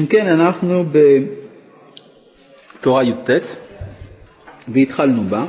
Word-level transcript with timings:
אם 0.00 0.06
כן, 0.06 0.26
אנחנו 0.26 0.84
בתורה 2.80 3.04
י"ט 3.04 3.30
והתחלנו 4.68 5.24
בה 5.24 5.46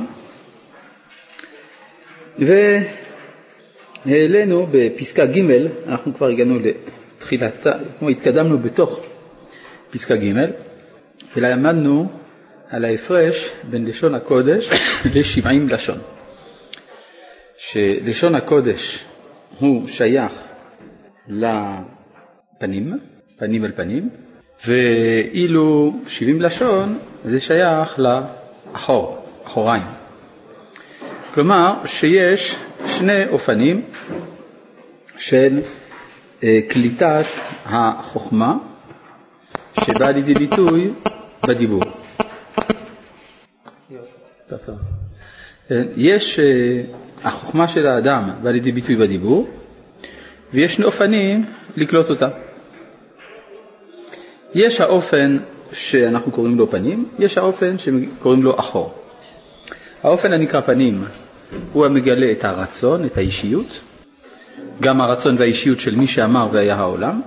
והעלינו 4.06 4.66
בפסקה 4.70 5.26
ג', 5.26 5.40
אנחנו 5.86 6.14
כבר 6.14 6.26
הגענו 6.26 6.58
לתחילתה, 6.58 7.72
כמו 7.98 8.08
התקדמנו 8.08 8.58
בתוך 8.58 9.00
פסקה 9.90 10.16
ג' 10.16 10.32
ולמדנו 11.36 12.08
על 12.70 12.84
ההפרש 12.84 13.50
בין 13.70 13.84
לשון 13.84 14.14
הקודש 14.14 14.70
לשבעים 15.14 15.68
לשון. 15.68 15.98
שלשון 17.56 18.34
הקודש 18.34 19.04
הוא 19.58 19.88
שייך 19.88 20.32
לפנים, 21.28 22.98
פנים 23.38 23.64
אל 23.64 23.72
פנים, 23.72 24.10
ואילו 24.64 25.96
שבעים 26.06 26.42
לשון 26.42 26.98
זה 27.24 27.40
שייך 27.40 27.98
לאחור, 27.98 29.24
אחוריים. 29.46 29.82
כלומר 31.34 31.74
שיש 31.86 32.56
שני 32.86 33.28
אופנים 33.28 33.82
של 35.18 35.60
אה, 36.42 36.60
קליטת 36.68 37.24
החוכמה 37.66 38.56
שבאה 39.84 40.10
לידי 40.10 40.34
ביטוי 40.34 40.92
בדיבור. 41.48 41.82
יש, 45.96 46.38
אה, 46.38 46.80
החוכמה 47.24 47.68
של 47.68 47.86
האדם 47.86 48.30
באה 48.42 48.52
לידי 48.52 48.72
ביטוי 48.72 48.96
בדיבור, 48.96 49.48
ויש 50.54 50.74
שני 50.74 50.84
אופנים 50.84 51.44
לקלוט 51.76 52.10
אותה. 52.10 52.28
יש 54.56 54.80
האופן 54.80 55.38
שאנחנו 55.72 56.32
קוראים 56.32 56.58
לו 56.58 56.70
פנים, 56.70 57.08
יש 57.18 57.38
האופן 57.38 57.76
שקוראים 57.78 58.42
לו 58.42 58.58
אחור. 58.58 58.94
האופן 60.02 60.32
הנקרא 60.32 60.60
פנים 60.60 61.04
הוא 61.72 61.86
המגלה 61.86 62.30
את 62.32 62.44
הרצון, 62.44 63.04
את 63.04 63.16
האישיות, 63.16 63.80
גם 64.80 65.00
הרצון 65.00 65.36
והאישיות 65.38 65.80
של 65.80 65.94
מי 65.94 66.06
שאמר 66.06 66.48
והיה 66.52 66.74
העולם, 66.74 67.20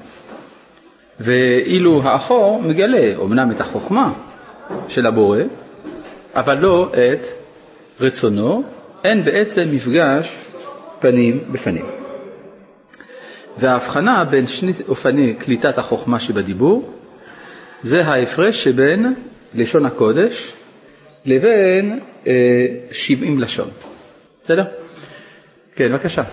ואילו 1.20 2.02
האחור 2.04 2.62
מגלה 2.62 3.16
אומנם 3.16 3.52
את 3.52 3.62
החוכמה 3.62 4.14
של 4.88 5.06
הבורא, 5.06 5.40
אבל 6.36 6.58
לא 6.58 6.92
את 6.92 7.26
רצונו, 8.02 8.64
אין 9.04 9.26
בעצם 9.26 9.64
מפגש 9.72 10.38
פנים 11.00 11.44
בפנים. 11.52 11.86
וההבחנה 13.60 14.24
בין 14.24 14.48
שני 14.48 14.72
אופני 14.88 15.34
קליטת 15.34 15.78
החוכמה 15.78 16.20
שבדיבור 16.20 16.99
זה 17.84 18.06
ההפרש 18.06 18.64
שבין 18.64 19.14
לשון 19.54 19.86
הקודש 19.86 20.54
לבין 21.26 22.00
אה, 22.28 22.66
שבעים 22.92 23.40
לשון. 23.40 23.70
בסדר? 24.46 24.64
כן, 25.76 25.92
בבקשה. 25.92 26.24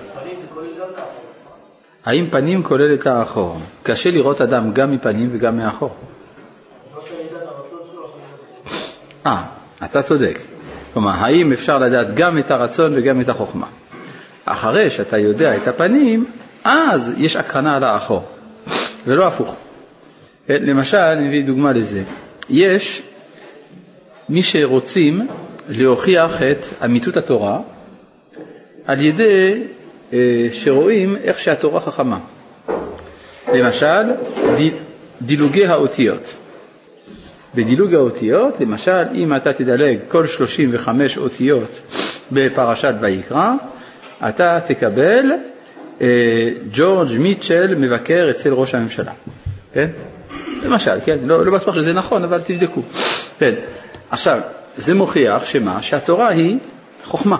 האם 2.04 2.26
פנים 2.30 2.62
כולל 2.62 2.94
את 2.94 3.06
האחור? 3.06 3.58
קשה 3.82 4.10
לראות 4.10 4.40
אדם 4.40 4.72
גם 4.72 4.90
מפנים 4.90 5.30
וגם 5.32 5.56
מאחור. 5.56 5.94
אה, 9.26 9.44
אתה 9.84 10.02
צודק. 10.02 10.38
כלומר, 10.92 11.10
האם 11.10 11.52
אפשר 11.52 11.78
לדעת 11.78 12.14
גם 12.14 12.38
את 12.38 12.50
הרצון 12.50 12.92
וגם 12.94 13.20
את 13.20 13.28
החוכמה? 13.28 13.66
אחרי 14.44 14.90
שאתה 14.90 15.18
יודע 15.18 15.56
את 15.56 15.68
הפנים, 15.68 16.26
אז 16.64 17.14
יש 17.16 17.36
הקרנה 17.36 17.76
על 17.76 17.84
האחור, 17.84 18.24
ולא 19.06 19.26
הפוך. 19.26 19.56
למשל, 20.48 20.96
אני 20.96 21.28
מביא 21.28 21.44
דוגמה 21.44 21.72
לזה. 21.72 22.02
יש 22.50 23.02
מי 24.28 24.42
שרוצים 24.42 25.26
להוכיח 25.68 26.42
את 26.42 26.58
אמיתות 26.84 27.16
התורה 27.16 27.60
על 28.86 29.04
ידי 29.04 29.62
אה, 30.12 30.18
שרואים 30.50 31.16
איך 31.16 31.38
שהתורה 31.40 31.80
חכמה. 31.80 32.18
למשל, 33.54 34.02
דילוגי 35.22 35.66
האותיות. 35.66 36.36
בדילוג 37.54 37.94
האותיות, 37.94 38.60
למשל, 38.60 39.02
אם 39.14 39.36
אתה 39.36 39.52
תדלג 39.52 39.98
כל 40.08 40.26
35 40.26 41.18
אותיות 41.18 41.80
בפרשת 42.32 42.94
ויקרא, 43.00 43.52
אתה 44.28 44.58
תקבל 44.66 45.32
אה, 46.00 46.06
ג'ורג' 46.72 47.18
מיטשל 47.18 47.74
מבקר 47.74 48.26
אצל 48.30 48.52
ראש 48.52 48.74
הממשלה. 48.74 49.12
כן? 49.74 49.88
למשל, 50.66 50.98
כן? 51.04 51.18
לא, 51.24 51.46
לא 51.46 51.52
בטוח 51.52 51.74
שזה 51.74 51.92
נכון, 51.92 52.24
אבל 52.24 52.40
תבדקו. 52.40 52.82
כן. 53.38 53.54
עכשיו, 54.10 54.40
זה 54.76 54.94
מוכיח 54.94 55.44
שמה? 55.44 55.82
שהתורה 55.82 56.28
היא 56.28 56.58
חוכמה. 57.04 57.36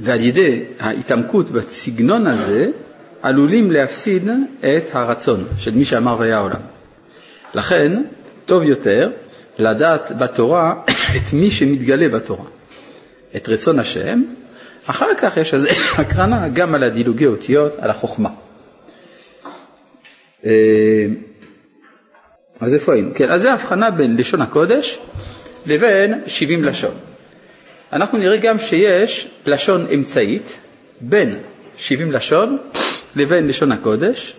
ועל 0.00 0.20
ידי 0.20 0.62
ההתעמקות 0.78 1.50
בסגנון 1.50 2.26
הזה, 2.26 2.70
עלולים 3.22 3.70
להפסיד 3.70 4.28
את 4.60 4.84
הרצון 4.92 5.46
של 5.58 5.70
מי 5.70 5.84
שאמר 5.84 6.16
והיה 6.18 6.36
העולם. 6.36 6.60
לכן, 7.54 8.02
טוב 8.46 8.62
יותר 8.62 9.10
לדעת 9.58 10.12
בתורה 10.18 10.74
את 11.16 11.32
מי 11.32 11.50
שמתגלה 11.50 12.08
בתורה, 12.08 12.44
את 13.36 13.48
רצון 13.48 13.78
השם, 13.78 14.22
אחר 14.86 15.14
כך 15.18 15.36
יש 15.36 15.54
אז 15.54 15.68
הקרנה 15.98 16.48
גם 16.48 16.74
על 16.74 16.82
הדילוגי 16.82 17.26
אותיות, 17.26 17.72
על 17.78 17.90
החוכמה. 17.90 18.30
אז 22.60 22.74
איפה 22.74 22.92
היינו? 22.92 23.10
כן, 23.14 23.30
אז 23.30 23.42
זה 23.42 23.52
הבחנה 23.52 23.90
בין 23.90 24.16
לשון 24.16 24.42
הקודש 24.42 24.98
לבין 25.66 26.20
שבעים 26.26 26.64
לשון. 26.64 26.94
אנחנו 27.92 28.18
נראה 28.18 28.36
גם 28.36 28.58
שיש 28.58 29.28
לשון 29.46 29.86
אמצעית 29.94 30.58
בין 31.00 31.38
שבעים 31.78 32.12
לשון 32.12 32.58
לבין 33.16 33.46
לשון 33.46 33.72
הקודש, 33.72 34.34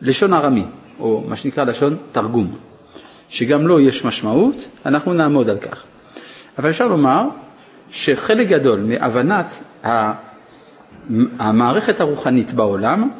לשון 0.00 0.34
ארמי, 0.34 0.64
או 1.00 1.24
מה 1.28 1.36
שנקרא 1.36 1.64
לשון 1.64 1.96
תרגום, 2.12 2.56
שגם 3.28 3.66
לו 3.66 3.80
יש 3.80 4.04
משמעות, 4.04 4.68
אנחנו 4.86 5.12
נעמוד 5.14 5.48
על 5.50 5.58
כך. 5.58 5.82
אבל 6.58 6.70
אפשר 6.70 6.86
לומר 6.88 7.22
שחלק 7.90 8.48
גדול 8.48 8.80
מהבנת 8.80 9.46
המערכת 11.38 12.00
הרוחנית 12.00 12.52
בעולם 12.52 13.10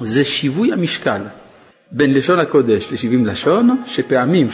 זה 0.00 0.24
שיווי 0.24 0.72
המשקל 0.72 1.20
בין 1.92 2.14
לשון 2.14 2.38
הקודש 2.38 2.92
לשבעים 2.92 3.26
לשון, 3.26 3.82
שפעמים 3.86 4.46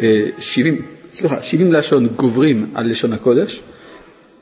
אה, 0.00 0.26
שבעים, 0.38 0.82
סליחה, 1.12 1.42
שבעים 1.42 1.72
לשון 1.72 2.06
גוברים 2.06 2.70
על 2.74 2.90
לשון 2.90 3.12
הקודש, 3.12 3.62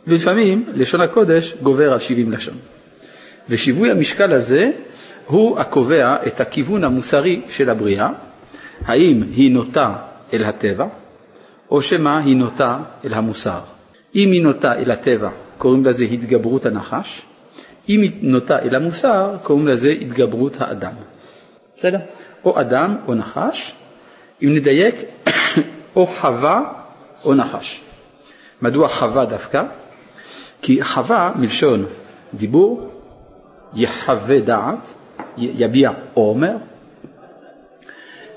ולפעמים 0.06 0.64
לשון 0.74 1.00
הקודש 1.00 1.54
גובר 1.62 1.92
על 1.92 1.98
שבעים 1.98 2.32
לשון. 2.32 2.54
ושיווי 3.48 3.90
המשקל 3.90 4.32
הזה 4.32 4.70
הוא 5.26 5.58
הקובע 5.58 6.26
את 6.26 6.40
הכיוון 6.40 6.84
המוסרי 6.84 7.40
של 7.48 7.70
הבריאה, 7.70 8.10
האם 8.84 9.22
היא 9.34 9.52
נוטה 9.52 9.94
אל 10.32 10.44
הטבע, 10.44 10.86
או 11.70 11.82
שמא 11.82 12.18
היא 12.24 12.36
נוטה 12.36 12.78
אל 13.04 13.14
המוסר. 13.14 13.60
אם 14.14 14.32
היא 14.32 14.42
נוטה 14.42 14.74
אל 14.74 14.90
הטבע, 14.90 15.30
קוראים 15.58 15.84
לזה 15.84 16.04
התגברות 16.04 16.66
הנחש, 16.66 17.22
אם 17.88 18.02
היא 18.02 18.10
נוטה 18.20 18.58
אל 18.58 18.74
המוסר, 18.74 19.36
קוראים 19.42 19.68
לזה 19.68 19.90
התגברות 19.90 20.52
האדם. 20.58 20.92
בסדר? 21.76 21.98
או 22.44 22.60
אדם 22.60 22.96
או 23.06 23.14
נחש, 23.14 23.74
אם 24.42 24.54
נדייק, 24.54 24.94
או 25.96 26.06
חווה 26.06 26.72
או 27.24 27.34
נחש. 27.34 27.80
מדוע 28.62 28.88
חווה 28.88 29.24
דווקא? 29.24 29.62
כי 30.62 30.82
חווה 30.82 31.32
מלשון 31.36 31.86
דיבור, 32.34 32.90
יחווה 33.74 34.40
דעת, 34.40 34.94
יביע 35.36 35.90
עומר, 36.14 36.56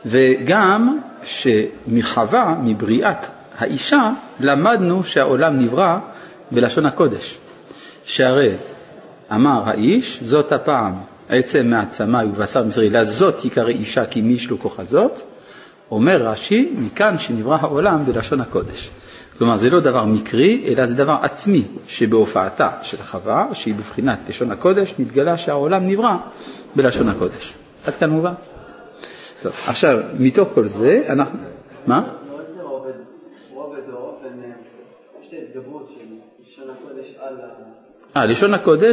וגם 0.05 0.99
שמחווה, 1.23 2.55
מבריאת 2.63 3.25
האישה, 3.57 4.11
למדנו 4.39 5.03
שהעולם 5.03 5.59
נברא 5.59 5.97
בלשון 6.51 6.85
הקודש. 6.85 7.37
שהרי 8.03 8.51
אמר 9.31 9.61
האיש, 9.65 10.23
זאת 10.23 10.51
הפעם 10.51 10.93
עצם 11.31 11.67
מעצמי 11.67 12.25
ובשר 12.25 12.63
מבשרי, 12.63 12.89
לזאת 12.89 13.45
יקרא 13.45 13.67
אישה 13.67 14.05
כי 14.05 14.21
מי 14.21 14.33
יש 14.33 14.49
לו 14.49 14.59
כוח 14.59 14.79
הזאת, 14.79 15.11
אומר 15.91 16.23
רש"י, 16.23 16.73
מכאן 16.77 17.17
שנברא 17.17 17.57
העולם 17.61 18.05
בלשון 18.05 18.41
הקודש. 18.41 18.89
כלומר, 19.37 19.57
זה 19.57 19.69
לא 19.69 19.79
דבר 19.79 20.05
מקרי, 20.05 20.63
אלא 20.67 20.85
זה 20.85 20.95
דבר 20.95 21.17
עצמי, 21.21 21.63
שבהופעתה 21.87 22.69
של 22.81 22.97
חווה, 22.97 23.47
שהיא 23.53 23.75
בבחינת 23.75 24.19
לשון 24.29 24.51
הקודש, 24.51 24.93
נתגלה 24.99 25.37
שהעולם 25.37 25.85
נברא 25.85 26.15
בלשון 26.75 27.09
הקודש. 27.09 27.53
עד 27.85 27.93
כאן 27.93 28.09
מובן? 28.09 28.33
טוב, 29.41 29.51
עכשיו, 29.67 29.99
מתוך 30.19 30.49
כל 30.53 30.65
זה, 30.65 31.03
אנחנו... 31.09 31.39
מה? 31.87 31.97
אה, 31.97 32.03
לשון 36.47 36.69
הקודש 36.69 37.15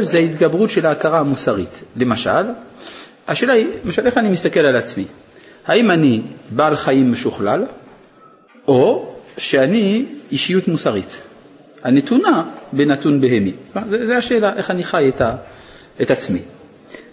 זה 0.01 0.17
התגברות 0.17 0.69
של 0.69 0.85
ההכרה 0.85 1.19
המוסרית. 1.19 1.83
למשל, 1.95 2.43
השאלה 3.27 3.53
היא, 3.53 3.67
למשל 3.85 4.05
איך 4.05 4.17
אני 4.17 4.29
מסתכל 4.29 4.59
על 4.59 4.75
עצמי? 4.75 5.05
האם 5.67 5.91
אני 5.91 6.21
בעל 6.49 6.75
חיים 6.75 7.11
משוכלל, 7.11 7.63
או 8.67 9.13
שאני 9.37 10.05
אישיות 10.31 10.67
מוסרית, 10.67 11.21
הנתונה 11.83 12.43
בנתון 12.73 13.21
בהמי. 13.21 13.53
זו 14.07 14.13
השאלה, 14.13 14.53
איך 14.55 14.71
אני 14.71 14.83
חי 14.83 15.09
את, 15.09 15.21
ה, 15.21 15.35
את 16.01 16.11
עצמי. 16.11 16.39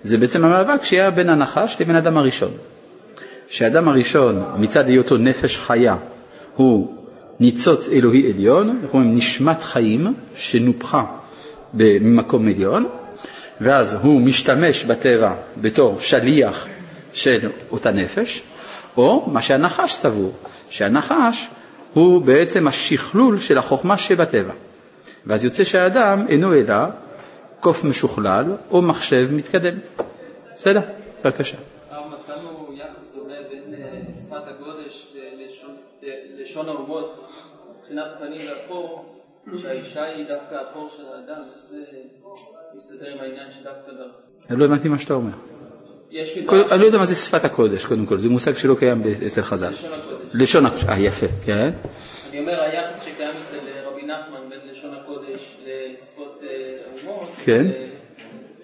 זה 0.03 0.19
בעצם 0.19 0.44
המאבק 0.44 0.85
שהיה 0.85 1.11
בין 1.11 1.29
הנחש 1.29 1.76
לבין 1.81 1.97
אדם 1.97 2.17
הראשון. 2.17 2.50
שהאדם 3.49 3.88
הראשון, 3.88 4.44
מצד 4.58 4.88
היותו 4.88 5.17
נפש 5.17 5.58
חיה, 5.58 5.97
הוא 6.56 6.97
ניצוץ 7.41 7.88
אלוהי 7.88 8.32
עליון, 8.32 8.79
אנחנו 8.82 8.99
אומרים 8.99 9.14
נשמת 9.14 9.62
חיים 9.62 10.14
שנופחה 10.35 11.05
ממקום 11.76 12.49
עליון, 12.49 12.87
ואז 13.61 13.94
הוא 13.94 14.20
משתמש 14.20 14.84
בטבע 14.84 15.34
בתור 15.61 16.00
שליח 16.00 16.67
של 17.12 17.49
אותה 17.70 17.93
נפש, 17.93 18.43
או 18.96 19.25
מה 19.32 19.43
שהנחש 19.43 19.93
סבור, 19.93 20.32
שהנחש 20.70 21.49
הוא 21.94 22.23
בעצם 22.23 22.69
השכלול 22.69 23.40
של 23.40 23.58
החוכמה 23.58 23.99
שבטבע. 23.99 24.52
ואז 25.26 25.44
יוצא 25.44 25.64
שהאדם 25.64 26.25
אינו 26.28 26.55
אלא 26.55 26.75
קוף 27.61 27.84
משוכלל 27.84 28.44
או 28.70 28.82
מחשב 28.82 29.29
מתקדם. 29.32 29.79
בסדר? 30.56 30.81
בבקשה. 31.25 31.56
מצאנו 31.90 32.72
יחס 32.72 33.11
דומה 33.14 33.34
בין 33.50 33.75
אה, 33.75 34.14
שפת 34.14 34.43
הגודש 34.46 35.06
ללשון 36.02 36.69
האומות, 36.69 37.29
מבחינת 37.81 38.06
פנים 38.19 38.40
ואפור, 38.49 39.16
שהאישה 39.62 40.04
היא 40.04 40.25
דווקא 40.28 40.54
הפור 40.54 40.88
של 40.96 41.02
האדם, 41.14 41.43
זה 41.70 41.82
מסתדר 42.75 43.06
עם 43.12 43.20
העניין 43.20 43.50
שדווקא 43.50 43.90
דווקא. 43.90 44.50
אני 44.50 44.58
לא 44.58 44.64
הבנתי 44.64 44.88
מה 44.88 44.98
שאתה 44.98 45.14
אומר. 45.14 45.32
אני 46.72 46.81
לא 46.81 46.87
יודע 46.87 46.98
מה 46.98 47.04
זה 47.04 47.14
שפת 47.14 47.44
הקודש, 47.44 47.87
קודם 47.87 48.06
כל, 48.06 48.19
זה 48.19 48.28
מושג 48.28 48.56
שלא 48.56 48.75
קיים 48.78 49.02
אצל 49.26 49.43
חז"ל. 49.43 49.69
לשון 49.69 49.93
הקודש. 49.93 50.31
לשון 50.34 50.66
הקודש, 50.66 50.84
אה 50.88 50.98
יפה, 50.98 51.26
כן. 51.44 51.70
אני 52.31 52.40
אומר, 52.40 52.60
היחס 52.60 53.02
שקיים 53.02 53.37
אצל 53.43 53.58
רבי 53.84 54.02
נחמן 54.02 54.48
בין 54.48 54.58
לשון 54.70 54.94
הקודש 54.94 55.56
לשפות 55.66 56.43
האומות, 56.87 57.28
אה, 57.38 57.44
כן. 57.44 57.66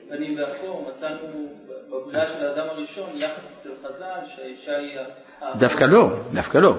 פנים 0.09 0.39
ואפור, 0.39 0.91
מצאנו 0.95 1.49
בבריאה 1.91 2.27
של 2.27 2.47
האדם 2.47 2.67
הראשון 2.69 3.11
יחס 3.17 3.53
אצל 3.59 3.71
חז"ל 3.89 4.27
שהאישה 4.37 4.77
היא... 4.77 4.99
דווקא 5.59 5.85
לא, 5.85 6.09
דווקא 6.33 6.59
לא. 6.59 6.75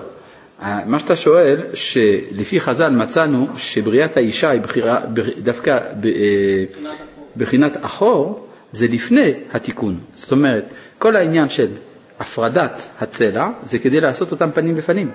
מה 0.86 1.00
שאתה 1.00 1.16
שואל, 1.16 1.62
שלפי 1.74 2.60
חז"ל 2.60 2.90
מצאנו 2.90 3.48
שבריאת 3.58 4.18
האישה 4.18 4.50
היא 4.50 4.62
בחירה, 4.62 5.02
דווקא 5.44 5.70
אה, 6.06 6.64
בחינת 7.38 7.78
אחור, 7.82 8.48
זה 8.72 8.88
לפני 8.88 9.34
התיקון. 9.54 10.00
זאת 10.14 10.32
אומרת, 10.32 10.66
כל 11.00 11.16
העניין 11.16 11.50
של 11.50 11.68
הפרדת 12.20 12.90
הצלע 13.00 13.50
זה 13.64 13.80
כדי 13.80 14.02
לעשות 14.02 14.32
אותם 14.32 14.52
פנים 14.52 14.76
בפנים. 14.76 15.12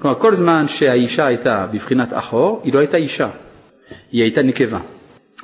כלומר, 0.00 0.18
כל 0.18 0.34
זמן 0.34 0.68
שהאישה 0.68 1.26
הייתה 1.26 1.66
בבחינת 1.72 2.08
אחור, 2.12 2.60
היא 2.64 2.74
לא 2.74 2.78
הייתה 2.78 2.96
אישה, 2.96 3.28
היא 4.12 4.22
הייתה 4.22 4.42
נקבה. 4.42 4.78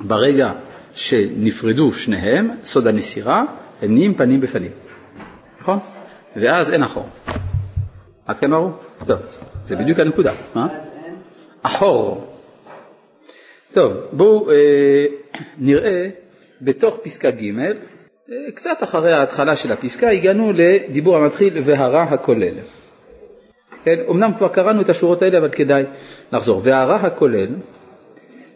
ברגע 0.01 0.51
שנפרדו 0.95 1.93
שניהם, 1.93 2.49
סוד 2.63 2.87
הנסירה, 2.87 3.43
הם 3.81 3.93
נהיים 3.93 4.13
פנים 4.15 4.41
בפנים. 4.41 4.71
נכון? 5.61 5.79
ואז 6.35 6.73
אין 6.73 6.83
אחור. 6.83 7.09
עד 8.25 8.39
כאן 8.39 8.51
ברור? 8.51 8.71
טוב, 9.07 9.19
זה 9.65 9.75
בדיוק 9.75 9.99
הנקודה. 9.99 10.33
מה? 10.55 10.67
אחור. 11.61 12.33
טוב, 13.73 13.93
בואו 14.11 14.51
אה, 14.51 14.55
נראה 15.57 16.09
בתוך 16.61 16.97
פסקה 17.03 17.31
ג', 17.31 17.59
אה, 17.59 17.71
קצת 18.55 18.83
אחרי 18.83 19.13
ההתחלה 19.13 19.55
של 19.55 19.71
הפסקה, 19.71 20.09
הגענו 20.09 20.51
לדיבור 20.55 21.17
המתחיל 21.17 21.61
והרע 21.65 22.01
הכולל. 22.03 22.53
כן, 23.83 23.99
אמנם 24.09 24.31
כבר 24.37 24.47
קראנו 24.47 24.81
את 24.81 24.89
השורות 24.89 25.21
האלה, 25.21 25.37
אבל 25.37 25.49
כדאי 25.49 25.83
לחזור. 26.31 26.61
והרע 26.63 26.95
הכולל, 26.95 27.47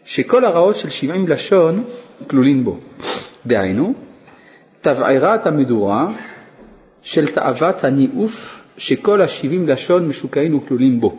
שכל 0.04 0.44
הרעות 0.44 0.76
של 0.76 0.90
שבעים 0.90 1.28
לשון 1.28 1.84
כלולים 2.26 2.64
בו. 2.64 2.78
דהיינו, 3.46 3.94
תבערת 4.80 5.46
המדורה 5.46 6.08
של 7.02 7.26
תאוות 7.26 7.84
הניאוף 7.84 8.64
שכל 8.78 9.22
השבעים 9.22 9.68
לשון 9.68 10.08
משוקעים 10.08 10.54
וכלולים 10.54 11.00
בו. 11.00 11.18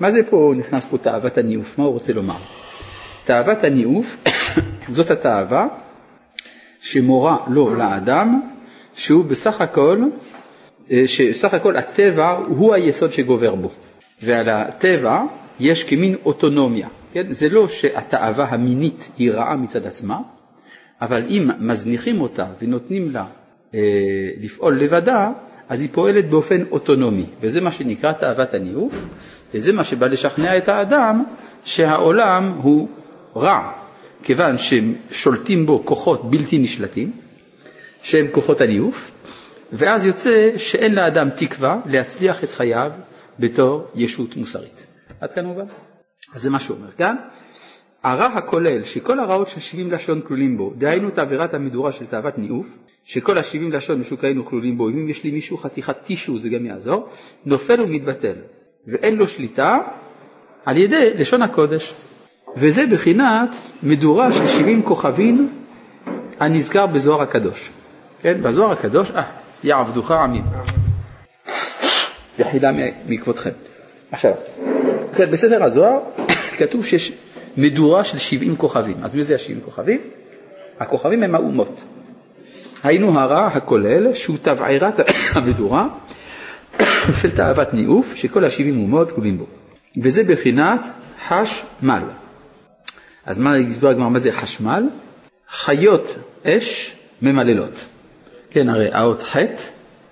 מה 0.00 0.10
זה 0.10 0.20
פה 0.30 0.52
נכנס 0.56 0.84
פה 0.84 0.98
תאוות 0.98 1.38
הניאוף? 1.38 1.78
מה 1.78 1.84
הוא 1.84 1.92
רוצה 1.92 2.12
לומר? 2.12 2.36
תאוות 3.24 3.64
הניאוף 3.64 4.16
זאת 4.88 5.10
התאווה 5.10 5.68
שמורה 6.80 7.36
לו 7.50 7.74
לאדם 7.74 8.40
שהוא 8.94 9.24
בסך 9.24 9.60
הכל, 9.60 10.02
אה, 10.90 11.02
שבסך 11.06 11.54
הכל 11.54 11.76
הטבע 11.76 12.30
הוא 12.46 12.74
היסוד 12.74 13.12
שגובר 13.12 13.54
בו 13.54 13.70
ועל 14.22 14.48
הטבע 14.48 15.22
יש 15.60 15.84
כמין 15.84 16.14
אוטונומיה, 16.24 16.88
כן? 17.12 17.32
זה 17.32 17.48
לא 17.48 17.68
שהתאווה 17.68 18.44
המינית 18.48 19.10
היא 19.18 19.30
רעה 19.30 19.56
מצד 19.56 19.86
עצמה, 19.86 20.18
אבל 21.00 21.22
אם 21.28 21.50
מזניחים 21.58 22.20
אותה 22.20 22.46
ונותנים 22.62 23.10
לה 23.10 23.24
אה, 23.74 23.80
לפעול 24.40 24.80
לבדה, 24.80 25.30
אז 25.70 25.80
היא 25.82 25.88
פועלת 25.92 26.30
באופן 26.30 26.62
אוטונומי, 26.70 27.26
וזה 27.40 27.60
מה 27.60 27.72
שנקרא 27.72 28.12
תאוות 28.12 28.54
הניאוף, 28.54 28.94
וזה 29.54 29.72
מה 29.72 29.84
שבא 29.84 30.06
לשכנע 30.06 30.56
את 30.58 30.68
האדם 30.68 31.24
שהעולם 31.64 32.52
הוא 32.62 32.88
רע, 33.36 33.72
כיוון 34.22 34.56
ששולטים 34.58 35.66
בו 35.66 35.82
כוחות 35.84 36.30
בלתי 36.30 36.58
נשלטים, 36.58 37.12
שהם 38.02 38.26
כוחות 38.32 38.60
הניאוף, 38.60 39.10
ואז 39.72 40.06
יוצא 40.06 40.50
שאין 40.56 40.94
לאדם 40.94 41.28
תקווה 41.36 41.80
להצליח 41.86 42.44
את 42.44 42.50
חייו 42.50 42.92
בתור 43.38 43.86
ישות 43.94 44.36
מוסרית. 44.36 44.82
עד 45.20 45.30
כאן 45.32 45.44
מובן? 45.44 45.66
אז 46.34 46.42
זה 46.42 46.50
מה 46.50 46.60
שהוא 46.60 46.76
אומר 46.76 46.90
כאן. 46.98 47.16
הרע 48.02 48.26
הכולל 48.26 48.82
שכל 48.82 49.20
הרעות 49.20 49.48
של 49.48 49.60
שבעים 49.60 49.90
לשון 49.90 50.20
כלולים 50.20 50.56
בו, 50.56 50.72
דהיינו 50.78 51.10
תעבירת 51.10 51.54
המדורה 51.54 51.92
של 51.92 52.06
תאוות 52.06 52.38
ניאוף, 52.38 52.66
שכל 53.04 53.38
השבעים 53.38 53.72
לשון 53.72 54.00
משוקעים 54.00 54.40
וכלולים 54.40 54.78
בו, 54.78 54.88
אם 54.88 55.08
יש 55.08 55.24
לי 55.24 55.30
מישהו 55.30 55.56
חתיכת 55.56 55.96
טישו 56.04 56.38
זה 56.38 56.48
גם 56.48 56.66
יעזור, 56.66 57.08
נופל 57.46 57.80
ומתבטל, 57.80 58.34
ואין 58.86 59.16
לו 59.16 59.28
שליטה 59.28 59.78
על 60.64 60.76
ידי 60.76 61.14
לשון 61.14 61.42
הקודש. 61.42 61.94
וזה 62.56 62.86
בחינת 62.86 63.48
מדורה 63.82 64.32
של 64.32 64.46
70 64.46 64.82
כוכבים 64.82 65.50
הנזכר 66.40 66.86
בזוהר 66.86 67.22
הקדוש. 67.22 67.70
כן, 68.22 68.42
בזוהר 68.42 68.72
הקדוש, 68.72 69.10
אה, 69.10 69.22
יעבדוך 69.64 70.10
עמים. 70.10 70.44
יחידה 72.38 72.70
מעקבותכם. 73.06 73.50
עכשיו, 74.12 74.32
בספר 75.18 75.62
הזוהר 75.64 75.98
כתוב 76.58 76.86
שיש 76.86 77.12
מדורה 77.60 78.04
של 78.04 78.18
70 78.18 78.56
כוכבים. 78.56 78.96
אז 79.02 79.14
מי 79.14 79.22
זה 79.22 79.34
ה-70 79.34 79.64
כוכבים? 79.64 80.00
הכוכבים 80.80 81.22
הם 81.22 81.34
האומות. 81.34 81.80
היינו 82.82 83.20
הרע 83.20 83.46
הכולל 83.46 84.14
שהוא 84.14 84.36
תבעירת 84.42 84.94
המדורה 85.34 85.88
של 87.20 87.30
תאוות 87.30 87.74
ניאוף 87.74 88.14
שכל 88.14 88.44
ה-70 88.44 88.76
אומות 88.76 89.10
כלולים 89.10 89.38
בו. 89.38 89.46
וזה 90.02 90.24
בחינת 90.24 90.80
חשמל. 91.28 92.02
אז 93.26 93.38
מה 93.38 93.54
הסביר 93.54 93.90
הגמרא, 93.90 94.08
מה 94.08 94.18
זה 94.18 94.32
חשמל? 94.32 94.88
חיות 95.48 96.16
אש 96.44 96.96
ממללות. 97.22 97.84
כן, 98.50 98.68
הרי 98.68 98.88
האות 98.92 99.22
ח', 99.22 99.36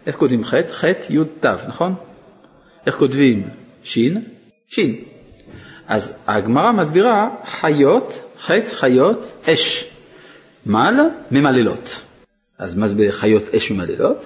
איך 0.07 0.17
כותבים 0.17 0.45
ח'? 0.45 0.55
ח' 0.71 0.85
י' 1.11 1.19
ת', 1.41 1.47
נכון? 1.47 1.95
איך 2.87 2.95
כותבים 2.95 3.49
שין? 3.85 4.23
שין. 4.69 4.97
אז 5.89 6.17
הגמרא 6.27 6.73
מסבירה 6.73 7.29
חיות, 7.47 8.21
ח' 8.41 8.51
חיות 8.75 9.33
אש, 9.49 9.85
מל 10.67 10.95
ממללות. 11.31 12.01
אז 12.59 12.75
מה 12.75 12.89
זה 12.89 13.07
חיות 13.11 13.55
אש 13.55 13.71
ממללות? 13.71 14.25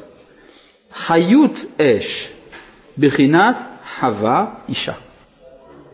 חיות 0.95 1.57
אש, 1.81 2.33
בחינת 2.99 3.57
חווה 4.00 4.47
אישה. 4.69 4.92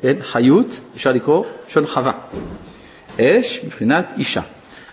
כן? 0.03 0.17
חיות, 0.21 0.81
אפשר 0.97 1.13
לקרוא, 1.13 1.45
לשון 1.69 1.87
חווה. 1.87 2.13
אש 3.21 3.61
מבחינת 3.65 4.07
אישה. 4.17 4.43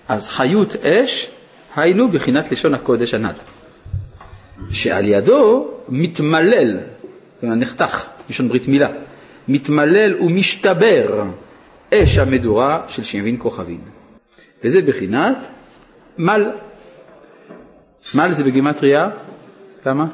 אז 0.08 0.27
חיות 0.27 0.75
אש 0.75 1.29
היינו 1.75 2.12
בחינת 2.12 2.51
לשון 2.51 2.74
הקודש 2.74 3.13
הנ"ל. 3.13 3.34
שעל 4.72 5.08
ידו 5.08 5.67
מתמלל, 5.89 6.77
כלומר 7.39 7.55
נחתך, 7.55 8.05
לשון 8.29 8.48
ברית 8.50 8.67
מילה, 8.67 8.89
מתמלל 9.48 10.16
ומשתבר 10.22 11.24
אש 11.94 12.18
המדורה 12.18 12.82
של 12.88 13.04
שבעים 13.04 13.38
כוכבים. 13.38 13.80
וזה 14.64 14.82
בחינת 14.82 15.38
מל. 16.18 16.50
מל 18.16 18.32
זה 18.32 18.44
בגימטריה, 18.44 19.10
כמה? 19.84 20.06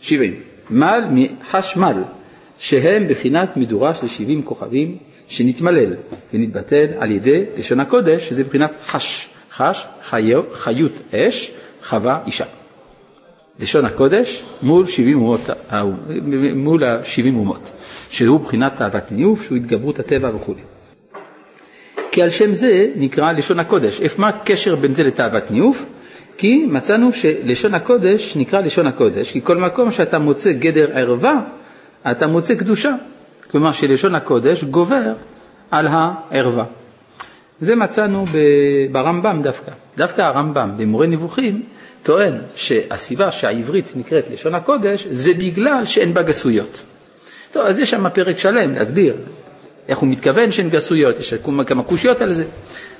שבעים. 0.00 0.34
מל 0.70 1.00
מחשמל, 1.10 2.02
שהם 2.58 3.08
בחינת 3.08 3.56
מדורה 3.56 3.94
של 3.94 4.08
שבעים 4.08 4.42
כוכבים 4.42 4.96
שנתמלל 5.28 5.94
ונתבטל 6.34 6.86
על 6.98 7.10
ידי 7.10 7.44
לשון 7.56 7.80
הקודש, 7.80 8.28
שזה 8.28 8.42
מבחינת 8.42 8.72
חש, 8.86 9.28
חש, 9.52 9.86
חיו, 10.04 10.42
חיות 10.52 10.92
אש, 11.14 11.52
חווה 11.84 12.18
אישה. 12.26 12.44
לשון 13.60 13.84
הקודש 13.84 14.44
מול 14.62 14.86
70 14.86 15.18
אומות, 15.18 15.40
מול 16.54 16.84
ה-70 16.84 17.34
אומות, 17.34 17.70
שהוא 18.12 18.40
בחינת 18.40 18.76
תאוות 18.76 19.12
ניוף, 19.12 19.42
שהוא 19.42 19.56
התגברות 19.56 19.98
הטבע 19.98 20.30
וכו'. 20.36 20.54
כי 22.10 22.22
על 22.22 22.30
שם 22.30 22.54
זה 22.54 22.88
נקרא 22.96 23.32
לשון 23.32 23.58
הקודש. 23.60 24.00
מה 24.18 24.28
הקשר 24.28 24.76
בין 24.76 24.92
זה 24.92 25.02
לתאוות 25.02 25.50
ניוף? 25.50 25.84
כי 26.36 26.66
מצאנו 26.68 27.12
שלשון 27.12 27.74
הקודש 27.74 28.36
נקרא 28.36 28.60
לשון 28.60 28.86
הקודש, 28.86 29.32
כי 29.32 29.40
כל 29.44 29.56
מקום 29.56 29.90
שאתה 29.90 30.18
מוצא 30.18 30.52
גדר 30.52 30.86
ערווה, 30.94 31.40
אתה 32.10 32.26
מוצא 32.26 32.54
קדושה. 32.54 32.94
כלומר 33.50 33.72
שלשון 33.72 34.14
הקודש 34.14 34.64
גובר 34.64 35.12
על 35.70 35.88
הערווה. 35.90 36.64
זה 37.60 37.76
מצאנו 37.76 38.24
ברמב"ם 38.92 39.40
דווקא. 39.42 39.72
דווקא 39.96 40.22
הרמב"ם 40.22 40.70
במורה 40.76 41.06
נבוכים 41.06 41.62
טוען 42.02 42.38
שהסיבה 42.54 43.32
שהעברית 43.32 43.92
נקראת 43.96 44.30
לשון 44.30 44.54
הקודש 44.54 45.06
זה 45.10 45.34
בגלל 45.34 45.84
שאין 45.84 46.14
בה 46.14 46.22
גסויות. 46.22 46.82
טוב, 47.52 47.66
אז 47.66 47.78
יש 47.78 47.90
שם 47.90 48.08
פרק 48.08 48.38
שלם 48.38 48.74
להסביר 48.74 49.16
איך 49.88 49.98
הוא 49.98 50.08
מתכוון 50.08 50.52
שאין 50.52 50.68
גסויות, 50.68 51.20
יש 51.20 51.34
כמה 51.66 51.82
קושיות 51.82 52.20
על 52.20 52.32
זה, 52.32 52.44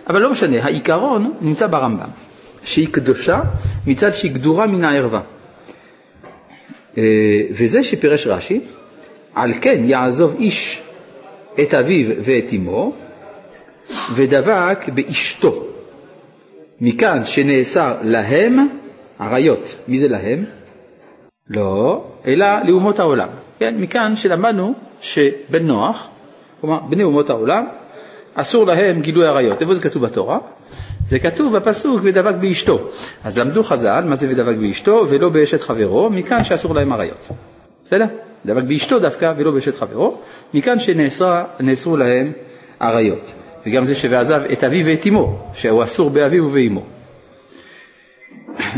אבל 0.07 0.21
לא 0.21 0.31
משנה, 0.31 0.65
העיקרון 0.65 1.35
נמצא 1.41 1.67
ברמב"ם, 1.67 2.09
שהיא 2.65 2.89
קדושה 2.91 3.41
מצד 3.87 4.15
שהיא 4.15 4.33
גדורה 4.33 4.67
מן 4.67 4.85
הערווה. 4.85 5.21
אה, 6.99 7.03
וזה 7.51 7.85
שפירש 7.85 8.27
רש"י, 8.27 8.61
על 9.35 9.53
כן 9.61 9.85
יעזוב 9.85 10.35
איש 10.39 10.83
את 11.63 11.75
אביו 11.75 12.15
ואת 12.25 12.53
אמו, 12.53 12.95
ודבק 14.15 14.79
באשתו. 14.95 15.67
מכאן 16.81 17.25
שנאסר 17.25 17.95
להם 18.03 18.69
עריות. 19.19 19.75
מי 19.89 19.99
זה 19.99 20.09
להם? 20.09 20.45
לא, 21.49 22.05
אלא 22.27 22.47
לאומות 22.65 22.99
העולם. 22.99 23.29
כן, 23.63 23.75
מכאן 23.79 24.17
שלמדנו 24.17 24.75
שבן 25.01 25.67
נוח, 25.67 26.07
כלומר 26.61 26.79
בני 26.89 27.03
אומות 27.03 27.31
העולם, 27.31 27.67
אסור 28.35 28.67
להם 28.67 29.01
גילוי 29.01 29.27
עריות. 29.27 29.63
איפה 29.63 29.75
זה 29.75 29.81
כתוב 29.81 30.07
בתורה? 30.07 30.39
זה 31.07 31.19
כתוב 31.19 31.57
בפסוק 31.57 32.01
ודבק 32.03 32.35
באשתו. 32.35 32.81
אז 33.25 33.39
למדו 33.39 33.63
חז"ל 33.63 34.05
מה 34.05 34.17
זה 34.17 34.29
ודבק 34.31 34.57
באשתו 34.57 35.07
ולא 35.09 35.29
באשת 35.29 35.63
חברו, 35.63 36.11
מכאן 36.11 36.45
שאסור 36.45 36.75
להם 36.75 36.93
עריות. 36.93 37.29
בסדר? 37.85 38.05
דבק 38.47 38.63
באשתו 38.63 38.99
דווקא 38.99 39.33
ולא 39.37 39.51
באשת 39.51 39.77
חברו, 39.77 40.19
מכאן 40.55 40.79
שנאסרו 40.79 41.97
להם 41.97 42.33
עריות. 42.81 43.33
וגם 43.67 43.85
זה 43.85 43.95
שועזב 43.95 44.43
את 44.53 44.65
אביו 44.65 44.87
ואת 44.87 45.07
אמו, 45.07 45.39
שהוא 45.55 45.83
אסור 45.83 46.11
באביו 46.11 46.45
ובאמו. 46.45 46.83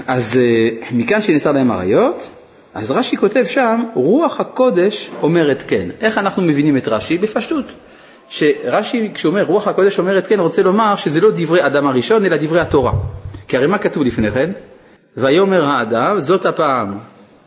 אז 0.07 0.41
אה, 0.43 0.69
מכאן 0.93 1.21
שנאסר 1.21 1.53
להם 1.53 1.71
עריות, 1.71 2.29
אז 2.75 2.90
רש"י 2.90 3.16
כותב 3.16 3.45
שם, 3.49 3.85
רוח 3.95 4.40
הקודש 4.40 5.11
אומרת 5.23 5.62
כן. 5.66 5.88
איך 6.00 6.19
אנחנו 6.19 6.43
מבינים 6.43 6.76
את 6.76 6.88
רש"י? 6.88 7.19
בפשטות. 7.19 7.64
שרש"י, 8.28 9.11
כשהוא 9.14 9.31
אומר 9.31 9.43
רוח 9.43 9.69
הקודש 9.69 9.99
אומרת 9.99 10.26
כן, 10.26 10.40
רוצה 10.40 10.62
לומר 10.62 10.97
שזה 10.97 11.21
לא 11.21 11.31
דברי 11.37 11.66
אדם 11.66 11.87
הראשון, 11.87 12.25
אלא 12.25 12.37
דברי 12.37 12.61
התורה. 12.61 12.93
כי 13.49 13.57
הרי 13.57 13.66
מה 13.66 13.78
כתוב 13.78 14.02
לפני 14.02 14.31
כן? 14.31 14.50
ויאמר 15.16 15.64
האדם, 15.64 16.21
זאת 16.21 16.47
הפעם 16.47 16.99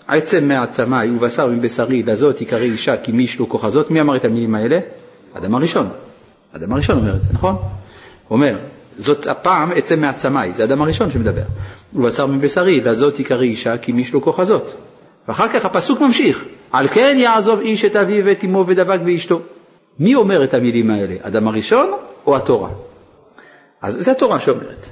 עצם 0.07 0.47
מעצמי 0.47 1.09
ובשר 1.09 1.47
מבשרי, 1.47 2.03
לזאת 2.03 2.41
יקרא 2.41 2.59
אישה 2.59 2.97
כי 2.97 3.11
מי 3.11 3.23
ישלו 3.23 3.49
כוחזות. 3.49 3.91
מי 3.91 4.01
אמר 4.01 4.15
את 4.15 4.25
המילים 4.25 4.55
האלה? 4.55 4.79
אדם 5.33 5.55
הראשון. 5.55 5.89
אדם 6.55 6.73
הראשון 6.73 6.97
אומר 6.97 7.15
את 7.15 7.21
זה, 7.21 7.29
נכון? 7.33 7.55
הוא 8.27 8.35
אומר, 8.35 8.55
זאת 8.97 9.27
הפעם 9.27 9.71
עצם 9.75 10.01
מעצמי, 10.01 10.53
זה 10.53 10.63
אדם 10.63 10.81
הראשון 10.81 11.11
שמדבר. 11.11 11.41
ובשר 11.93 12.25
מבשרי, 12.25 12.81
לזאת 12.81 13.19
יקרא 13.19 13.41
אישה 13.41 13.77
כי 13.77 13.91
מי 13.91 14.01
ישלו 14.01 14.21
כוחזות. 14.21 14.86
ואחר 15.27 15.47
כך 15.47 15.65
הפסוק 15.65 16.01
ממשיך, 16.01 16.45
על 16.71 16.87
כן 16.87 17.15
יעזוב 17.19 17.59
איש 17.59 17.85
את 17.85 17.95
אביו 17.95 18.25
ואת 18.25 18.43
אמו 18.43 18.67
ודבק 18.67 18.99
באשתו. 18.99 19.41
מי 19.99 20.15
אומר 20.15 20.43
את 20.43 20.53
המילים 20.53 20.89
האלה, 20.89 21.15
אדם 21.21 21.47
הראשון 21.47 21.91
או 22.25 22.35
התורה? 22.35 22.69
אז 23.81 23.97
זה 24.01 24.11
התורה 24.11 24.39
שאומרת. 24.39 24.85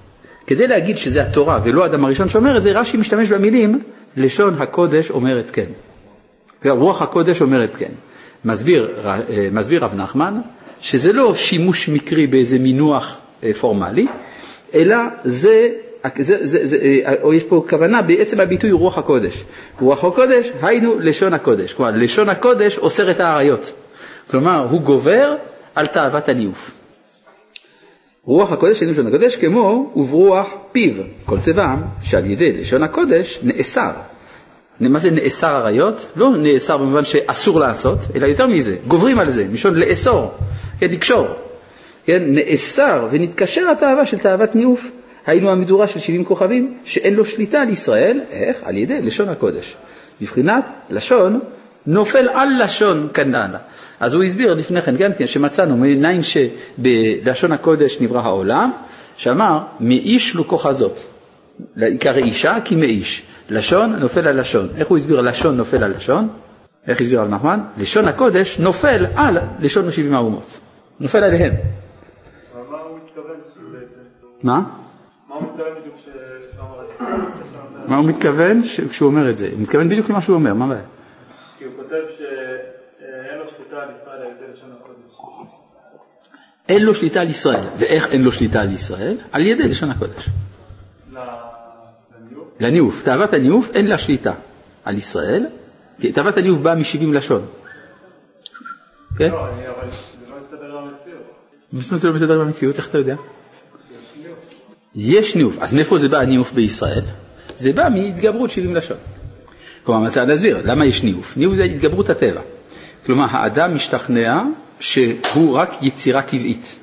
כדי 0.48 0.68
להגיד 0.68 0.98
שזה 0.98 1.22
התורה 1.22 1.60
ולא 1.64 1.86
אדם 1.86 2.06
הראשון 2.06 2.30
שאומר 2.30 2.58
את 2.58 2.64
זה, 2.64 2.72
רש"י 2.72 2.98
משתמש 2.98 3.32
במילים 3.32 3.82
לשון 4.18 4.56
הקודש 4.62 5.12
אומרת 5.12 5.50
כן. 5.50 5.66
רוח 6.66 7.02
הקודש 7.02 7.42
אומרת 7.42 7.76
כן. 7.76 7.92
מסביר, 8.46 8.90
אה, 9.06 9.20
מסביר 9.52 9.84
רב 9.84 9.96
נחמן 9.96 10.42
שזה 10.82 11.14
לא 11.14 11.36
שימוש 11.36 11.90
מקרי 11.90 12.28
באיזה 12.28 12.60
מינוח 12.60 13.18
אה, 13.44 13.54
פורמלי, 13.54 14.08
אלא 14.74 14.98
זה 15.24 15.70
זה, 16.20 16.48
זה, 16.48 16.66
זה, 16.66 16.78
או 17.22 17.34
יש 17.34 17.44
פה 17.44 17.66
כוונה 17.70 18.02
בעצם 18.02 18.40
הביטוי 18.40 18.72
רוח 18.72 18.98
הקודש. 18.98 19.44
רוח 19.80 20.04
הקודש, 20.04 20.52
היינו 20.62 21.00
לשון 21.00 21.34
הקודש. 21.34 21.74
כלומר, 21.74 21.92
לשון 21.92 22.30
הקודש 22.30 22.78
אוסר 22.78 23.12
את 23.12 23.20
האריות. 23.20 23.72
כלומר, 24.32 24.68
הוא 24.70 24.82
גובר 24.82 25.36
על 25.76 25.88
תאוות 25.88 26.30
הניאוף. 26.30 26.72
רוח 28.26 28.52
הקודש, 28.52 28.80
היינו 28.80 28.94
לשון 28.94 29.08
הקודש, 29.08 29.36
כמו 29.36 29.92
וברוח 29.96 30.54
פיו, 30.72 30.94
כל 31.26 31.40
צבעם, 31.40 31.82
שעל 32.04 32.26
ידי 32.26 32.52
לשון 32.52 32.84
הקודש 32.84 33.40
נאסר. 33.44 33.92
מה 34.80 35.00
זה 35.00 35.12
נאסר 35.12 35.56
עריות? 35.56 36.06
לא 36.16 36.38
נאסר 36.38 36.78
במובן 36.78 37.06
שאסור 37.06 37.60
לעשות, 37.60 38.00
אלא 38.16 38.26
יותר 38.26 38.48
מזה, 38.48 38.76
גוברים 38.88 39.20
על 39.20 39.30
זה, 39.30 39.46
מלשון 39.50 39.76
לאסור, 39.76 40.32
כן, 40.80 40.88
לקשור. 40.92 41.28
כן, 42.06 42.24
נאסר 42.26 43.08
ונתקשר 43.12 43.70
התאווה 43.70 44.06
של 44.06 44.18
תאוות 44.18 44.56
ניאוף. 44.56 44.92
היינו 45.26 45.50
המדורה 45.52 45.88
של 45.88 46.00
70 46.00 46.26
כוכבים, 46.26 46.78
שאין 46.84 47.14
לו 47.14 47.26
שליטה 47.26 47.62
על 47.62 47.70
ישראל, 47.70 48.22
איך? 48.32 48.58
על 48.64 48.78
ידי 48.78 49.02
לשון 49.02 49.30
הקודש. 49.30 49.76
בבחינת 50.22 50.70
לשון 50.90 51.40
נופל 51.88 52.30
על 52.30 52.50
לשון 52.64 53.08
כנענה. 53.14 53.58
אז 54.00 54.14
הוא 54.14 54.24
הסביר 54.24 54.54
לפני 54.54 54.82
כן, 54.82 54.98
כן, 54.98 55.12
כן, 55.18 55.28
שמצאנו 55.28 55.78
מניין 55.78 56.22
שבלשון 56.24 57.52
הקודש 57.52 58.02
נברא 58.02 58.22
העולם, 58.22 58.72
שאמר, 59.18 59.60
מאיש 59.80 60.36
לו 60.36 60.48
כוחזות. 60.48 61.06
עיקר 61.82 62.18
אישה 62.18 62.58
כי 62.66 62.76
מאיש. 62.76 63.24
לשון 63.50 63.96
נופל 63.96 64.28
על 64.28 64.40
לשון. 64.40 64.70
איך 64.78 64.88
הוא 64.88 64.98
הסביר 64.98 65.22
לשון 65.22 65.58
נופל 65.58 65.84
על 65.84 65.92
לשון? 65.92 66.28
איך 66.88 67.02
הסביר 67.02 67.22
רב 67.22 67.30
נחמן? 67.30 67.60
לשון 67.78 68.08
הקודש 68.08 68.60
נופל 68.60 69.06
על 69.16 69.38
לשון 69.60 69.92
שבעים 69.92 70.14
האומות. 70.14 70.60
נופל 71.00 71.24
עליהם. 71.24 71.54
מה 72.54 72.78
הוא 72.78 73.00
מתכוון 73.06 73.36
בעצם? 73.72 74.56
מה? 77.88 77.98
הוא 77.98 78.06
מתכוון 78.06 78.62
כשהוא 78.90 79.08
אומר 79.10 79.30
את 79.30 79.38
זה? 79.38 79.50
הוא 79.52 79.62
מתכוון 79.62 79.90
בדיוק 79.90 80.10
למה 80.10 80.22
שהוא 80.22 80.36
אומר, 80.36 80.54
מה 80.54 80.66
הבעיה? 80.66 80.82
כי 81.58 81.64
הוא 81.64 81.74
כותב 81.76 82.02
שאין 82.18 83.38
לו 83.40 83.46
שליטה 83.50 83.76
על 83.76 83.90
ישראל 83.96 84.22
על 84.22 84.32
ידי 84.32 84.54
לשון 84.54 84.72
הקודש. 84.80 84.96
אין 86.70 86.86
לו 86.86 86.96
שליטה 86.96 87.22
על 87.22 87.30
ישראל. 87.30 87.64
ואיך 87.78 88.12
אין 88.12 88.24
לו 88.24 88.32
שליטה 88.32 88.62
על 88.62 88.74
ישראל? 88.74 89.18
על 89.32 89.42
ידי 89.42 89.68
לשון 89.68 89.90
הקודש. 89.90 90.30
לניאוף? 91.12 92.48
לניאוף. 92.60 93.04
תאוות 93.04 93.34
הניאוף 93.34 93.70
אין 93.74 93.88
לה 93.88 93.98
שליטה 93.98 94.34
על 94.86 94.96
ישראל, 94.98 95.46
כי 96.02 96.12
תאוות 96.12 96.38
הניאוף 96.38 96.60
באה 96.60 96.76
מ-70 96.76 97.14
לשון. 97.14 97.46
כן? 99.18 99.32
לא, 99.32 99.42
אבל 99.42 99.92
זה 99.92 100.32
לא 100.32 100.38
מסתדר 100.42 100.78
במציאות. 100.78 101.22
מה 101.74 101.98
זה 101.98 102.08
לא 102.08 102.14
מסתדר 102.14 102.40
במציאות? 102.40 102.76
איך 102.76 102.90
אתה 102.90 102.98
יודע? 102.98 103.16
יש 104.96 105.36
ניאוף. 105.36 105.58
אז 105.60 105.74
מאיפה 105.74 105.98
זה 105.98 106.10
בא 106.10 106.18
הניאוף 106.18 106.52
בישראל? 106.52 107.04
זה 107.58 107.74
בא 107.74 107.88
מהתגברות 107.94 108.52
70 108.52 108.76
לשון. 108.76 108.98
כלומר, 109.84 110.08
להסביר, 110.28 110.62
למה 110.64 110.86
יש 110.86 111.04
ניאוף? 111.04 111.38
ניאוף 111.38 111.56
זה 111.56 111.64
התגברות 111.64 112.10
הטבע. 112.10 112.42
כלומר, 113.06 113.26
האדם 113.30 113.76
משתכנע 113.76 114.44
שהוא 114.80 115.58
רק 115.58 115.74
יצירה 115.82 116.22
טבעית. 116.22 116.76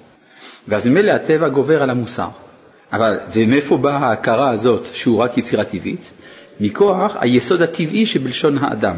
ואז 0.69 0.87
ממילא 0.87 1.11
הטבע 1.12 1.49
גובר 1.49 1.83
על 1.83 1.91
המוסר. 1.91 2.29
אבל, 2.93 3.19
ומאיפה 3.33 3.76
באה 3.76 3.97
ההכרה 3.97 4.50
הזאת 4.50 4.87
שהוא 4.93 5.19
רק 5.19 5.38
יצירה 5.38 5.64
טבעית? 5.64 6.11
מכוח 6.61 7.17
היסוד 7.21 7.62
הטבעי 7.62 8.07
שבלשון 8.07 8.59
האדם. 8.59 8.97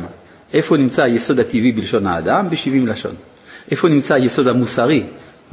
איפה 0.54 0.76
נמצא 0.76 1.02
היסוד 1.02 1.40
הטבעי 1.40 1.72
בלשון 1.72 2.06
האדם? 2.06 2.50
ב-70 2.50 2.86
לשון. 2.86 3.14
איפה 3.70 3.88
נמצא 3.88 4.14
היסוד 4.14 4.48
המוסרי 4.48 5.02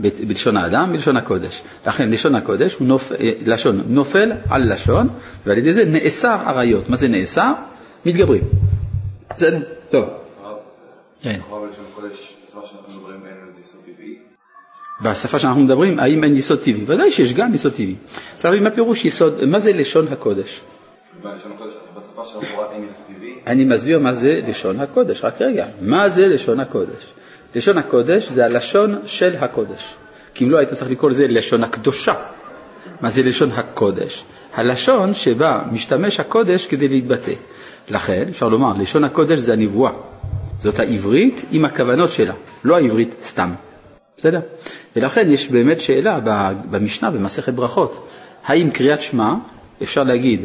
בלשון 0.01 0.57
האדם, 0.57 0.93
בלשון 0.93 1.17
הקודש. 1.17 1.61
לכן 1.87 2.09
לשון 2.09 2.35
הקודש 2.35 2.75
הוא 2.75 2.87
נופ... 2.87 3.11
אה, 3.11 3.31
לשון 3.45 3.81
נופל 3.87 4.31
על 4.49 4.73
לשון, 4.73 5.09
ועל 5.45 5.57
ידי 5.57 5.73
זה 5.73 5.85
נאסר 5.85 6.37
עריות. 6.45 6.89
מה 6.89 6.95
זה 6.95 7.07
נאסר? 7.07 7.51
מתגברים. 8.05 8.43
בסדר? 9.29 9.59
טוב. 9.89 10.05
כן. 11.21 11.39
בשפה 15.03 15.39
שאנחנו 15.39 15.61
מדברים, 15.61 15.99
האם 15.99 16.23
אין 16.23 16.35
יסוד 16.35 16.59
טבעי? 16.59 16.83
ודאי 16.87 17.11
שיש 17.11 17.33
גם 17.33 17.53
יסוד 17.53 17.71
טבעי. 17.71 17.95
צריך 18.35 18.45
להבין 18.45 18.63
מה 18.63 18.71
פירוש 18.71 19.05
יסוד, 19.05 19.45
מה 19.45 19.59
זה 19.59 19.73
לשון 19.73 20.07
הקודש? 20.11 20.61
אני 23.47 23.65
מסביר 23.65 23.99
מה 23.99 24.13
זה 24.13 24.41
לשון 24.47 24.79
הקודש, 24.79 25.23
רק 25.23 25.41
רגע. 25.41 25.65
מה 25.81 26.09
זה 26.09 26.27
לשון 26.27 26.59
הקודש? 26.59 27.13
לשון 27.55 27.77
הקודש 27.77 28.29
זה 28.29 28.45
הלשון 28.45 28.99
של 29.05 29.35
הקודש. 29.39 29.95
כי 30.33 30.43
אם 30.45 30.51
לא 30.51 30.57
היית 30.57 30.69
צריך 30.69 30.91
לקרוא 30.91 31.09
לזה 31.09 31.27
לשון 31.27 31.63
הקדושה. 31.63 32.13
מה 33.01 33.09
זה 33.09 33.23
לשון 33.23 33.51
הקודש? 33.51 34.23
הלשון 34.53 35.13
שבה 35.13 35.61
משתמש 35.71 36.19
הקודש 36.19 36.65
כדי 36.65 36.87
להתבטא. 36.87 37.33
לכן 37.87 38.25
אפשר 38.29 38.49
לומר, 38.49 38.73
לשון 38.77 39.03
הקודש 39.03 39.39
זה 39.39 39.53
הנבואה. 39.53 39.91
זאת 40.57 40.79
העברית 40.79 41.45
עם 41.51 41.65
הכוונות 41.65 42.11
שלה, 42.11 42.33
לא 42.63 42.75
העברית 42.75 43.15
סתם. 43.23 43.53
בסדר? 44.17 44.39
ולכן 44.95 45.31
יש 45.31 45.47
באמת 45.47 45.81
שאלה 45.81 46.19
במשנה, 46.71 47.11
במסכת 47.11 47.53
ברכות, 47.53 48.07
האם 48.45 48.69
קריאת 48.71 49.01
שמע 49.01 49.33
אפשר 49.83 50.03
להגיד 50.03 50.41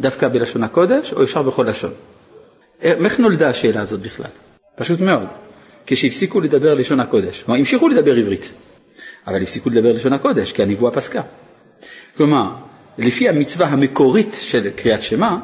דווקא 0.00 0.28
בלשון 0.28 0.62
הקודש 0.62 1.12
או 1.12 1.22
אפשר 1.22 1.42
בכל 1.42 1.62
לשון? 1.68 1.90
איך 2.82 3.20
נולדה 3.20 3.48
השאלה 3.48 3.80
הזאת 3.80 4.00
בכלל? 4.00 4.30
פשוט 4.76 5.00
מאוד. 5.00 5.26
כשהפסיקו 5.86 6.40
לדבר 6.40 6.74
לשון 6.74 7.00
הקודש, 7.00 7.42
כלומר 7.42 7.60
המשיכו 7.60 7.88
לדבר 7.88 8.16
עברית, 8.16 8.50
אבל 9.26 9.42
הפסיקו 9.42 9.70
לדבר 9.70 9.92
לשון 9.92 10.12
הקודש 10.12 10.52
כי 10.52 10.62
הנבואה 10.62 10.92
פסקה. 10.92 11.22
כלומר, 12.16 12.50
לפי 12.98 13.28
המצווה 13.28 13.66
המקורית 13.66 14.36
של 14.40 14.70
קריאת 14.76 15.02
שמע, 15.02 15.36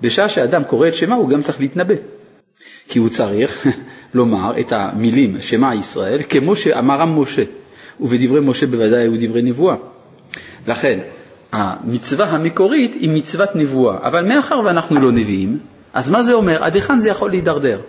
בשעה 0.00 0.28
שאדם 0.28 0.64
קורא 0.64 0.88
את 0.88 0.94
שמע 0.94 1.14
הוא 1.14 1.28
גם 1.28 1.40
צריך 1.40 1.60
להתנבא. 1.60 1.94
כי 2.88 2.98
הוא 2.98 3.08
צריך 3.08 3.66
לומר 4.14 4.60
את 4.60 4.72
המילים 4.72 5.40
שמע 5.40 5.74
ישראל 5.74 6.22
כמו 6.28 6.56
שאמרם 6.56 7.22
משה, 7.22 7.42
ובדברי 8.00 8.40
משה 8.40 8.66
בוודאי 8.66 9.00
היו 9.00 9.12
דברי 9.20 9.42
נבואה. 9.42 9.76
לכן, 10.66 10.98
המצווה 11.52 12.26
המקורית 12.26 12.92
היא 12.94 13.10
מצוות 13.10 13.56
נבואה, 13.56 13.98
אבל 14.02 14.24
מאחר 14.24 14.60
ואנחנו 14.64 15.00
לא 15.00 15.12
נביאים, 15.12 15.58
אז 15.92 16.10
מה 16.10 16.22
זה 16.22 16.32
אומר? 16.32 16.64
עד 16.64 16.74
היכן 16.74 16.98
זה 16.98 17.10
יכול 17.10 17.30
להידרדר? 17.30 17.80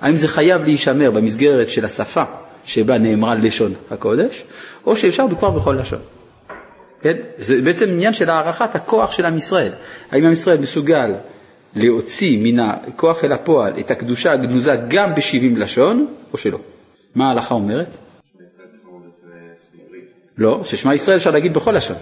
האם 0.00 0.16
זה 0.16 0.28
חייב 0.28 0.62
להישמר 0.62 1.10
במסגרת 1.10 1.68
של 1.70 1.84
השפה 1.84 2.22
שבה 2.64 2.98
נאמרה 2.98 3.34
לשון 3.34 3.74
הקודש, 3.90 4.44
או 4.86 4.96
שאפשר 4.96 5.26
כבר 5.38 5.50
בכל 5.50 5.72
לשון? 5.80 5.98
כן? 7.02 7.16
זה 7.38 7.62
בעצם 7.62 7.88
עניין 7.88 8.12
של 8.12 8.30
הערכת 8.30 8.74
הכוח 8.74 9.12
של 9.12 9.24
עם 9.24 9.36
ישראל. 9.36 9.72
האם 10.10 10.24
עם 10.24 10.32
ישראל 10.32 10.58
מסוגל 10.58 11.14
להוציא 11.76 12.38
מן 12.42 12.60
הכוח 12.60 13.24
אל 13.24 13.32
הפועל 13.32 13.72
את 13.80 13.90
הקדושה 13.90 14.32
הגנוזה 14.32 14.76
גם 14.88 15.14
בשבעים 15.14 15.56
לשון, 15.56 16.06
או 16.32 16.38
שלא? 16.38 16.58
מה 17.14 17.28
ההלכה 17.28 17.54
אומרת? 17.54 17.88
לא, 20.38 20.60
ששמע 20.64 20.94
ישראל 20.94 21.16
אפשר 21.16 21.30
להגיד 21.30 21.54
בכל 21.54 21.72
לשון. 21.72 21.96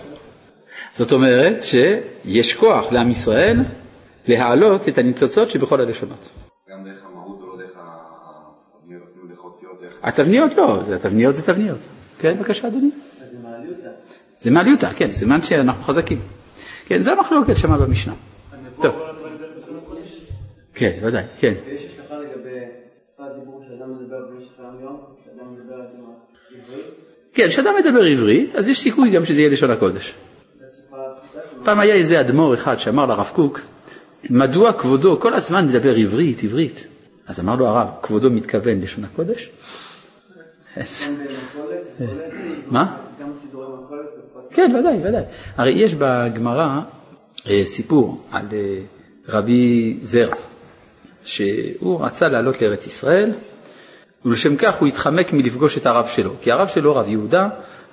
זאת 0.93 1.13
אומרת 1.13 1.63
שיש 1.63 2.55
כוח 2.55 2.93
לעם 2.93 3.11
ישראל 3.11 3.61
להעלות 4.29 4.89
את 4.89 4.99
הניצוצות 4.99 5.51
שבכל 5.51 5.81
הלשונות. 5.81 6.29
גם 6.71 6.85
דרך 6.85 7.05
המהות 7.05 7.43
ולא 7.43 7.57
דרך 7.59 7.71
התבניות, 7.77 9.03
דרך 9.29 9.39
האותיות? 9.39 9.96
התבניות 10.07 10.55
לא, 10.57 10.81
התבניות 10.95 11.35
זה 11.35 11.43
תבניות. 11.43 11.79
כן, 12.19 12.37
בבקשה 12.39 12.69
אדוני. 12.69 12.91
זה 14.39 14.51
מעליותה. 14.51 14.89
זה 14.89 14.97
כן, 14.97 15.13
סימן 15.13 15.43
שאנחנו 15.43 15.83
חזקים. 15.83 16.19
כן, 16.87 17.01
זה 17.01 17.13
המחלוקת 17.13 17.57
שמה 17.57 17.79
במשנה. 17.79 18.15
טוב. 18.83 18.95
כן, 20.75 20.99
ודאי, 21.03 21.23
כן. 21.39 21.55
ויש 21.67 21.81
השלכה 21.81 22.15
לגבי 22.19 22.61
שפת 23.15 23.25
דיבור 23.39 23.65
שאדם 23.69 23.95
מדבר 23.95 24.17
במשך 24.31 24.51
היום 24.59 24.81
יום, 24.83 25.01
שאדם 25.25 25.55
מדבר 25.55 25.75
עם 25.75 26.05
העברית, 26.51 26.87
כן, 27.35 27.49
כשאדם 27.49 27.75
מדבר 27.85 28.03
עברית, 28.03 28.55
אז 28.55 28.69
יש 28.69 28.81
סיכוי 28.81 29.11
גם 29.11 29.25
שזה 29.25 29.41
יהיה 29.41 29.51
לשון 29.51 29.71
הקודש. 29.71 30.15
פעם 31.65 31.81
היה 31.81 31.95
איזה 31.95 32.21
אדמו"ר 32.21 32.55
אחד 32.55 32.79
שאמר 32.79 33.07
לרב 33.07 33.31
קוק, 33.35 33.61
מדוע 34.31 34.73
כבודו 34.73 35.21
כל 35.21 35.35
הזמן 35.35 35.67
מדבר 35.67 35.95
עברית, 35.95 36.45
עברית? 36.45 36.87
אז 37.27 37.41
אמר 37.41 37.57
לו 37.57 37.67
הרב, 37.67 37.89
כבודו 38.03 38.31
מתכוון 38.31 38.81
לשון 38.81 39.05
הקודש? 39.05 39.51
מה? 42.67 42.97
כן, 44.51 44.77
ודאי, 44.79 45.09
ודאי. 45.09 45.23
הרי 45.57 45.73
יש 45.73 45.95
בגמרא 45.95 46.81
אה, 47.49 47.65
סיפור 47.65 48.23
על 48.33 48.47
אה, 48.53 48.79
רבי 49.29 49.97
זרע, 50.03 50.37
שהוא 51.25 52.05
רצה 52.05 52.29
לעלות 52.29 52.63
לארץ 52.63 52.87
ישראל, 52.87 53.31
ולשם 54.25 54.57
כך 54.57 54.75
הוא 54.75 54.89
התחמק 54.89 55.33
מלפגוש 55.33 55.79
את 55.79 55.87
הרב 55.87 56.09
שלו, 56.09 56.31
כי 56.41 56.53
הרב 56.53 56.69
שלו, 56.69 56.95
רב 56.95 57.09
יהודה, 57.09 57.49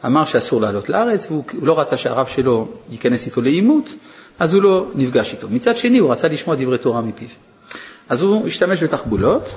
אמר 0.06 0.26
שאסור 0.26 0.62
לעלות 0.62 0.90
לארץ, 0.90 1.32
והוא 1.32 1.44
הוא 1.52 1.68
לא 1.68 1.80
רצה 1.80 1.98
שהרב 1.98 2.28
שלו 2.28 2.68
ייכנס 2.92 3.26
איתו 3.26 3.42
לעימות, 3.42 3.90
אז 4.40 4.54
הוא 4.54 4.64
לא 4.64 4.88
נפגש 4.96 5.34
איתו. 5.34 5.48
מצד 5.50 5.78
שני, 5.78 5.98
הוא 5.98 6.12
רצה 6.12 6.28
לשמוע 6.28 6.56
דברי 6.56 6.78
תורה 6.78 7.02
מפיו. 7.02 7.28
אז 8.10 8.22
הוא 8.22 8.48
השתמש 8.48 8.84
בתחבולות, 8.84 9.56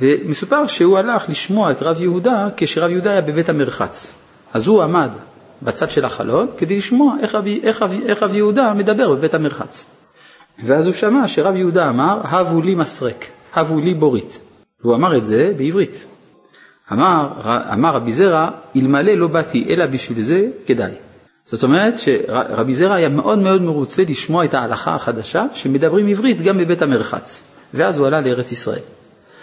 ומסופר 0.00 0.66
שהוא 0.66 0.98
הלך 0.98 1.28
לשמוע 1.28 1.70
את 1.70 1.82
רב 1.82 2.02
יהודה 2.02 2.48
כשרב 2.56 2.90
יהודה 2.90 3.10
היה 3.10 3.20
בבית 3.20 3.48
המרחץ. 3.48 4.12
אז 4.54 4.66
הוא 4.66 4.82
עמד 4.82 5.10
בצד 5.62 5.90
של 5.90 6.04
החלון 6.04 6.46
כדי 6.58 6.76
לשמוע 6.76 7.16
איך 7.20 7.34
רב, 7.34 7.46
איך, 7.62 7.82
רב, 7.82 7.92
איך 8.06 8.22
רב 8.22 8.34
יהודה 8.34 8.74
מדבר 8.74 9.14
בבית 9.14 9.34
המרחץ. 9.34 9.86
ואז 10.64 10.86
הוא 10.86 10.94
שמע 10.94 11.28
שרב 11.28 11.56
יהודה 11.56 11.88
אמר, 11.88 12.20
הבו 12.24 12.62
לי 12.62 12.74
מסרק, 12.74 13.24
הבו 13.54 13.80
לי 13.80 13.94
בורית. 13.94 14.38
והוא 14.80 14.94
אמר 14.94 15.16
את 15.16 15.24
זה 15.24 15.52
בעברית. 15.56 16.06
אמר, 16.92 17.28
אמר 17.72 17.94
רבי 17.94 18.12
זרע, 18.12 18.50
אלמלא 18.76 19.12
לא 19.12 19.26
באתי 19.26 19.66
אלא 19.70 19.86
בשביל 19.86 20.22
זה, 20.22 20.46
כדאי. 20.66 20.92
זאת 21.44 21.62
אומרת 21.62 21.94
שרבי 21.98 22.74
זרע 22.74 22.94
היה 22.94 23.08
מאוד 23.08 23.38
מאוד 23.38 23.62
מרוצה 23.62 24.02
לשמוע 24.08 24.44
את 24.44 24.54
ההלכה 24.54 24.94
החדשה 24.94 25.44
שמדברים 25.54 26.08
עברית 26.08 26.42
גם 26.42 26.58
בבית 26.58 26.82
המרחץ. 26.82 27.42
ואז 27.74 27.98
הוא 27.98 28.06
עלה 28.06 28.20
לארץ 28.20 28.52
ישראל. 28.52 28.82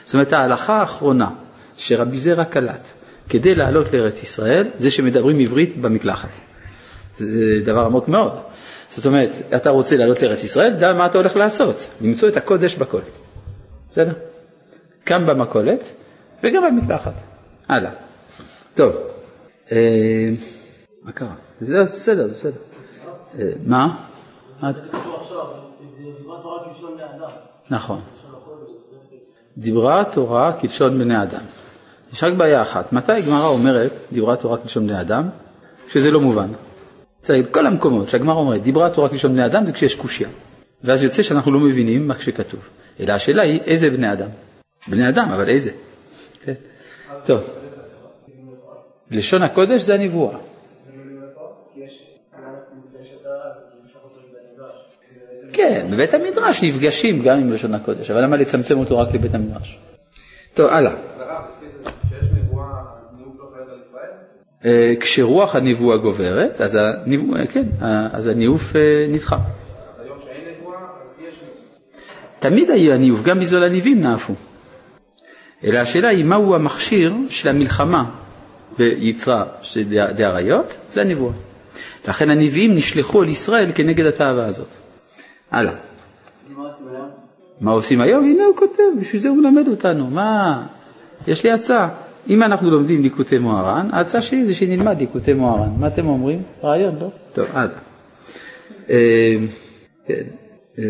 זאת 0.09 0.13
אומרת 0.13 0.33
ההלכה 0.33 0.79
האחרונה 0.79 1.29
שרבי 1.77 2.17
זרע 2.17 2.45
קלט 2.45 2.87
כדי 3.29 3.55
לעלות 3.55 3.93
לארץ 3.93 4.23
ישראל 4.23 4.67
זה 4.77 4.91
שמדברים 4.91 5.39
עברית 5.39 5.77
במקלחת. 5.77 6.29
זה 7.17 7.61
דבר 7.65 7.85
עמוק 7.85 8.07
מאוד. 8.07 8.33
זאת 8.87 9.05
אומרת, 9.05 9.29
אתה 9.55 9.69
רוצה 9.69 9.97
לעלות 9.97 10.21
לארץ 10.21 10.43
ישראל, 10.43 10.73
דע 10.73 10.93
מה 10.93 11.05
אתה 11.05 11.17
הולך 11.17 11.35
לעשות, 11.35 11.89
למצוא 12.01 12.29
את 12.29 12.37
הקודש 12.37 12.75
בכל. 12.75 13.01
בסדר? 13.89 14.13
גם 15.09 15.25
במכולת 15.25 15.91
וגם 16.43 16.63
במקלחת. 16.63 17.13
הלאה. 17.67 17.91
טוב, 18.73 18.95
אה, 19.71 20.29
מה 21.03 21.11
קרה? 21.11 21.33
זה 21.61 21.83
בסדר, 21.83 22.27
זה 22.27 22.35
בסדר. 22.35 22.61
אה? 23.39 23.45
מה? 23.65 24.05
נכון. 27.69 28.01
דיברה 29.57 30.01
התורה 30.01 30.53
כלשון 30.53 30.99
בני 30.99 31.23
אדם. 31.23 31.41
יש 32.13 32.23
רק 32.23 32.33
בעיה 32.33 32.61
אחת, 32.61 32.93
מתי 32.93 33.11
הגמרא 33.11 33.47
אומרת 33.47 33.91
דיברה 34.11 34.33
התורה 34.33 34.57
כלשון 34.57 34.87
בני 34.87 35.01
אדם? 35.01 35.29
כשזה 35.87 36.11
לא 36.11 36.21
מובן. 36.21 36.47
צריך, 37.21 37.47
כל 37.51 37.65
המקומות 37.65 38.09
שהגמרא 38.09 38.35
אומרת 38.35 38.61
דיברה 38.61 38.87
התורה 38.87 39.09
כלשון 39.09 39.33
בני 39.33 39.45
אדם 39.45 39.65
זה 39.65 39.71
כשיש 39.71 39.95
קושייה. 39.95 40.29
ואז 40.83 41.03
יוצא 41.03 41.23
שאנחנו 41.23 41.51
לא 41.51 41.59
מבינים 41.59 42.07
מה 42.07 42.13
שכתוב. 42.19 42.59
אלא 42.99 43.13
השאלה 43.13 43.41
היא 43.41 43.59
איזה 43.65 43.89
בני 43.89 44.13
אדם. 44.13 44.29
בני 44.87 45.09
אדם, 45.09 45.29
אבל 45.29 45.49
איזה? 45.49 45.71
כן. 46.43 46.53
טוב. 47.25 47.41
לשון 49.11 49.41
הקודש 49.41 49.81
זה 49.81 49.93
הנבואה. 49.93 50.37
כן, 55.59 55.87
בבית 55.91 56.13
המדרש 56.13 56.63
נפגשים 56.63 57.21
גם 57.23 57.37
עם 57.37 57.51
לשון 57.51 57.73
הקודש, 57.73 58.11
אבל 58.11 58.23
למה 58.23 58.37
לצמצם 58.37 58.77
אותו 58.77 58.97
רק 58.97 59.13
לבית 59.13 59.33
המדרש? 59.33 59.79
טוב, 60.53 60.65
הלאה. 60.65 60.93
אה, 64.65 64.93
כשרוח 64.99 65.55
הנבואה 65.55 65.97
גוברת, 65.97 66.61
אז 66.61 66.75
הנבואה, 66.81 67.47
כן, 67.47 67.65
אז 68.11 68.27
הניאוף 68.27 68.75
אה, 68.75 68.81
נדחה. 69.09 69.37
תמיד 72.39 72.69
היה 72.69 72.97
ניאוף, 72.97 73.23
גם 73.23 73.39
בזמן 73.39 73.61
הנביאים 73.61 74.01
נאפו. 74.01 74.33
אלא 75.63 75.77
השאלה 75.77 76.09
היא 76.09 76.25
מהו 76.25 76.55
המכשיר 76.55 77.13
של 77.29 77.49
המלחמה 77.49 78.05
ביצרה 78.77 79.43
של 79.61 79.83
דאריות, 80.15 80.75
זה 80.89 81.01
הנבואה. 81.01 81.33
לכן 82.07 82.29
הנביאים 82.29 82.75
נשלחו 82.75 83.21
על 83.21 83.29
ישראל 83.29 83.71
כנגד 83.75 84.05
התאווה 84.05 84.45
הזאת. 84.45 84.88
הלאה. 85.51 85.73
מה 87.61 87.71
עושים 87.71 88.01
היום? 88.01 88.23
הנה 88.23 88.43
הוא 88.43 88.55
כותב, 88.55 88.83
בשביל 88.99 89.21
זה 89.21 89.29
הוא 89.29 89.37
מלמד 89.37 89.67
אותנו. 89.67 90.07
מה? 90.07 90.63
יש 91.27 91.43
לי 91.43 91.51
הצעה. 91.51 91.89
אם 92.29 92.43
אנחנו 92.43 92.71
לומדים 92.71 93.01
ליקוטי 93.01 93.37
מוהר"ן, 93.37 93.87
ההצעה 93.91 94.21
שלי 94.21 94.45
זה 94.45 94.53
שנלמד 94.53 94.99
ליקוטי 94.99 95.33
מוהר"ן. 95.33 95.69
מה 95.79 95.87
אתם 95.87 96.07
אומרים? 96.07 96.43
רעיון, 96.63 96.95
לא? 96.99 97.07
טוב, 97.33 97.45
הלאה. 97.53 97.73
אה, 98.89 99.35
כן. 100.07 100.23
אה, 100.79 100.83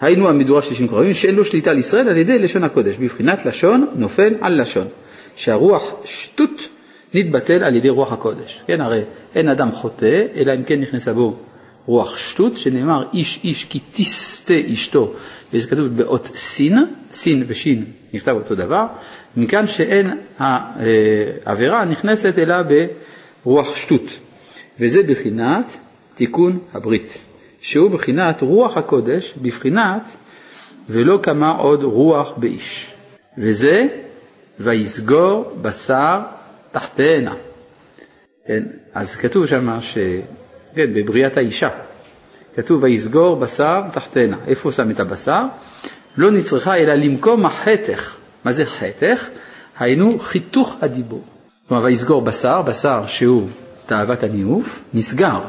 היינו 0.00 0.28
המדורה 0.28 0.62
שלישים 0.62 0.88
קרבים, 0.88 1.14
שאין 1.14 1.34
לו 1.34 1.44
שליטה 1.44 1.70
על 1.70 1.78
ישראל 1.78 2.08
על 2.08 2.16
ידי 2.16 2.38
לשון 2.38 2.64
הקודש, 2.64 2.96
בבחינת 2.96 3.46
לשון 3.46 3.86
נופל 3.94 4.34
על 4.40 4.60
לשון, 4.60 4.86
שהרוח 5.36 5.94
שטות 6.04 6.68
נתבטל 7.14 7.64
על 7.64 7.76
ידי 7.76 7.88
רוח 7.88 8.12
הקודש. 8.12 8.62
כן, 8.66 8.80
הרי 8.80 9.02
אין 9.34 9.48
אדם 9.48 9.72
חוטא, 9.72 10.22
אלא 10.36 10.54
אם 10.54 10.62
כן 10.62 10.80
נכנסה 10.80 11.12
בו 11.12 11.36
רוח 11.86 12.16
שטות, 12.16 12.56
שנאמר 12.56 13.04
איש 13.12 13.40
איש 13.44 13.64
כי 13.64 13.80
תסטה 13.94 14.54
אשתו, 14.72 15.12
וזה 15.52 15.68
כתוב 15.68 15.86
באות 15.86 16.26
סין, 16.26 16.78
סין 17.12 17.44
ושין 17.46 17.84
נכתב 18.14 18.34
אותו 18.34 18.54
דבר, 18.54 18.84
מכאן 19.36 19.66
שאין 19.66 20.10
העבירה 20.38 21.84
נכנסת 21.84 22.38
אלא 22.38 22.56
ברוח 23.44 23.76
שטות, 23.76 24.06
וזה 24.80 25.02
בחינת 25.02 25.76
תיקון 26.14 26.58
הברית, 26.74 27.18
שהוא 27.60 27.90
בחינת 27.90 28.42
רוח 28.42 28.76
הקודש, 28.76 29.34
בבחינת 29.42 30.16
ולא 30.88 31.18
קמה 31.22 31.50
עוד 31.50 31.82
רוח 31.82 32.28
באיש. 32.36 32.94
וזה 33.38 33.86
ויסגור 34.60 35.56
בשר 35.62 36.20
תחתנה. 36.72 37.34
כן, 38.46 38.62
אז 38.94 39.16
כתוב 39.16 39.46
שם 39.46 39.80
ש... 39.80 39.98
כן, 40.76 40.94
בבריאת 40.94 41.36
האישה. 41.36 41.68
כתוב 42.56 42.82
ויסגור 42.82 43.36
בשר 43.36 43.82
תחתנה. 43.92 44.36
איפה 44.46 44.62
הוא 44.62 44.72
שם 44.72 44.90
את 44.90 45.00
הבשר? 45.00 45.42
לא 46.16 46.30
נצרכה 46.30 46.76
אלא 46.76 46.94
למקום 46.94 47.46
החתך. 47.46 48.16
מה 48.44 48.52
זה 48.52 48.66
חתך? 48.66 49.26
היינו 49.78 50.18
חיתוך 50.18 50.76
הדיבור. 50.80 51.24
כלומר, 51.68 51.84
ויסגור 51.84 52.22
בשר, 52.22 52.62
בשר 52.62 53.06
שהוא 53.06 53.48
תאוות 53.86 54.22
הניאוף, 54.22 54.82
נסגר. 54.94 55.40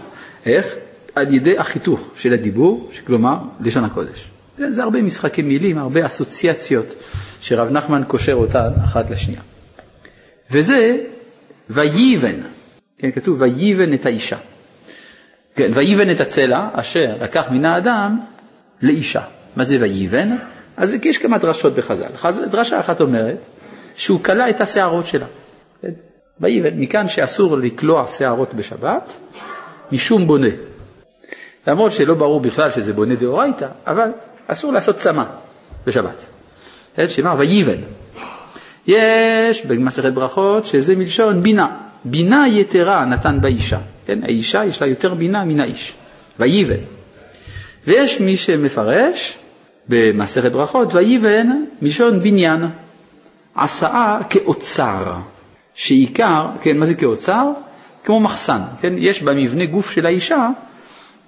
איך? 0.46 0.76
על 1.16 1.34
ידי 1.34 1.58
החיתוך 1.58 2.10
של 2.16 2.34
הדיבור, 2.34 2.90
כלומר 3.08 3.38
לשון 3.60 3.84
הקודש. 3.84 4.30
זה, 4.58 4.72
זה 4.72 4.84
הרבה 4.84 5.02
משחקי 5.02 5.42
מילים, 5.42 5.78
הרבה 5.78 6.06
אסוציאציות 6.06 6.86
שרב 7.42 7.72
נחמן 7.72 8.02
קושר 8.08 8.34
אותן 8.34 8.70
אחת 8.84 9.10
לשנייה. 9.10 9.42
וזה 10.52 10.98
וייבן, 11.70 12.40
כן, 12.98 13.12
כתוב 13.12 13.42
וייבן 13.42 13.94
את 13.94 14.06
האישה. 14.06 14.38
כן, 15.58 15.72
וייבן 15.74 16.12
את 16.12 16.22
הצלע 16.22 16.68
אשר 16.74 17.16
לקח 17.22 17.46
מן 17.52 17.66
האדם 17.66 18.20
לאישה. 18.82 19.22
מה 19.56 19.64
זה 19.64 19.78
וייבן? 19.82 20.36
אז 20.78 20.98
יש 21.06 21.18
כמה 21.18 21.38
דרשות 21.38 21.74
בחז"ל. 21.74 22.46
דרשה 22.52 22.80
אחת 22.80 23.02
אומרת 23.02 23.38
שהוא 23.96 24.24
כלא 24.24 24.50
את 24.50 24.62
השערות 24.62 25.08
שלה. 25.08 25.26
כן? 25.82 25.92
וייבן, 26.40 26.80
מכאן 26.80 27.08
שאסור 27.08 27.58
לקלוע 27.58 28.08
שערות 28.08 28.54
בשבת, 28.54 29.14
משום 29.92 30.28
בונה. 30.28 30.50
למרות 31.68 31.92
שלא 31.92 32.14
ברור 32.14 32.40
בכלל 32.40 32.72
שזה 32.72 32.94
בונה 32.94 33.16
דאורייתא, 33.16 33.68
אבל 33.88 34.12
אסור 34.48 34.74
לעשות 34.74 34.96
צמה 34.96 35.24
בשבת. 35.88 36.26
כן, 36.96 37.08
שאמר 37.08 37.36
וייבן. 37.38 37.82
יש 38.88 39.66
במסכת 39.66 40.14
ברכות 40.14 40.66
שזה 40.66 40.96
מלשון 40.96 41.44
בינה. 41.44 41.78
בינה 42.06 42.48
יתרה 42.48 43.06
נתן 43.06 43.42
באישה. 43.42 43.78
כן, 44.08 44.20
האישה 44.24 44.66
יש 44.66 44.82
לה 44.82 44.88
יותר 44.88 45.14
בינה 45.14 45.46
מן 45.46 45.60
האיש. 45.60 45.94
וייבן. 46.40 46.80
ויש 47.88 48.20
מי 48.20 48.38
שמפרש 48.38 49.38
במסכת 49.88 50.52
ברכות, 50.52 50.94
וייבן 50.94 51.48
מלשון 51.82 52.20
בניין. 52.20 52.66
עשאה 53.56 54.20
כאוצר, 54.30 55.14
שעיקר, 55.74 56.48
כן, 56.62 56.78
מה 56.78 56.86
זה 56.86 56.96
כאוצר? 56.96 57.52
כמו 58.04 58.20
מחסן, 58.20 58.62
כן, 58.82 58.94
יש 58.98 59.22
במבנה 59.24 59.66
גוף 59.66 59.92
של 59.92 60.06
האישה 60.06 60.50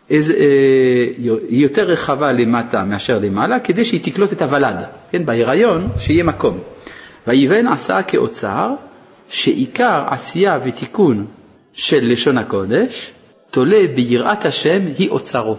איז, 0.10 0.32
אה, 0.32 0.38
היא 1.50 1.64
יותר 1.64 1.84
רחבה 1.84 2.32
למטה 2.32 2.84
מאשר 2.84 3.20
למעלה, 3.20 3.60
כדי 3.60 3.86
שהיא 3.86 4.02
תקלוט 4.04 4.34
את 4.34 4.42
הוולד, 4.42 4.76
כן, 5.12 5.26
בהיריון, 5.26 5.88
שיהיה 5.98 6.24
מקום. 6.24 6.58
ויבן 7.28 7.68
עשה 7.68 8.04
כאוצר, 8.04 8.74
שעיקר 9.30 10.04
עשייה 10.08 10.60
ותיקון 10.64 11.26
של 11.80 12.12
לשון 12.12 12.38
הקודש, 12.38 13.12
תולה 13.52 13.80
ביראת 13.96 14.46
השם 14.46 14.82
היא 14.98 15.10
אוצרו. 15.10 15.58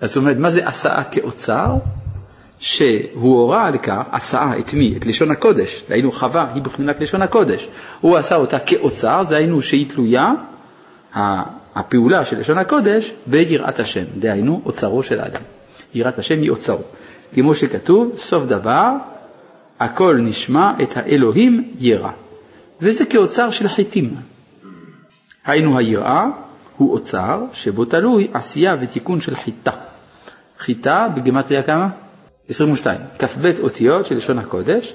אז 0.00 0.08
זאת 0.08 0.16
אומרת, 0.16 0.36
מה 0.36 0.50
זה 0.50 0.68
עשה 0.68 1.02
כאוצר? 1.10 1.74
שהוא 2.58 3.40
הורה 3.40 3.66
על 3.66 3.78
כך, 3.78 4.02
עשה 4.12 4.50
את 4.58 4.74
מי? 4.74 4.94
את 4.96 5.06
לשון 5.06 5.30
הקודש, 5.30 5.84
דהיינו 5.88 6.12
חווה 6.12 6.46
היא 6.54 6.62
בחינת 6.62 7.00
לשון 7.00 7.22
הקודש. 7.22 7.68
הוא 8.00 8.16
עשה 8.16 8.36
אותה 8.36 8.58
כאוצר, 8.58 9.22
דהיינו 9.30 9.62
שהיא 9.62 9.90
תלויה 9.90 10.32
הפעולה 11.74 12.24
של 12.24 12.38
לשון 12.38 12.58
הקודש 12.58 13.12
ביראת 13.26 13.80
השם, 13.80 14.04
דהיינו 14.18 14.62
אוצרו 14.66 15.02
של 15.02 15.20
האדם. 15.20 15.42
יראת 15.94 16.18
השם 16.18 16.34
היא 16.42 16.50
אוצרו. 16.50 16.82
כמו 17.34 17.54
שכתוב, 17.54 18.12
סוף 18.16 18.44
דבר, 18.44 18.90
הכל 19.80 20.16
נשמע 20.20 20.72
את 20.82 20.96
האלוהים 20.96 21.70
ירא. 21.78 22.10
וזה 22.80 23.04
כאוצר 23.04 23.50
של 23.50 23.68
חיטים. 23.68 24.14
היינו 25.46 25.78
היראה 25.78 26.26
הוא 26.76 26.92
אוצר 26.92 27.44
שבו 27.52 27.84
תלוי 27.84 28.28
עשייה 28.32 28.76
ותיקון 28.80 29.20
של 29.20 29.36
חיטה. 29.36 29.70
חיטה 30.58 31.08
בגימטריה 31.16 31.62
כמה? 31.62 31.88
22. 32.48 33.00
כ"ב 33.18 33.52
אותיות 33.62 34.06
של 34.06 34.16
לשון 34.16 34.38
הקודש, 34.38 34.94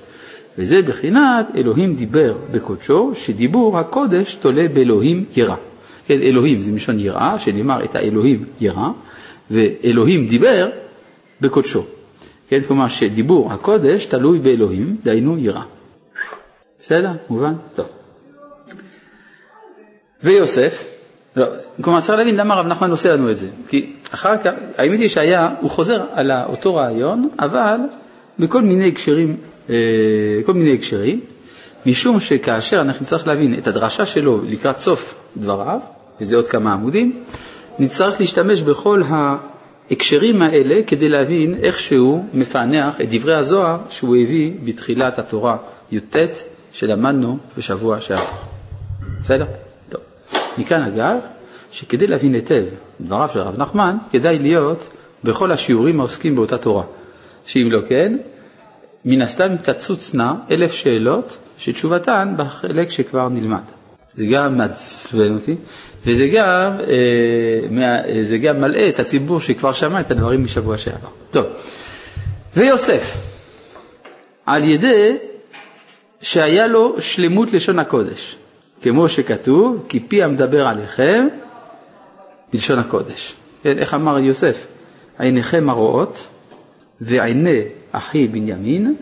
וזה 0.57 0.81
בחינת 0.81 1.47
אלוהים 1.55 1.95
דיבר 1.95 2.37
בקודשו, 2.51 3.11
שדיבור 3.15 3.79
הקודש 3.79 4.35
תולה 4.35 4.67
באלוהים 4.73 5.25
ירא. 5.35 5.55
כן, 6.05 6.21
אלוהים 6.21 6.61
זה 6.61 6.71
מלשון 6.71 6.99
יראה, 6.99 7.39
שנאמר 7.39 7.83
את 7.83 7.95
האלוהים 7.95 8.45
ירא, 8.59 8.89
ואלוהים 9.51 10.27
דיבר 10.27 10.69
בקודשו. 11.41 11.85
כן, 12.49 12.61
כלומר 12.67 12.87
שדיבור 12.87 13.53
הקודש 13.53 14.05
תלוי 14.05 14.39
באלוהים, 14.39 14.97
דהיינו 15.03 15.37
ירא. 15.37 15.61
בסדר? 16.79 17.11
מובן? 17.29 17.53
טוב. 17.75 18.02
ויוסף, 20.23 20.85
לא, 21.35 21.45
כלומר 21.81 22.01
צריך 22.01 22.19
להבין 22.19 22.35
למה 22.35 22.55
רב 22.55 22.67
נחמן 22.67 22.91
עושה 22.91 23.13
לנו 23.13 23.31
את 23.31 23.37
זה, 23.37 23.47
כי 23.67 23.91
אחר 24.13 24.37
כך, 24.37 24.51
האמת 24.77 24.99
היא 24.99 25.09
שהיה, 25.09 25.49
הוא 25.61 25.69
חוזר 25.69 26.01
על 26.13 26.31
אותו 26.31 26.75
רעיון, 26.75 27.29
אבל 27.39 27.77
בכל 28.39 28.61
מיני 28.61 28.87
הקשרים, 28.87 29.37
אה, 29.69 29.75
כל 30.45 30.53
מיני 30.53 30.73
הקשרים, 30.73 31.19
משום 31.85 32.19
שכאשר 32.19 32.81
אנחנו 32.81 33.03
נצטרך 33.03 33.27
להבין 33.27 33.57
את 33.57 33.67
הדרשה 33.67 34.05
שלו 34.05 34.41
לקראת 34.49 34.77
סוף 34.77 35.15
דבריו, 35.37 35.79
וזה 36.21 36.35
עוד 36.35 36.47
כמה 36.47 36.73
עמודים, 36.73 37.23
נצטרך 37.79 38.19
להשתמש 38.19 38.61
בכל 38.61 39.01
ההקשרים 39.07 40.41
האלה 40.41 40.81
כדי 40.87 41.09
להבין 41.09 41.55
איך 41.61 41.79
שהוא 41.79 42.25
מפענח 42.33 43.01
את 43.01 43.09
דברי 43.11 43.35
הזוהר 43.35 43.77
שהוא 43.89 44.15
הביא 44.15 44.51
בתחילת 44.63 45.19
התורה 45.19 45.57
י"ט 45.91 46.15
שלמדנו 46.71 47.37
בשבוע 47.57 48.01
שעבר. 48.01 48.23
בסדר? 49.21 49.45
מכאן 50.57 50.83
אגב, 50.83 51.17
שכדי 51.71 52.07
להבין 52.07 52.33
היטב 52.33 52.63
דבריו 53.01 53.29
של 53.33 53.39
הרב 53.39 53.57
נחמן, 53.61 53.97
כדאי 54.11 54.39
להיות 54.39 54.87
בכל 55.23 55.51
השיעורים 55.51 55.99
העוסקים 55.99 56.35
באותה 56.35 56.57
תורה. 56.57 56.83
שאם 57.45 57.67
לא 57.71 57.79
כן, 57.89 58.17
מן 59.05 59.21
הסתם 59.21 59.55
תצוצנה 59.63 60.35
אלף 60.51 60.73
שאלות 60.73 61.37
שתשובתן 61.57 62.33
בחלק 62.37 62.89
שכבר 62.91 63.29
נלמד. 63.29 63.61
זה 64.13 64.25
גם 64.25 64.57
מעצבן 64.57 65.33
אותי, 65.35 65.55
וזה 66.05 66.27
גם, 66.27 66.71
אה, 66.79 68.23
זה 68.23 68.37
גם 68.37 68.61
מלאה 68.61 68.89
את 68.89 68.99
הציבור 68.99 69.39
שכבר 69.39 69.73
שמע 69.73 69.99
את 69.99 70.11
הדברים 70.11 70.43
משבוע 70.43 70.77
שעבר. 70.77 71.07
טוב, 71.31 71.45
ויוסף, 72.55 73.17
על 74.45 74.63
ידי 74.63 75.17
שהיה 76.21 76.67
לו 76.67 76.95
שלמות 77.01 77.53
לשון 77.53 77.79
הקודש, 77.79 78.35
כמו 78.83 79.09
שכתוב, 79.09 79.85
כי 79.89 79.99
פי 79.99 80.23
המדבר 80.23 80.67
עליכם 80.67 81.27
בלשון 82.53 82.79
הקודש. 82.79 83.35
איך 83.65 83.93
אמר 83.93 84.19
יוסף? 84.19 84.67
עיניכם 85.19 85.69
הרואות 85.69 86.27
ועיני 87.01 87.61
אחי 87.91 88.27
בנימין, 88.27 88.95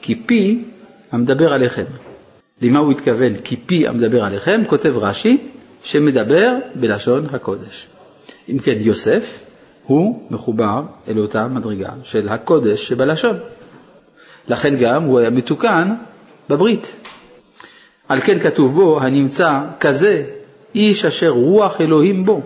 כי 0.00 0.14
פי 0.14 0.64
המדבר 1.12 1.52
עליכם. 1.52 1.84
למה 2.62 2.78
הוא 2.78 2.92
התכוון? 2.92 3.36
כי 3.44 3.56
פי 3.56 3.88
המדבר 3.88 4.24
עליכם, 4.24 4.62
כותב 4.66 4.96
רש"י, 4.96 5.38
שמדבר 5.82 6.54
בלשון 6.74 7.26
הקודש. 7.32 7.86
אם 8.48 8.58
כן, 8.58 8.76
יוסף 8.80 9.44
הוא 9.84 10.22
מחובר 10.30 10.82
אל 11.08 11.18
אותה 11.18 11.48
מדרגה 11.48 11.90
של 12.02 12.28
הקודש 12.28 12.88
שבלשון. 12.88 13.36
לכן 14.48 14.76
גם 14.76 15.02
הוא 15.02 15.18
היה 15.18 15.30
מתוקן 15.30 15.94
בברית. 16.48 17.05
על 18.08 18.20
כן 18.20 18.38
כתוב 18.38 18.74
בו, 18.74 19.00
הנמצא 19.00 19.60
כזה 19.80 20.24
איש 20.74 21.04
אשר 21.04 21.28
רוח 21.28 21.80
אלוהים 21.80 22.26
בו. 22.26 22.42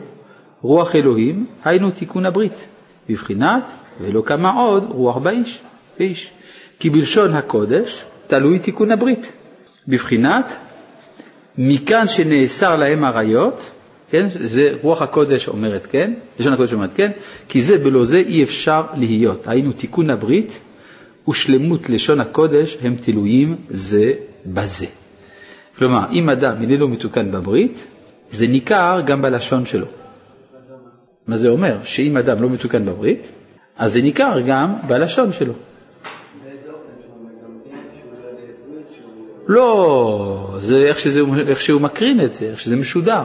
רוח 0.62 0.96
אלוהים, 0.96 1.46
היינו 1.64 1.90
תיקון 1.90 2.26
הברית, 2.26 2.66
בבחינת 3.08 3.70
ולא 4.00 4.22
כמה 4.26 4.52
עוד 4.52 4.84
רוח 4.88 5.16
באיש, 5.16 5.60
באיש. 5.98 6.30
כי 6.78 6.90
בלשון 6.90 7.34
הקודש 7.34 8.04
תלוי 8.26 8.58
תיקון 8.58 8.90
הברית, 8.90 9.32
בבחינת 9.88 10.44
מכאן 11.58 12.08
שנאסר 12.08 12.76
להם 12.76 13.04
עריות, 13.04 13.70
כן, 14.10 14.28
זה 14.44 14.72
רוח 14.82 15.02
הקודש 15.02 15.48
אומרת 15.48 15.86
כן, 15.86 16.12
לשון 16.38 16.52
הקודש 16.52 16.72
אומרת 16.72 16.92
כן, 16.94 17.10
כי 17.48 17.62
זה 17.62 17.78
בלא 17.78 18.04
זה 18.04 18.16
אי 18.16 18.42
אפשר 18.42 18.82
להיות. 18.96 19.48
היינו 19.48 19.72
תיקון 19.72 20.10
הברית 20.10 20.60
ושלמות 21.28 21.90
לשון 21.90 22.20
הקודש 22.20 22.78
הם 22.82 22.96
תלויים 23.04 23.56
זה 23.70 24.12
בזה. 24.46 24.86
כלומר, 25.80 26.06
אם 26.12 26.30
אדם 26.30 26.54
איננו 26.60 26.88
מתוקן 26.88 27.32
בברית, 27.32 27.86
זה 28.28 28.46
ניכר 28.46 29.00
גם 29.04 29.22
בלשון 29.22 29.66
שלו. 29.66 29.86
מה 31.26 31.36
זה 31.36 31.48
אומר? 31.48 31.78
שאם 31.84 32.16
אדם 32.16 32.42
לא 32.42 32.48
מתוקן 32.50 32.86
בברית, 32.86 33.32
אז 33.76 33.92
זה 33.92 34.02
ניכר 34.02 34.40
גם 34.46 34.74
בלשון 34.86 35.32
שלו. 35.32 35.52
לא, 39.46 40.54
זה 40.56 40.76
איך, 40.76 40.98
שזה, 40.98 41.20
איך 41.48 41.60
שהוא 41.60 41.80
מקרין 41.80 42.20
את 42.24 42.32
זה, 42.32 42.46
איך 42.46 42.60
שזה 42.60 42.76
משודר. 42.76 43.24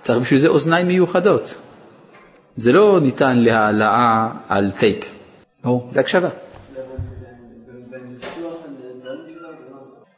צריך 0.00 0.20
בשביל 0.20 0.40
זה 0.40 0.48
אוזניים 0.48 0.88
מיוחדות. 0.88 1.54
זה 2.54 2.72
לא 2.72 3.00
ניתן 3.00 3.38
להעלאה 3.38 4.28
על 4.48 4.70
טייפ. 4.78 5.04
או, 5.64 5.88
זה 5.92 6.00
הקשבה. 6.00 6.28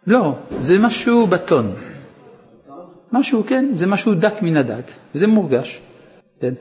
לא, 0.09 0.35
זה 0.61 0.79
משהו 0.79 1.27
בטון. 1.27 1.73
משהו, 3.13 3.45
כן, 3.47 3.67
זה 3.75 3.87
משהו 3.87 4.15
דק 4.15 4.43
מן 4.43 4.57
הדק, 4.57 4.85
וזה 5.15 5.27
מורגש. 5.27 5.81
כן. 6.41 6.55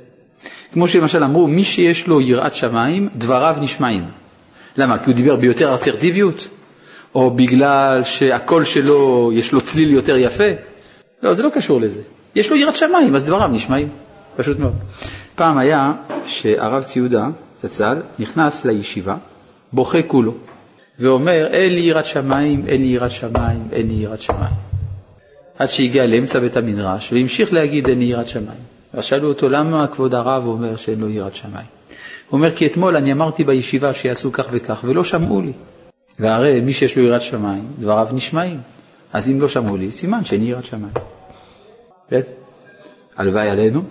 כמו 0.74 0.88
שלמשל 0.88 1.24
אמרו, 1.24 1.48
מי 1.48 1.64
שיש 1.64 2.08
לו 2.08 2.22
יראת 2.22 2.56
שמיים, 2.56 3.10
דבריו 3.16 3.56
נשמעים. 3.62 4.04
למה? 4.78 4.98
כי 4.98 5.06
הוא 5.06 5.14
דיבר 5.14 5.36
ביותר 5.36 5.76
אסרטיביות? 5.76 6.48
או 7.16 7.32
בגלל 7.32 8.04
שהקול 8.04 8.64
שלו, 8.66 9.32
יש 9.34 9.52
לו 9.52 9.62
צליל 9.62 9.92
יותר 9.92 10.18
יפה? 10.18 10.50
לא, 11.24 11.34
זה 11.34 11.44
לא 11.44 11.50
קשור 11.50 11.82
לזה. 11.82 12.02
יש 12.36 12.50
לו 12.50 12.56
יראת 12.56 12.76
שמיים, 12.76 13.16
אז 13.16 13.26
דבריו 13.26 13.48
נשמעים. 13.48 13.88
פשוט 14.36 14.60
מאוד. 14.60 14.76
פעם 15.36 15.58
היה 15.58 15.94
שהרב 16.26 16.84
ציודה, 16.84 17.28
זצ"ל, 17.64 17.98
נכנס 18.20 18.66
לישיבה, 18.66 19.16
בוכה 19.74 20.02
כולו, 20.02 20.34
ואומר, 21.00 21.48
אין 21.48 21.74
לי 21.74 21.82
יראת 21.82 22.06
שמיים, 22.06 22.64
אין 22.68 22.82
לי 22.82 22.88
יראת 22.88 23.12
שמיים, 23.12 23.68
אין 23.72 23.88
לי 23.88 23.94
יראת 23.94 24.22
שמיים. 24.22 24.54
עד 25.60 25.70
שהגיע 25.70 26.08
לאמצע 26.08 26.40
בית 26.40 26.58
המדרש, 26.58 27.14
והמשיך 27.14 27.54
להגיד, 27.54 27.88
אין 27.88 28.00
לי 28.00 28.06
יראת 28.06 28.28
שמיים. 28.28 28.60
אז 28.94 29.04
שאלו 29.04 29.28
אותו, 29.28 29.50
למה 29.50 29.88
כבוד 29.88 30.14
הרב 30.14 30.46
אומר 30.46 30.76
שאין 30.76 31.00
לו 31.00 31.10
יראת 31.10 31.36
שמיים? 31.36 31.66
הוא 32.30 32.38
אומר, 32.38 32.56
כי 32.56 32.68
אתמול 32.68 32.96
אני 32.96 33.12
אמרתי 33.12 33.44
בישיבה 33.44 33.94
שיעשו 33.94 34.32
כך 34.32 34.48
וכך, 34.52 34.80
ולא 34.84 35.04
שמעו 35.04 35.42
לי. 35.42 35.52
והרי 36.20 36.62
מי 36.62 36.74
שיש 36.74 36.98
לו 36.98 37.04
יראת 37.04 37.22
שמיים, 37.22 37.68
דבריו 37.80 38.08
נשמעים. 38.12 38.60
אז 39.14 39.30
אם 39.30 39.42
לא 39.42 39.48
שמעו 39.48 39.78
לי, 39.78 39.92
סימן 39.92 40.26
שאין 40.26 40.44
יראת 40.44 40.66
שמיים. 40.66 40.94
כן? 42.10 42.22
הלוואי 43.18 43.50
עלינו, 43.50 43.82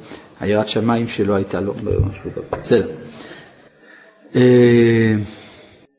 היראת 0.41 0.69
שמיים 0.69 1.09
שלא 1.09 1.35
הייתה 1.35 1.61
לו, 1.61 1.75
לא 1.83 1.93
משהו 2.01 2.31
טוב. 2.35 2.45
בסדר. 2.63 2.89
אה, 4.37 5.15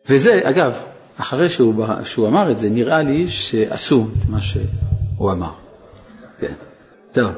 וזה, 0.09 0.41
אגב, 0.43 0.73
אחרי 1.17 1.49
שהוא, 1.49 1.85
שהוא 2.03 2.27
אמר 2.27 2.51
את 2.51 2.57
זה, 2.57 2.69
נראה 2.69 3.01
לי 3.01 3.27
שעשו 3.27 4.07
את 4.17 4.29
מה 4.29 4.41
שהוא 4.41 5.31
אמר. 5.31 5.51
כן. 6.39 6.53
טוב, 7.11 7.31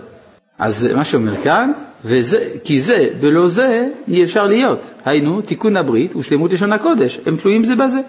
אז 0.60 0.90
מה 0.96 1.06
שאומר 1.06 1.36
כאן, 1.36 1.72
וזה, 2.06 2.50
כי 2.64 2.80
זה 2.80 3.10
ולא 3.20 3.48
זה 3.48 3.88
אי 4.08 4.24
אפשר 4.24 4.46
להיות. 4.46 4.90
היינו, 5.06 5.42
תיקון 5.42 5.78
הברית 5.78 6.16
ושלמות 6.16 6.52
לשון 6.52 6.74
הקודש, 6.74 7.20
הם 7.26 7.38
תלויים 7.38 7.66
זה 7.66 7.76
בזה. 7.76 8.00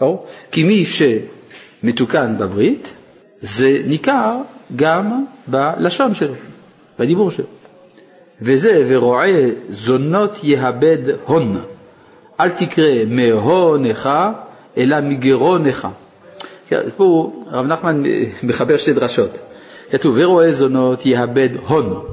ברור? 0.00 0.26
כי 0.50 0.62
מי 0.62 0.84
שמתוקן 0.86 2.36
בברית, 2.38 2.94
זה 3.40 3.82
ניכר 3.86 4.36
גם 4.76 5.24
בלשון 5.46 6.14
שלו, 6.14 6.34
בדיבור 6.98 7.30
שלו. 7.30 7.46
וזה 8.42 8.84
ורועה 8.88 9.28
זונות 9.68 10.40
יאבד 10.42 10.98
הון. 11.26 11.60
אל 12.40 12.50
תקרא 12.50 13.04
מהונך, 13.06 14.10
אלא 14.78 15.00
מגרונך. 15.00 15.88
פה 16.96 17.32
הרב 17.50 17.66
נחמן 17.66 18.02
מחבר 18.48 18.76
שתי 18.76 18.92
דרשות. 18.92 19.38
כתוב, 19.90 20.16
ורואה 20.18 20.52
זונות 20.52 21.06
יאבד 21.06 21.48
הון. 21.68 22.04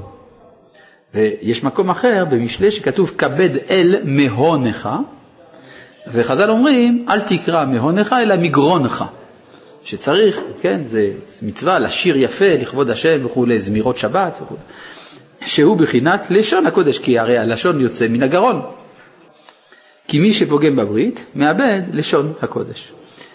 ויש 1.14 1.64
מקום 1.64 1.90
אחר 1.90 2.24
במשלי 2.30 2.70
שכתוב, 2.70 3.12
כבד 3.18 3.50
אל 3.70 3.96
מהונך, 4.04 4.88
וחז"ל 6.12 6.50
אומרים, 6.50 7.06
אל 7.08 7.20
תקרא 7.20 7.64
מהונך 7.64 8.14
אלא 8.22 8.36
מגרונך. 8.36 9.04
שצריך, 9.84 10.40
כן, 10.60 10.80
זה 10.86 11.10
מצווה 11.42 11.78
לשיר 11.78 12.16
יפה 12.16 12.54
לכבוד 12.60 12.90
השם 12.90 13.26
וכולי, 13.26 13.58
זמירות 13.58 13.96
שבת 13.96 14.38
וכולי, 14.42 14.60
שהוא 15.40 15.76
בחינת 15.76 16.26
לשון 16.30 16.66
הקודש, 16.66 16.98
כי 16.98 17.18
הרי 17.18 17.38
הלשון 17.38 17.80
יוצא 17.80 18.08
מן 18.08 18.22
הגרון. 18.22 18.62
כי 20.08 20.20
מי 20.20 20.32
שפוגם 20.32 20.76
בברית, 20.76 21.24
מאבד 21.34 21.82
לשון 21.92 22.32
הקודש. 22.42 22.92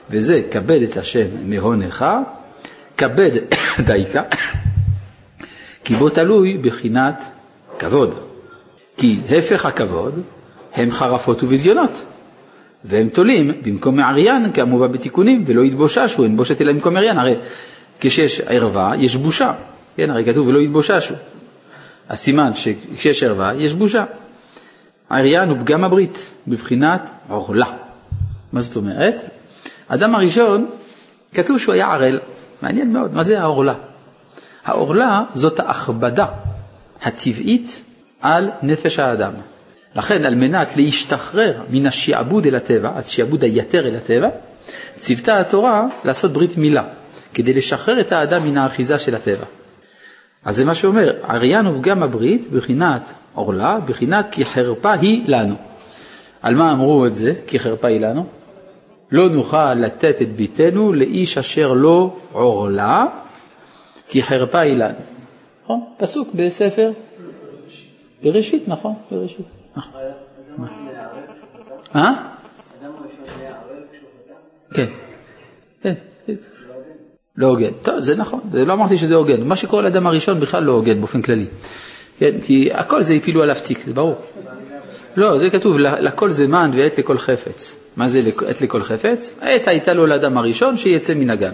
וזה 0.10 0.42
כבד 0.52 0.82
את 0.82 0.98
השם 0.98 1.28
מהונך, 1.46 2.06
כבד 2.98 3.32
דייקה, 3.88 4.24
כי 5.84 5.94
בו 5.94 6.10
תלוי 6.10 6.58
בחינת 6.58 7.24
כבוד. 7.80 8.20
כי 8.98 9.20
הפך 9.30 9.66
הכבוד 9.66 10.22
הם 10.74 10.92
חרפות 10.92 11.44
וביזיונות. 11.44 12.06
והם 12.86 13.10
תולים 13.10 13.52
במקום 13.64 13.98
מעריין 13.98 14.54
כמובא 14.54 14.88
בתיקונים, 14.88 15.44
ולא 15.48 15.62
יתבוששו, 15.62 16.24
אין 16.24 16.38
בושת 16.38 16.62
אלא 16.62 16.72
במקום 16.72 16.94
מעריין. 16.94 17.18
הרי 17.18 17.36
כשיש 18.00 18.42
ערווה 18.42 18.92
יש 18.98 19.16
בושה, 19.16 19.54
כן, 19.98 20.10
הרי 20.10 20.26
כתוב 20.26 20.48
ולא 20.48 20.60
יתבוששו. 20.60 21.14
הסימן 22.10 22.52
שכשיש 22.54 23.24
ערווה 23.24 23.56
יש 23.56 23.74
בושה. 23.74 24.06
העריין 25.10 25.50
הוא 25.50 25.58
פגם 25.62 25.84
הברית, 25.84 26.30
בבחינת 26.48 27.10
עורלה. 27.30 27.66
מה 28.54 28.62
זאת 28.62 28.76
אומרת? 28.76 29.16
אדם 29.88 30.16
הראשון, 30.16 30.70
כתוב 31.34 31.60
שהוא 31.60 31.74
היה 31.74 31.94
ערל, 31.94 32.20
מעניין 32.62 32.94
מאוד, 32.94 33.14
מה 33.14 33.24
זה 33.24 33.42
העורלה? 33.42 33.74
העורלה 34.66 35.24
זאת 35.34 35.60
ההכבדה 35.60 36.26
הטבעית 37.02 37.82
על 38.22 38.50
נפש 38.62 39.00
האדם. 39.00 39.32
לכן 39.96 40.26
על 40.26 40.36
מנת 40.36 40.78
להשתחרר 40.78 41.62
מן 41.70 41.86
השעבוד 41.86 42.46
אל 42.46 42.56
הטבע, 42.56 42.92
השעבוד 42.96 43.44
היתר 43.44 43.88
אל 43.88 43.96
הטבע, 43.96 44.30
ציוותה 44.98 45.40
התורה 45.40 45.88
לעשות 46.06 46.34
ברית 46.34 46.58
מילה, 46.58 46.84
כדי 47.34 47.54
לשחרר 47.54 48.00
את 48.00 48.12
האדם 48.12 48.42
מן 48.48 48.58
האחיזה 48.58 49.00
של 49.00 49.16
הטבע. 49.16 49.46
אז 50.46 50.56
זה 50.56 50.66
מה 50.66 50.76
שאומר, 50.76 51.14
אריין 51.30 51.66
הוא 51.66 51.84
גם 51.84 52.04
הברית 52.04 52.52
בחינת 52.52 53.02
עורלה, 53.34 53.80
בחינת 53.80 54.26
כי 54.32 54.46
חרפה 54.46 54.94
היא 54.94 55.24
לנו. 55.28 55.56
על 56.42 56.56
מה 56.56 56.72
אמרו 56.72 57.06
את 57.06 57.16
זה, 57.16 57.34
כי 57.48 57.60
חרפה 57.60 57.88
היא 57.88 58.00
לנו? 58.00 58.26
לא 59.12 59.30
נוכל 59.30 59.74
לתת 59.74 60.22
את 60.22 60.36
ביתנו 60.36 60.94
לאיש 60.94 61.38
אשר 61.38 61.74
לא 61.74 62.18
עורלה, 62.32 63.06
כי 64.08 64.24
חרפה 64.24 64.60
היא 64.60 64.78
לנו. 64.78 65.00
נכון? 65.64 65.86
פסוק 65.98 66.30
בספר 66.34 66.92
בראשית, 68.24 68.68
נכון, 68.68 68.94
בראשית. 69.12 69.46
אה? 71.96 72.14
כן, 74.74 74.86
כן, 75.82 75.94
כן. 76.26 76.34
לא 77.36 77.48
הוגן. 77.48 77.72
טוב, 77.82 78.00
זה 78.00 78.16
נכון, 78.16 78.40
לא 78.54 78.74
אמרתי 78.74 78.98
שזה 78.98 79.16
הוגן. 79.16 79.44
מה 79.44 79.56
שקורה 79.56 79.82
לאדם 79.82 80.08
הראשון 80.08 80.40
בכלל 80.40 80.64
לא 80.64 80.72
הוגן 80.72 81.00
באופן 81.00 81.22
כללי. 81.22 81.46
כן, 82.20 82.42
כי 82.44 82.70
הכל 82.74 83.02
זה 83.02 83.14
הפילו 83.14 83.44
עליו 83.44 83.56
תיק, 83.64 83.80
זה 83.86 83.94
ברור. 83.94 84.16
לא, 85.16 85.38
זה 85.38 85.50
כתוב, 85.50 85.78
לכל 85.78 86.30
זמן 86.30 86.72
ועת 86.74 86.98
לכל 86.98 87.18
חפץ. 87.18 87.76
מה 87.98 88.08
זה 88.08 88.22
עת 88.48 88.62
לכל 88.62 88.84
חפץ? 88.84 89.36
עת 89.42 89.68
הייתה 89.68 89.94
לו 89.94 90.06
לאדם 90.06 90.38
הראשון 90.38 90.78
שיצא 90.78 91.14
מן 91.14 91.30
הגן. 91.30 91.52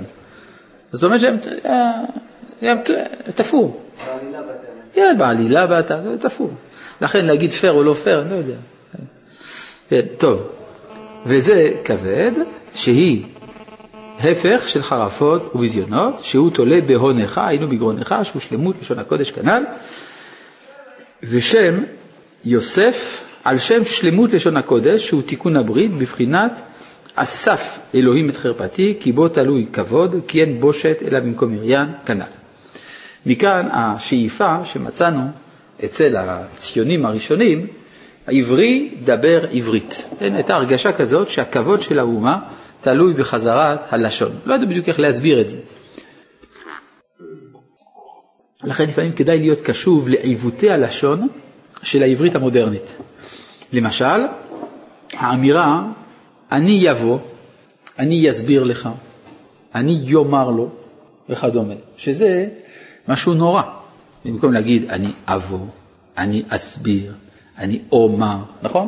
זאת 0.92 1.04
אומרת 1.04 1.22
שהם 1.22 2.78
תפור. 3.36 3.82
כן, 4.94 5.16
בעלילה 5.20 5.68
באתה, 5.68 6.00
תפור. 6.20 6.54
לכן 7.02 7.26
להגיד 7.26 7.52
פייר 7.52 7.74
או 7.74 7.84
לא 7.84 7.94
פייר, 7.94 8.22
אני 8.22 8.30
לא 8.30 8.36
יודע. 8.36 8.56
כן, 9.90 10.02
טוב. 10.18 10.48
וזה 11.26 11.72
כבד, 11.84 12.32
שהיא 12.76 13.24
הפך 14.20 14.64
של 14.68 14.84
חרפות 14.84 15.52
וביזיונות, 15.56 16.24
שהוא 16.24 16.52
תולה 16.52 16.82
בהונך, 16.82 17.42
היינו 17.46 17.68
בגרונך, 17.68 18.16
שהוא 18.24 18.42
שלמות 18.42 18.76
לשון 18.82 19.00
הקודש 19.00 19.32
כנ"ל, 19.32 19.64
ושם 21.30 21.76
יוסף 22.46 23.22
על 23.44 23.60
שם 23.60 23.84
שלמות 23.84 24.34
לשון 24.34 24.58
הקודש, 24.58 25.08
שהוא 25.08 25.22
תיקון 25.22 25.56
הברית, 25.58 25.92
בבחינת 25.92 26.62
אסף 27.16 27.80
אלוהים 27.96 28.30
את 28.30 28.38
חרפתי, 28.38 28.98
כי 29.00 29.12
בו 29.12 29.28
תלוי 29.30 29.66
כבוד, 29.74 30.16
כי 30.28 30.42
אין 30.42 30.60
בושת 30.62 30.98
אלא 31.08 31.20
במקום 31.20 31.56
מריין, 31.56 31.88
כנ"ל. 32.06 32.22
מכאן 33.26 33.68
השאיפה 33.72 34.56
שמצאנו 34.66 35.22
אצל 35.86 36.16
הציונים 36.18 37.06
הראשונים, 37.06 37.68
העברי 38.28 38.90
דבר 39.04 39.46
עברית. 39.52 40.08
כן, 40.20 40.36
הייתה 40.36 40.56
הרגשה 40.56 40.92
כזאת 40.92 41.30
שהכבוד 41.30 41.82
של 41.82 42.00
האומה 42.00 42.40
תלוי 42.82 43.14
בחזרת 43.14 43.80
הלשון. 43.94 44.32
לא 44.46 44.54
ידעו 44.54 44.68
בדיוק 44.68 44.88
איך 44.90 45.00
להסביר 45.00 45.42
את 45.42 45.50
זה. 45.50 45.58
לכן 48.66 48.84
לפעמים 48.84 49.12
כדאי 49.12 49.40
להיות 49.40 49.62
קשוב 49.62 50.08
לעיוותי 50.08 50.70
הלשון 50.70 51.28
של 51.84 52.04
העברית 52.04 52.36
המודרנית. 52.36 52.96
למשל, 53.74 54.22
האמירה 55.14 55.88
אני 56.52 56.72
יבוא, 56.72 57.20
אני 58.00 58.30
אסביר 58.30 58.64
לך, 58.64 58.90
אני 59.76 60.02
יאמר 60.04 60.50
לו 60.50 60.70
וכדומה, 61.30 61.74
שזה 61.98 62.48
משהו 63.08 63.34
נורא. 63.34 63.62
במקום 64.26 64.54
להגיד 64.54 64.90
אני 64.90 65.12
אבוא, 65.28 65.66
אני 66.18 66.44
אסביר, 66.50 67.14
אני 67.58 67.80
אומר, 67.92 68.38
נכון? 68.62 68.88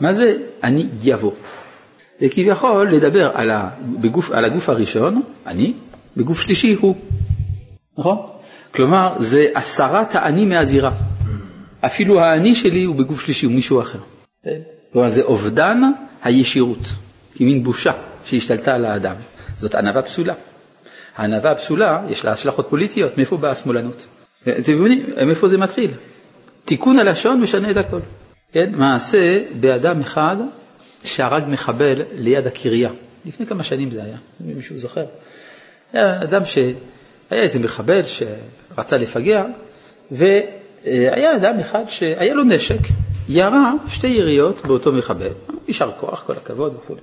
מה 0.00 0.12
זה 0.12 0.36
אני 0.62 0.86
יבוא? 1.02 1.32
זה 2.20 2.28
כביכול 2.28 2.92
לדבר 2.92 3.30
על, 3.34 3.50
בגוף, 4.00 4.30
על 4.30 4.44
הגוף 4.44 4.68
הראשון, 4.68 5.22
אני, 5.46 5.72
בגוף 6.16 6.40
שלישי 6.40 6.72
הוא, 6.72 6.94
נכון? 7.98 8.18
כלומר, 8.74 9.12
זה 9.18 9.46
הסרת 9.54 10.14
האני 10.14 10.44
מהזירה. 10.44 10.92
אפילו 11.80 12.20
האני 12.20 12.54
שלי 12.54 12.84
הוא 12.84 12.96
בגוף 12.96 13.24
שלישי, 13.24 13.46
הוא 13.46 13.54
מישהו 13.54 13.80
אחר. 13.80 13.98
כלומר, 14.92 15.08
זה 15.08 15.22
אובדן 15.22 15.80
הישירות, 16.22 16.78
כמין 17.34 17.62
בושה 17.64 17.92
שהשתלטה 18.24 18.74
על 18.74 18.84
האדם. 18.84 19.16
זאת 19.54 19.74
ענווה 19.74 20.02
פסולה. 20.02 20.34
הענווה 21.16 21.50
הפסולה, 21.50 22.02
יש 22.10 22.24
לה 22.24 22.32
השלכות 22.32 22.66
פוליטיות, 22.70 23.16
מאיפה 23.16 23.36
באה 23.36 23.50
השמאלנות? 23.50 24.06
אתם 24.42 24.72
מבינים, 24.78 25.06
מאיפה 25.26 25.48
זה 25.48 25.58
מתחיל? 25.58 25.90
תיקון 26.64 26.98
הלשון 26.98 27.40
משנה 27.40 27.70
את 27.70 27.76
הכל. 27.76 28.00
כן, 28.52 28.72
מעשה 28.74 29.38
באדם 29.60 30.00
אחד 30.00 30.36
שהרג 31.04 31.44
מחבל 31.48 32.02
ליד 32.14 32.46
הקריה. 32.46 32.90
לפני 33.24 33.46
כמה 33.46 33.64
שנים 33.64 33.90
זה 33.90 34.02
היה, 34.02 34.16
אם 34.40 34.56
מישהו 34.56 34.78
זוכר. 34.78 35.04
היה 35.92 36.22
אדם 36.22 36.44
שהיה 36.44 36.74
איזה 37.30 37.58
מחבל 37.58 38.02
שרצה 38.76 38.98
לפגע, 38.98 39.44
והיה 40.10 41.36
אדם 41.36 41.58
אחד 41.58 41.84
שהיה 41.88 42.34
לו 42.34 42.44
נשק, 42.44 42.78
ירה 43.28 43.72
שתי 43.88 44.06
יריות 44.06 44.66
באותו 44.66 44.92
מחבל. 44.92 45.32
יישר 45.68 45.90
כוח, 45.96 46.22
כל 46.26 46.32
הכבוד 46.32 46.74
וכו'. 46.76 46.94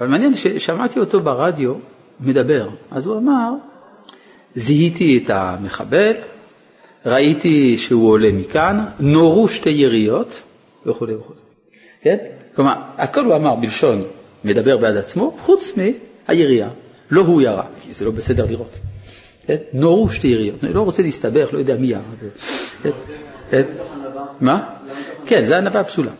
אבל 0.00 0.08
מעניין 0.08 0.34
ששמעתי 0.34 1.00
אותו 1.00 1.20
ברדיו 1.20 1.74
מדבר, 2.20 2.68
אז 2.90 3.06
הוא 3.06 3.18
אמר, 3.18 3.50
זיהיתי 4.54 5.20
את 5.24 5.30
המחבל, 5.30 6.12
ראיתי 7.06 7.78
שהוא 7.78 8.10
עולה 8.10 8.32
מכאן, 8.32 8.84
נורו 9.00 9.48
שתי 9.48 9.70
יריות 9.70 10.42
וכו' 10.86 11.06
וכו'. 11.08 11.34
כן? 12.02 12.16
כלומר, 12.54 12.74
הכל 12.96 13.24
הוא 13.24 13.34
אמר 13.34 13.54
בלשון 13.54 14.02
מדבר 14.44 14.76
בעד 14.76 14.96
עצמו, 14.96 15.36
חוץ 15.40 15.72
מהירייה. 15.76 16.68
לא 17.10 17.20
הוא 17.20 17.42
ירה, 17.42 17.64
כי 17.80 17.92
זה 17.92 18.04
לא 18.04 18.10
בסדר 18.10 18.46
לראות. 18.50 18.78
כן? 19.46 19.56
נורו 19.72 20.08
שתי 20.08 20.26
יריות, 20.28 20.64
אני 20.64 20.72
לא 20.72 20.80
רוצה 20.80 21.02
להסתבך, 21.02 21.48
לא 21.52 21.58
יודע 21.58 21.76
מי. 21.76 21.92
כן? 22.82 22.90
כן? 23.50 23.62
מה? 24.40 24.68
כן, 25.26 25.44
זה 25.44 25.56
ענווה 25.56 25.84
פסולה. 25.84 26.10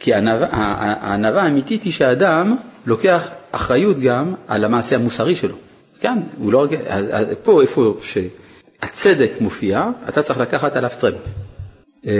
כי 0.00 0.14
הענווה 0.14 1.42
האמיתית 1.42 1.82
היא 1.82 1.92
שהאדם 1.92 2.56
לוקח 2.86 3.28
אחריות 3.50 3.98
גם 3.98 4.34
על 4.48 4.64
המעשה 4.64 4.96
המוסרי 4.96 5.34
שלו. 5.34 5.54
כאן, 6.00 6.20
הוא 6.38 6.52
לא... 6.52 6.66
פה, 7.42 7.62
איפה 7.62 7.96
שהצדק 8.02 9.30
מופיע, 9.40 9.84
אתה 10.08 10.22
צריך 10.22 10.38
לקחת 10.38 10.76
עליו 10.76 10.90
טרמפ. 11.00 11.14
אה, 12.06 12.12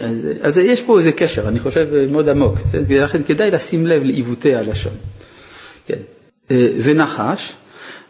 אז, 0.00 0.28
אז 0.40 0.58
יש 0.58 0.82
פה 0.82 0.98
איזה 0.98 1.12
קשר, 1.12 1.48
אני 1.48 1.58
חושב, 1.58 2.06
מאוד 2.10 2.28
עמוק, 2.28 2.58
ולכן 2.88 3.22
כדאי 3.22 3.50
לשים 3.50 3.86
לב 3.86 4.02
לעיוותי 4.04 4.54
הלשון. 4.54 4.92
כן. 5.86 5.98
אה, 6.50 6.68
ונחש, 6.82 7.52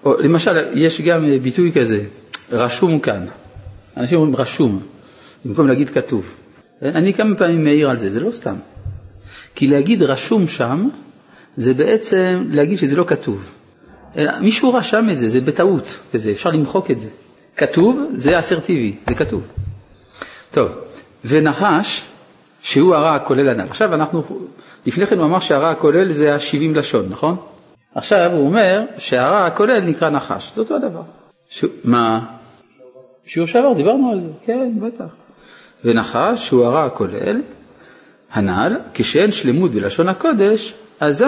או 0.05 0.15
למשל, 0.19 0.57
יש 0.75 1.01
גם 1.01 1.25
ביטוי 1.43 1.73
כזה, 1.73 2.05
רשום 2.53 3.01
כאן. 3.01 3.27
אנשים 3.97 4.19
אומרים 4.19 4.37
רשום, 4.37 4.81
במקום 5.45 5.69
להגיד 5.69 5.91
כתוב. 5.91 6.25
אני 6.83 7.15
כמה 7.15 7.37
פעמים 7.37 7.65
מעיר 7.65 7.91
על 7.91 7.97
זה, 7.97 8.11
זה 8.11 8.21
לא 8.21 8.31
סתם. 8.31 8.55
כי 9.55 9.67
להגיד 9.67 10.03
רשום 10.03 10.47
שם, 10.47 10.89
זה 11.57 11.75
בעצם 11.75 12.45
להגיד 12.51 12.79
שזה 12.79 12.97
לא 12.97 13.05
כתוב. 13.05 13.45
אלא 14.17 14.33
מישהו 14.41 14.75
רשם 14.75 15.07
את 15.13 15.19
זה, 15.19 15.29
זה 15.29 15.41
בטעות, 15.41 15.99
וזה, 16.15 16.31
אפשר 16.31 16.51
למחוק 16.51 16.91
את 16.91 17.01
זה. 17.01 17.09
כתוב, 17.57 18.11
זה 18.15 18.39
אסרטיבי, 18.39 18.95
זה 19.09 19.15
כתוב. 19.15 19.43
טוב, 20.51 20.69
ונחש, 21.25 22.03
שהוא 22.63 22.95
הרע 22.95 23.15
הכולל 23.15 23.49
הנ"ל. 23.49 23.67
עכשיו 23.71 23.95
אנחנו, 23.95 24.25
לפני 24.87 25.07
כן 25.07 25.19
הוא 25.19 25.25
אמר 25.27 25.41
שהרע 25.41 25.71
הכולל 25.71 26.13
זה 26.13 26.35
ה-70 26.35 26.77
לשון, 26.77 27.07
נכון? 27.09 27.37
עכשיו 27.95 28.33
הוא 28.33 28.47
אומר 28.47 28.83
שהרע 28.99 29.47
הכולל 29.47 29.81
נקרא 29.81 30.11
נחש, 30.11 30.53
זה 30.55 30.61
אותו 30.61 30.77
הדבר. 30.77 31.03
ש... 31.49 31.65
מה? 31.85 32.21
שיעור 33.27 33.49
שעבר, 33.49 33.73
דיברנו 33.73 34.11
על 34.13 34.21
זה, 34.21 34.29
כן, 34.45 34.73
בטח. 34.81 35.05
ונחש, 35.85 36.47
שהוא 36.47 36.65
הרע 36.65 36.85
הכולל, 36.85 37.43
הנ"ל, 38.33 38.77
כשאין 38.95 39.33
שלמות 39.33 39.71
בלשון 39.71 40.09
הקודש, 40.09 40.75
אזי 41.01 41.25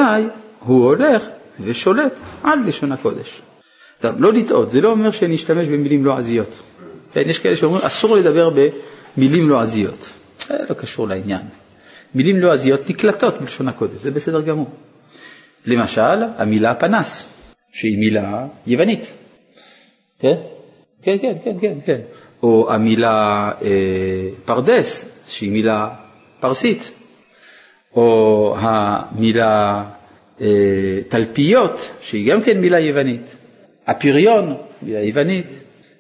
הוא 0.61 0.85
הולך 0.85 1.23
ושולט 1.61 2.13
על 2.43 2.59
לשון 2.67 2.93
הקודש. 2.93 3.43
טוב, 4.01 4.23
לא 4.23 4.33
לטעות, 4.33 4.71
זה 4.71 4.81
לא 4.81 4.91
אומר 4.91 5.11
שנשתמש 5.11 5.67
במילים 5.67 6.05
לועזיות. 6.05 6.49
לא 6.49 6.85
כן, 7.13 7.23
יש 7.27 7.39
כאלה 7.39 7.57
שאומרים, 7.57 7.85
אסור 7.85 8.17
לדבר 8.17 8.51
במילים 8.51 9.49
לועזיות. 9.49 10.13
לא 10.51 10.57
זה 10.59 10.65
לא 10.71 10.75
קשור 10.75 11.09
לעניין. 11.09 11.43
מילים 12.15 12.37
לועזיות 12.37 12.81
לא 12.81 12.87
נקלטות 12.89 13.41
בלשון 13.41 13.69
הקודש, 13.69 14.03
זה 14.03 14.11
בסדר 14.11 14.41
גמור. 14.41 14.71
למשל, 15.67 16.23
המילה 16.37 16.75
פנס, 16.75 17.35
שהיא 17.73 17.99
מילה 17.99 18.47
יוונית. 18.67 19.15
כן? 20.19 20.35
כן, 21.03 21.17
כן, 21.23 21.33
כן, 21.45 21.57
כן, 21.61 21.75
כן. 21.87 22.01
או 22.43 22.73
המילה 22.73 23.51
אה, 23.63 24.29
פרדס, 24.45 25.11
שהיא 25.29 25.53
מילה 25.53 25.89
פרסית, 26.41 26.91
או 27.97 28.55
המילה 28.59 29.85
אה, 30.41 30.47
תלפיות, 31.09 31.91
שהיא 32.01 32.33
גם 32.33 32.43
כן 32.43 32.61
מילה 32.61 32.81
יוונית, 32.81 33.37
הפריון, 33.87 34.57
מילה 34.83 35.01
יוונית, 35.01 35.47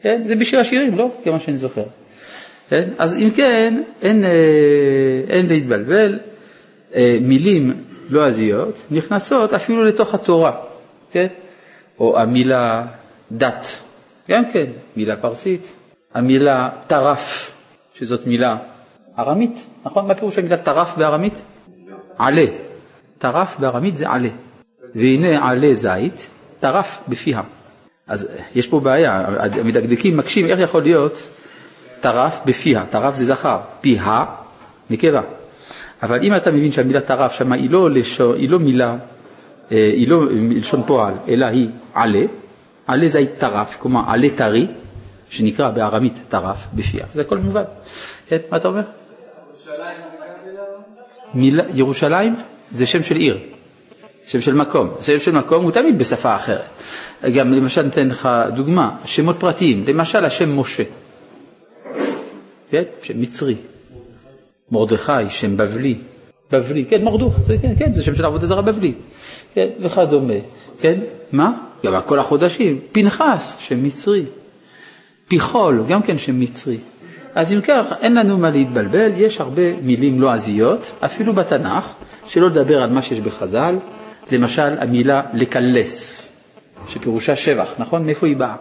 כן? 0.03 0.22
זה 0.24 0.37
בשיר 0.37 0.61
השירים, 0.61 0.98
לא? 0.98 1.11
כמה 1.24 1.40
שאני 1.40 1.57
זוכר. 1.57 1.85
כן? 2.70 2.88
אז 2.98 3.16
אם 3.16 3.31
כן, 3.31 3.83
אין, 4.03 4.24
אה, 4.24 4.31
אין 5.29 5.46
להתבלבל, 5.46 6.18
אה, 6.94 7.18
מילים 7.20 7.74
לועזיות 8.09 8.83
לא 8.90 8.99
נכנסות 8.99 9.53
אפילו 9.53 9.85
לתוך 9.85 10.14
התורה, 10.14 10.53
כן? 11.11 11.27
או 11.99 12.19
המילה 12.19 12.87
דת, 13.33 13.67
גם 14.31 14.43
כן, 14.53 14.67
מילה 14.97 15.17
פרסית, 15.17 15.73
המילה 16.14 16.71
טרף, 16.87 17.51
שזאת 17.95 18.27
מילה 18.27 18.57
ארמית, 19.19 19.67
נכון? 19.85 20.07
מה 20.07 20.14
פירוש 20.14 20.38
המילה 20.38 20.57
טרף 20.57 20.97
בארמית? 20.97 21.43
עלה. 22.19 22.45
טרף 23.19 23.59
בארמית 23.59 23.95
זה 23.95 24.09
עלה. 24.09 24.29
והנה 24.95 25.49
עלה 25.51 25.75
זית, 25.75 26.27
טרף 26.61 27.01
בפיה. 27.09 27.40
אז 28.07 28.29
יש 28.55 28.69
פה 28.69 28.81
בעיה, 28.81 29.27
המדקדקים 29.61 30.17
מקשים 30.17 30.47
איך 30.47 30.59
יכול 30.61 30.83
להיות 30.83 31.23
טרף 32.01 32.40
בפיה, 32.47 32.87
טרף 32.87 33.14
זה 33.14 33.25
זכר, 33.25 33.59
פיה 33.81 34.25
נקבה. 34.90 35.21
אבל 36.05 36.23
אם 36.23 36.37
אתה 36.37 36.51
מבין 36.51 36.73
שהמילה 36.73 37.01
טרף 37.01 37.33
שמה 37.33 37.57
היא 37.57 37.71
לא, 37.71 37.90
לשון, 37.90 38.37
היא 38.37 38.51
לא 38.51 38.59
מילה, 38.59 38.97
אה, 39.73 39.90
היא 39.97 40.09
לא 40.09 40.21
לשון 40.31 40.83
פועל, 40.87 41.14
אלא 41.29 41.47
היא 41.47 41.69
עלה, 41.95 42.25
עלה 42.87 43.09
זית 43.09 43.31
טרף, 43.38 43.77
כלומר 43.79 44.03
עלה 44.07 44.29
טרי, 44.37 44.67
שנקרא 45.29 45.71
בארמית 45.71 46.12
טרף 46.29 46.67
בפיה, 46.75 47.07
זה 47.14 47.21
הכל 47.21 47.38
מובן. 47.38 47.62
כן, 48.29 48.38
מה 48.51 48.57
אתה 48.57 48.69
אומר? 48.69 48.83
מילה, 51.35 51.62
ירושלים 51.75 52.37
זה 52.71 52.87
שם 52.87 53.03
של 53.03 53.17
עיר, 53.17 53.38
שם 54.27 54.40
של 54.40 54.55
מקום. 54.55 54.90
שם 55.01 55.19
של 55.19 55.33
מקום 55.33 55.64
הוא 55.64 55.73
תמיד 55.73 55.99
בשפה 55.99 56.37
אחרת. 56.37 56.69
גם 57.35 57.53
למשל 57.53 57.83
ניתן 57.83 58.09
לך 58.09 58.29
דוגמה, 58.55 58.97
שמות 59.05 59.37
פרטיים, 59.40 59.85
למשל 59.88 60.25
השם 60.25 60.59
משה, 60.59 60.83
כן? 62.71 62.83
שם 63.03 63.21
מצרי, 63.21 63.57
מרדכי, 64.70 65.12
שם 65.29 65.57
בבלי, 65.57 65.94
בבלי, 66.53 66.85
כן, 66.85 67.05
מרדוך, 67.05 67.35
זה, 67.42 67.57
כן, 67.62 67.74
כן, 67.79 67.92
זה 67.92 68.03
שם 68.03 68.14
של 68.14 68.24
עבודה 68.24 68.46
זרה 68.46 68.62
בבלי, 68.62 68.92
כן, 69.55 69.68
וכדומה, 69.81 70.35
כן, 70.81 71.00
מה? 71.33 71.53
גם 71.85 72.00
כל 72.07 72.18
החודשים, 72.18 72.81
פנחס, 72.92 73.57
שם 73.59 73.85
מצרי, 73.85 74.24
פיחול, 75.29 75.85
גם 75.88 76.03
כן 76.03 76.18
שם 76.18 76.40
מצרי. 76.40 76.79
אז 77.35 77.53
אם 77.53 77.61
כך, 77.61 77.85
אין 78.00 78.14
לנו 78.14 78.38
מה 78.38 78.50
להתבלבל, 78.50 79.11
יש 79.16 79.40
הרבה 79.40 79.81
מילים 79.83 80.20
לועזיות, 80.20 80.90
אפילו 81.05 81.33
בתנ"ך, 81.33 81.85
שלא 82.27 82.46
לדבר 82.46 82.83
על 82.83 82.90
מה 82.90 83.03
שיש 83.03 83.20
בחז"ל, 83.20 83.77
למשל 84.31 84.79
המילה 84.79 85.22
לקלס, 85.33 86.33
שפירושה 86.88 87.37
שבח, 87.37 87.74
נכון? 87.79 88.07
מאיפה 88.07 88.27
היא 88.27 88.37
באה? 88.37 88.57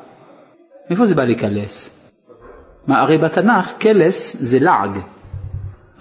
מאיפה 0.90 1.06
זה 1.06 1.16
בא 1.16 1.24
לקלס? 1.24 1.90
מה, 2.88 3.02
הרי 3.02 3.18
בתנ"ך 3.18 3.74
קלס 3.78 4.36
זה 4.40 4.60
לעג, 4.60 4.98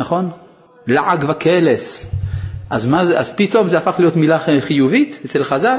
נכון? 0.02 0.30
לעג 0.86 1.24
וקלס. 1.28 2.06
אז, 2.70 2.86
מה 2.86 3.04
זה, 3.04 3.18
אז 3.18 3.34
פתאום 3.36 3.68
זה 3.68 3.78
הפך 3.78 3.94
להיות 3.98 4.16
מילה 4.16 4.38
חיובית 4.60 5.18
אצל 5.24 5.44
חז"ל? 5.44 5.78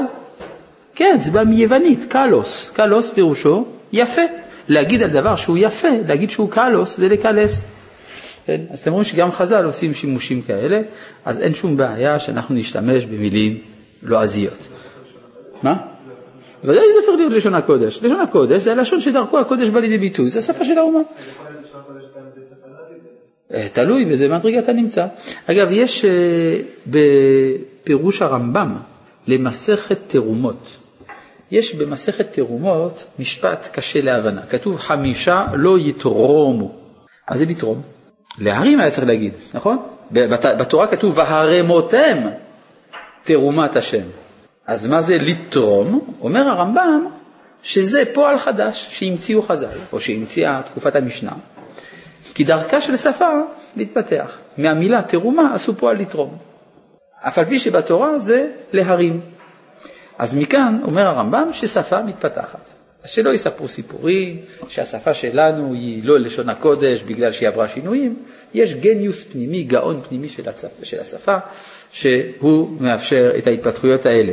כן, 0.94 1.16
זה 1.20 1.30
בא 1.30 1.44
מיוונית, 1.44 2.04
קלוס. 2.08 2.70
קלוס 2.72 3.10
פירושו 3.10 3.64
יפה. 3.92 4.22
להגיד 4.68 5.02
על 5.02 5.10
דבר 5.10 5.36
שהוא 5.36 5.58
יפה, 5.60 5.88
להגיד 6.08 6.30
שהוא 6.30 6.50
קלוס, 6.50 6.96
זה 6.96 7.08
לקלס. 7.08 7.62
כן? 8.46 8.60
אז 8.70 8.80
אתם 8.80 8.90
רואים 8.90 9.04
שגם 9.04 9.32
חז"ל 9.32 9.64
עושים 9.64 9.94
שימושים 9.94 10.42
כאלה, 10.42 10.80
אז 11.24 11.40
אין 11.40 11.54
שום 11.54 11.76
בעיה 11.76 12.20
שאנחנו 12.20 12.54
נשתמש 12.54 13.04
במילים 13.04 13.58
לועזיות. 14.02 14.68
מה? 15.62 15.76
ודאי 16.64 16.84
זה 16.92 16.98
הופך 17.00 17.18
להיות 17.18 17.32
לשון 17.32 17.54
הקודש. 17.54 17.98
לשון 18.02 18.20
הקודש 18.20 18.62
זה 18.62 18.72
הלשון 18.72 19.00
שדרכו 19.00 19.38
הקודש 19.38 19.68
בא 19.68 19.80
לידי 19.80 19.98
ביטוי, 19.98 20.30
זה 20.30 20.38
השפה 20.38 20.64
של 20.64 20.78
האומה. 20.78 21.00
אה, 23.54 23.66
תלוי 23.72 24.04
באיזה 24.04 24.28
מדרגה 24.28 24.58
אתה 24.58 24.72
נמצא. 24.72 25.06
אגב, 25.46 25.68
יש 25.70 26.04
אה, 26.04 26.10
בפירוש 26.86 28.22
הרמב"ם 28.22 28.76
למסכת 29.26 29.98
תרומות, 30.06 30.68
יש 31.50 31.74
במסכת 31.74 32.32
תרומות 32.32 33.04
משפט 33.18 33.68
קשה 33.72 34.00
להבנה. 34.00 34.42
כתוב 34.50 34.78
חמישה 34.78 35.46
לא 35.54 35.78
יתרומו. 35.78 36.72
מה 37.30 37.36
זה 37.36 37.44
לתרום? 37.44 37.82
להרים 38.38 38.80
היה 38.80 38.90
צריך 38.90 39.06
להגיד, 39.06 39.32
נכון? 39.54 39.78
בתורה 40.10 40.86
כתוב 40.86 41.18
והרמותם. 41.18 42.18
תרומת 43.24 43.76
השם. 43.76 44.02
אז 44.66 44.86
מה 44.86 45.02
זה 45.02 45.16
לתרום? 45.16 46.14
אומר 46.20 46.48
הרמב"ם 46.48 47.06
שזה 47.62 48.02
פועל 48.12 48.38
חדש 48.38 48.86
שהמציאו 48.90 49.42
חז"ל, 49.42 49.78
או 49.92 50.00
שהמציאה 50.00 50.60
תקופת 50.64 50.96
המשנה, 50.96 51.32
כי 52.34 52.44
דרכה 52.44 52.80
של 52.80 52.96
שפה 52.96 53.30
להתפתח. 53.76 54.38
מהמילה 54.58 55.02
תרומה 55.02 55.54
עשו 55.54 55.74
פועל 55.74 55.96
לתרום. 55.96 56.36
אף 57.20 57.38
על 57.38 57.44
פי 57.44 57.58
שבתורה 57.58 58.18
זה 58.18 58.46
להרים. 58.72 59.20
אז 60.18 60.34
מכאן 60.34 60.78
אומר 60.82 61.06
הרמב"ם 61.06 61.48
ששפה 61.52 62.02
מתפתחת. 62.02 62.70
אז 63.04 63.10
שלא 63.10 63.30
יספרו 63.30 63.68
סיפורים, 63.68 64.36
שהשפה 64.68 65.14
שלנו 65.14 65.72
היא 65.72 66.04
לא 66.04 66.20
לשון 66.20 66.48
הקודש 66.48 67.02
בגלל 67.02 67.32
שהיא 67.32 67.48
עברה 67.48 67.68
שינויים, 67.68 68.16
יש 68.54 68.74
גניוס 68.74 69.24
פנימי, 69.24 69.64
גאון 69.64 70.00
פנימי 70.08 70.28
של, 70.28 70.48
הצפ... 70.48 70.70
של 70.82 71.00
השפה, 71.00 71.36
שהוא 71.92 72.70
מאפשר 72.80 73.32
את 73.38 73.46
ההתפתחויות 73.46 74.06
האלה. 74.06 74.32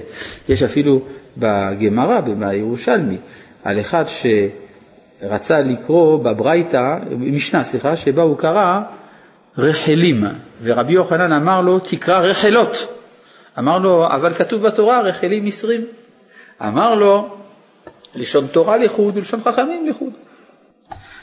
יש 0.49 0.63
אפילו 0.63 1.01
בגמרא, 1.37 2.19
בירושלמי, 2.21 3.17
על 3.63 3.79
אחד 3.79 4.03
שרצה 5.21 5.59
לקרוא 5.59 6.23
בברייתא, 6.23 6.97
משנה, 7.17 7.63
סליחה, 7.63 7.95
שבה 7.95 8.21
הוא 8.21 8.37
קרא 8.37 8.79
רחלים, 9.57 10.23
ורבי 10.63 10.93
יוחנן 10.93 11.31
אמר 11.33 11.61
לו, 11.61 11.79
תקרא 11.79 12.19
רחלות. 12.19 12.87
אמר 13.59 13.77
לו, 13.77 14.07
אבל 14.07 14.33
כתוב 14.33 14.61
בתורה 14.61 15.01
רחלים 15.01 15.45
עשרים. 15.45 15.85
אמר 16.61 16.95
לו, 16.95 17.35
לשון 18.15 18.47
תורה 18.47 18.77
לחוד 18.77 19.17
ולשון 19.17 19.39
חכמים 19.41 19.89
לחוד. 19.89 20.13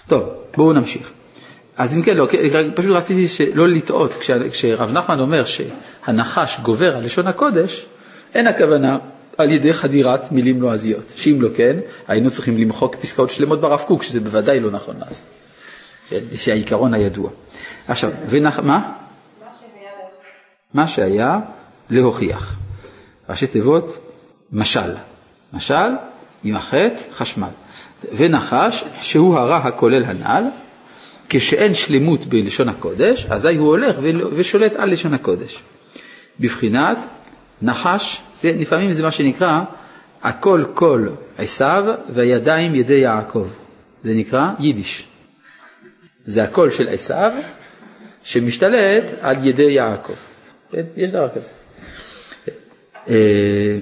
טוב, 0.09 0.29
בואו 0.57 0.73
נמשיך. 0.73 1.11
אז 1.77 1.97
אם 1.97 2.03
כן, 2.03 2.17
לא, 2.17 2.29
פשוט 2.75 2.97
רציתי 2.97 3.29
שלא 3.29 3.69
לטעות, 3.69 4.13
כשרב 4.51 4.93
נחמן 4.93 5.21
אומר 5.21 5.43
שהנחש 5.45 6.61
גובר 6.61 6.97
על 6.97 7.05
לשון 7.05 7.27
הקודש, 7.27 7.87
אין 8.35 8.47
הכוונה 8.47 8.99
על 9.39 9.53
ידי 9.53 9.73
חדירת 9.73 10.33
מילים 10.33 10.61
לועזיות, 10.61 11.05
שאם 11.15 11.43
לא 11.43 11.49
כן, 11.57 11.77
היינו 12.09 12.31
צריכים 12.31 12.59
למחוק 12.59 12.97
פסקאות 12.97 13.31
שלמות 13.31 13.61
ברב 13.61 13.81
קוק, 13.87 14.03
שזה 14.03 14.21
בוודאי 14.21 14.61
לא 14.61 14.71
נכון 14.71 14.97
לעשות, 14.99 15.27
כן, 16.09 16.21
שהעיקרון 16.37 16.95
הידוע. 16.95 17.31
עכשיו, 17.89 18.11
ונח... 18.29 18.59
מה? 18.59 18.93
מה 20.75 20.89
שהיה 20.89 21.39
להוכיח. 21.91 22.57
ראשי 23.29 23.47
תיבות, 23.47 23.99
משל. 24.53 24.95
משל 25.53 25.91
עם 26.45 26.57
החטא, 26.57 27.01
חשמל. 27.13 27.49
ונחש, 28.17 28.85
שהוא 29.01 29.37
הרע 29.37 29.57
הכולל 29.57 30.05
הנ"ל, 30.05 30.45
כשאין 31.29 31.75
שלמות 31.75 32.27
בלשון 32.27 32.69
הקודש, 32.69 33.27
אזי 33.31 33.57
הוא 33.57 33.69
הולך 33.69 33.97
ושולט 34.33 34.73
על 34.77 34.93
לשון 34.93 35.15
הקודש. 35.15 35.59
בבחינת 36.41 36.99
נחש, 37.63 38.21
זה, 38.43 38.51
לפעמים 38.59 38.93
זה 38.93 39.03
מה 39.03 39.11
שנקרא 39.13 39.61
הכל 40.23 40.65
קול 40.75 41.13
עשיו 41.39 41.85
והידיים 42.15 42.75
ידי 42.75 42.95
יעקב. 42.95 43.47
זה 44.05 44.15
נקרא 44.15 44.51
יידיש. 44.59 45.07
זה 46.27 46.43
הקול 46.45 46.71
של 46.71 46.89
עשיו 46.89 47.33
שמשתלט 48.23 49.05
על 49.21 49.47
ידי 49.47 49.63
יעקב. 49.73 50.13
כן? 50.73 50.83
יש 50.97 51.11
דבר 51.11 51.29
כזה. 51.29 51.47
אה, 53.09 53.79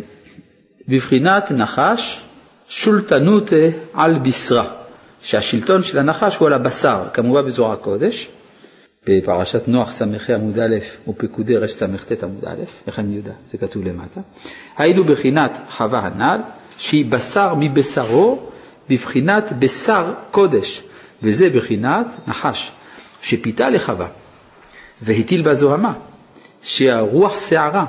בבחינת 0.88 1.50
נחש 1.50 2.20
שולטנות 2.68 3.52
על 3.94 4.18
בשרה, 4.18 4.70
שהשלטון 5.22 5.82
של 5.82 5.98
הנחש 5.98 6.36
הוא 6.36 6.46
על 6.46 6.52
הבשר, 6.52 7.02
כמובן 7.12 7.42
בזרוע 7.46 7.72
הקודש, 7.72 8.28
בפרשת 9.08 9.68
נוח 9.68 9.92
ס"ה 9.92 10.04
עמוד 10.34 10.58
א' 10.58 10.76
ופקודי 11.08 11.56
רס"ט 11.56 12.22
עמוד 12.22 12.44
א', 12.44 12.54
איך 12.86 12.98
אני 12.98 13.16
יודע? 13.16 13.32
זה 13.52 13.58
כתוב 13.58 13.84
למטה. 13.84 14.20
היינו 14.76 15.04
בחינת 15.04 15.58
חווה 15.70 16.00
הנ"ל, 16.00 16.40
שהיא 16.78 17.06
בשר 17.06 17.54
מבשרו, 17.58 18.38
בבחינת 18.90 19.52
בשר 19.58 20.12
קודש, 20.30 20.82
וזה 21.22 21.50
בחינת 21.50 22.06
נחש, 22.26 22.72
שפיתה 23.22 23.70
לחווה, 23.70 24.06
והטיל 25.02 25.42
בה 25.42 25.54
זוהמה, 25.54 25.94
שהרוח 26.62 27.38
שערה, 27.48 27.86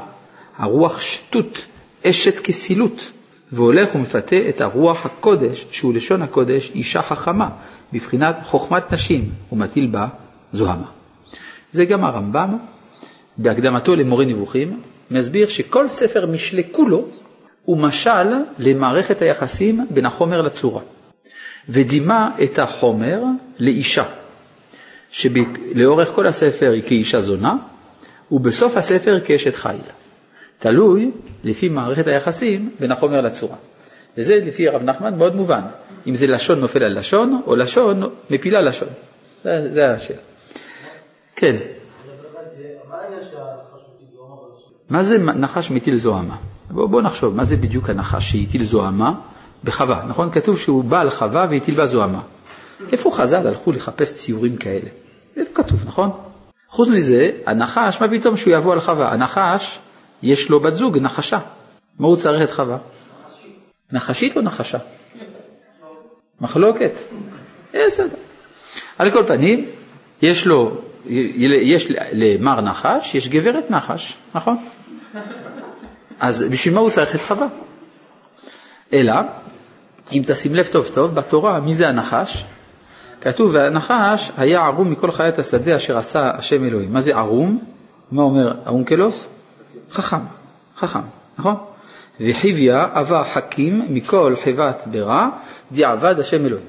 הרוח 0.58 1.02
שטות, 1.02 1.66
אשת 2.06 2.40
כסילות, 2.40 3.12
והולך 3.52 3.96
ומפתה 3.96 4.50
את 4.50 4.62
הרוח 4.62 5.06
הקודש, 5.06 5.66
שהוא 5.72 5.94
לשון 5.94 6.22
הקודש, 6.22 6.72
אישה 6.76 7.02
חכמה, 7.02 7.50
בבחינת 7.94 8.36
חוכמת 8.44 8.94
נשים, 8.94 9.30
ומטיל 9.52 9.88
בה 9.88 10.08
זוהמה. 10.54 10.97
זה 11.72 11.86
גם 11.86 12.06
הרמב"ם, 12.06 12.58
בהקדמתו 13.38 13.96
למורה 13.96 14.26
נבוכים, 14.26 14.82
מסביר 15.12 15.48
שכל 15.48 15.90
ספר 15.90 16.26
משלי 16.26 16.64
כולו 16.72 17.06
הוא 17.66 17.78
משל 17.78 18.28
למערכת 18.60 19.22
היחסים 19.22 19.86
בין 19.90 20.06
החומר 20.06 20.42
לצורה, 20.42 20.82
ודימה 21.70 22.32
את 22.44 22.60
החומר 22.60 23.24
לאישה, 23.60 24.04
שלאורך 25.10 26.10
כל 26.10 26.28
הספר 26.28 26.72
היא 26.72 26.84
כאישה 26.84 27.22
זונה, 27.22 27.56
ובסוף 28.32 28.78
הספר 28.78 29.20
כאשת 29.20 29.56
חיל. 29.56 29.82
תלוי 30.60 31.12
לפי 31.44 31.70
מערכת 31.70 32.08
היחסים 32.08 32.70
בין 32.80 32.92
החומר 32.92 33.22
לצורה. 33.22 33.56
וזה 34.18 34.36
לפי 34.36 34.68
הרב 34.68 34.84
נחמן 34.84 35.18
מאוד 35.18 35.36
מובן, 35.36 35.62
אם 36.08 36.16
זה 36.16 36.28
לשון 36.28 36.60
נופל 36.60 36.84
על 36.84 37.00
לשון, 37.00 37.42
או 37.48 37.56
לשון 37.56 38.04
מפילה 38.30 38.62
לשון. 38.62 38.88
זה, 39.44 39.68
זה 39.72 39.92
השאלה. 39.92 40.27
כן. 41.38 41.56
מה 44.90 45.04
זה 45.04 45.18
נחש 45.18 45.72
מטיל 45.72 45.98
זוהמה? 45.98 46.36
בואו 46.72 46.88
בוא 46.88 47.02
נחשוב, 47.02 47.36
מה 47.36 47.46
זה 47.46 47.56
בדיוק 47.56 47.90
הנחש 47.90 48.32
שהטיל 48.32 48.64
זוהמה 48.64 49.14
בחווה? 49.64 50.04
נכון? 50.08 50.32
כתוב 50.32 50.58
שהוא 50.58 50.84
בא 50.84 51.00
על 51.02 51.10
חווה 51.10 51.48
והטיל 51.50 51.76
בה 51.76 51.86
זוהמה. 51.86 52.22
איפה 52.92 53.12
חז"ל 53.16 53.48
הלכו 53.48 53.72
לחפש 53.72 54.14
ציורים 54.14 54.58
כאלה? 54.58 54.90
זה 55.36 55.42
לא 55.42 55.48
כתוב, 55.54 55.84
נכון? 55.86 56.12
חוץ 56.68 56.90
מזה, 56.90 57.32
הנחש, 57.46 58.02
מה 58.02 58.08
פתאום 58.08 58.38
שהוא 58.38 58.54
יבוא 58.54 58.74
על 58.74 58.80
חווה? 58.80 59.12
הנחש 59.14 59.80
יש 60.24 60.50
לו 60.50 60.60
בת 60.60 60.76
זוג, 60.76 60.98
נחשה. 60.98 61.40
מה 62.00 62.08
הוא 62.08 62.16
צריך 62.16 62.44
את 62.44 62.52
חווה? 62.52 62.78
נחשית 63.92 64.38
או 64.38 64.42
נחשה? 64.42 64.78
מחלוקת. 66.42 66.92
בסדר. 67.74 68.16
על 68.98 69.12
כל 69.12 69.24
פנים, 69.28 69.70
יש 70.22 70.48
לו, 70.48 70.82
יש 71.10 71.88
למר 72.14 72.62
נחש, 72.62 73.16
יש 73.16 73.30
גברת 73.30 73.72
נחש, 73.72 74.18
נכון? 74.36 74.58
אז 76.20 76.44
בשביל 76.52 76.74
מה 76.74 76.80
הוא 76.80 76.90
צריך 76.90 77.16
את 77.16 77.22
חווה? 77.22 77.48
אלא, 78.94 79.14
אם 80.14 80.24
תשים 80.28 80.56
לב 80.56 80.68
טוב 80.68 80.90
טוב, 80.94 81.16
בתורה, 81.16 81.60
מי 81.60 81.74
זה 81.74 81.90
הנחש? 81.90 82.46
כתוב, 83.22 83.52
והנחש 83.54 84.32
היה 84.38 84.66
ערום 84.66 84.92
מכל 84.92 85.12
חיית 85.12 85.40
השדה 85.40 85.76
אשר 85.76 85.98
עשה 85.98 86.32
השם 86.38 86.64
אלוהים. 86.64 86.94
מה 86.94 87.02
זה 87.02 87.16
ערום? 87.16 87.60
מה 88.12 88.24
אומר 88.24 88.54
ארונקלוס? 88.68 89.28
חכם, 89.92 90.18
חכם, 90.78 91.00
נכון? 91.40 91.56
וחיביה 92.20 92.86
אבה 92.94 93.24
חכים 93.24 93.86
מכל 93.90 94.36
חיבת 94.44 94.84
ברע, 94.92 95.28
דיעבד 95.72 96.20
השם 96.20 96.46
אלוהים. 96.46 96.66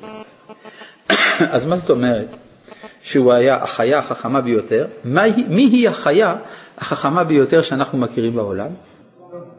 אז 1.55 1.67
מה 1.67 1.77
זאת 1.77 1.91
אומרת? 1.91 2.37
שהוא 3.03 3.33
היה 3.33 3.63
החיה 3.63 3.99
החכמה 3.99 4.41
ביותר. 4.41 4.87
מי, 5.05 5.63
היא 5.63 5.89
החיה 5.89 6.37
החכמה 6.79 7.25
ביותר 7.25 7.63
שאנחנו 7.63 7.99
מכירים 7.99 8.35
בעולם? 8.35 8.69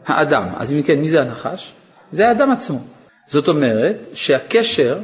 האדם. 0.06 0.44
אז 0.56 0.72
אם 0.72 0.82
כן, 0.82 0.98
מי 1.00 1.08
זה 1.08 1.20
הנחש? 1.20 1.72
זה 2.12 2.28
האדם 2.28 2.50
עצמו. 2.50 2.78
זאת 3.26 3.48
אומרת 3.48 3.96
שהקשר 4.14 4.98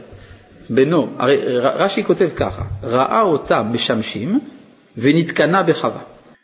בינו, 0.70 1.09
הרי 1.18 1.37
רש"י 1.59 2.05
כותב 2.05 2.28
ככה, 2.37 2.62
ראה 2.82 3.20
אותם 3.20 3.66
משמשים 3.72 4.41
ונתקנה 4.97 5.62
בחווה. 5.62 6.01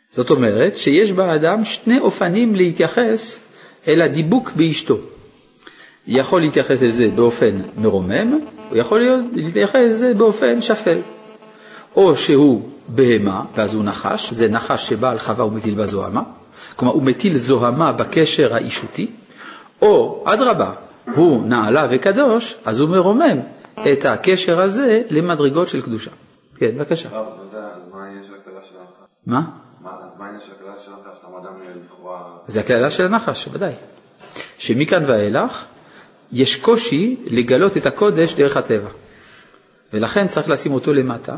זאת 0.09 0.29
אומרת 0.29 0.77
שיש 0.77 1.11
באדם 1.11 1.65
שני 1.65 1.99
אופנים 1.99 2.55
להתייחס 2.55 3.39
אל 3.87 4.01
הדיבוק 4.01 4.51
באשתו. 4.55 4.97
יכול 6.07 6.41
להתייחס 6.41 6.81
לזה 6.81 7.09
באופן 7.15 7.61
מרומם, 7.77 8.39
הוא 8.69 8.77
יכול 8.77 9.03
להתייחס 9.33 9.75
לזה 9.75 10.13
באופן 10.13 10.61
שפל. 10.61 10.97
או 11.95 12.15
שהוא 12.15 12.69
בהמה, 12.87 13.45
ואז 13.55 13.73
הוא 13.73 13.83
נחש, 13.83 14.33
זה 14.33 14.47
נחש 14.47 14.87
שבא 14.89 15.09
על 15.09 15.19
חווה 15.19 15.45
ומטיל 15.45 15.75
בה 15.75 15.85
זוהמה, 15.85 16.21
כלומר 16.75 16.93
הוא 16.93 17.03
מטיל 17.03 17.37
זוהמה 17.37 17.91
בקשר 17.91 18.53
האישותי, 18.53 19.11
או 19.81 20.23
אדרבה, 20.27 20.71
הוא 21.15 21.45
נעלה 21.45 21.87
וקדוש, 21.91 22.55
אז 22.65 22.79
הוא 22.79 22.89
מרומם 22.89 23.39
את 23.91 24.05
הקשר 24.05 24.61
הזה 24.61 25.01
למדרגות 25.09 25.69
של 25.69 25.81
קדושה. 25.81 26.11
כן, 26.57 26.71
בבקשה. 26.77 27.09
מה? 29.25 29.41
זה 32.47 32.59
הקללה 32.59 32.91
של 32.91 33.05
הנחש, 33.05 33.47
ודאי. 33.51 33.73
שמכאן 34.57 35.03
ואילך 35.07 35.65
יש 36.31 36.55
קושי 36.55 37.15
לגלות 37.25 37.77
את 37.77 37.85
הקודש 37.85 38.35
דרך 38.35 38.57
הטבע. 38.57 38.89
ולכן 39.93 40.27
צריך 40.27 40.49
לשים 40.49 40.73
אותו 40.73 40.93
למטה, 40.93 41.35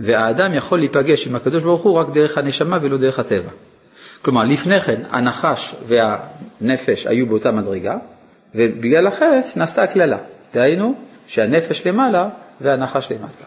והאדם 0.00 0.54
יכול 0.54 0.78
להיפגש 0.78 1.26
עם 1.26 1.36
הקדוש 1.36 1.62
ברוך 1.62 1.82
הוא 1.82 1.94
רק 1.94 2.06
דרך 2.14 2.38
הנשמה 2.38 2.78
ולא 2.82 2.96
דרך 2.96 3.18
הטבע. 3.18 3.50
כלומר, 4.22 4.44
לפני 4.44 4.80
כן 4.80 5.02
הנחש 5.10 5.74
והנפש 5.86 7.06
היו 7.06 7.26
באותה 7.26 7.52
מדרגה, 7.52 7.96
ובגלל 8.54 9.06
החץ 9.06 9.56
נעשתה 9.56 9.82
הקללה. 9.82 10.18
דהיינו, 10.54 10.94
שהנפש 11.26 11.86
למעלה 11.86 12.28
והנחש 12.60 13.12
למטה. 13.12 13.44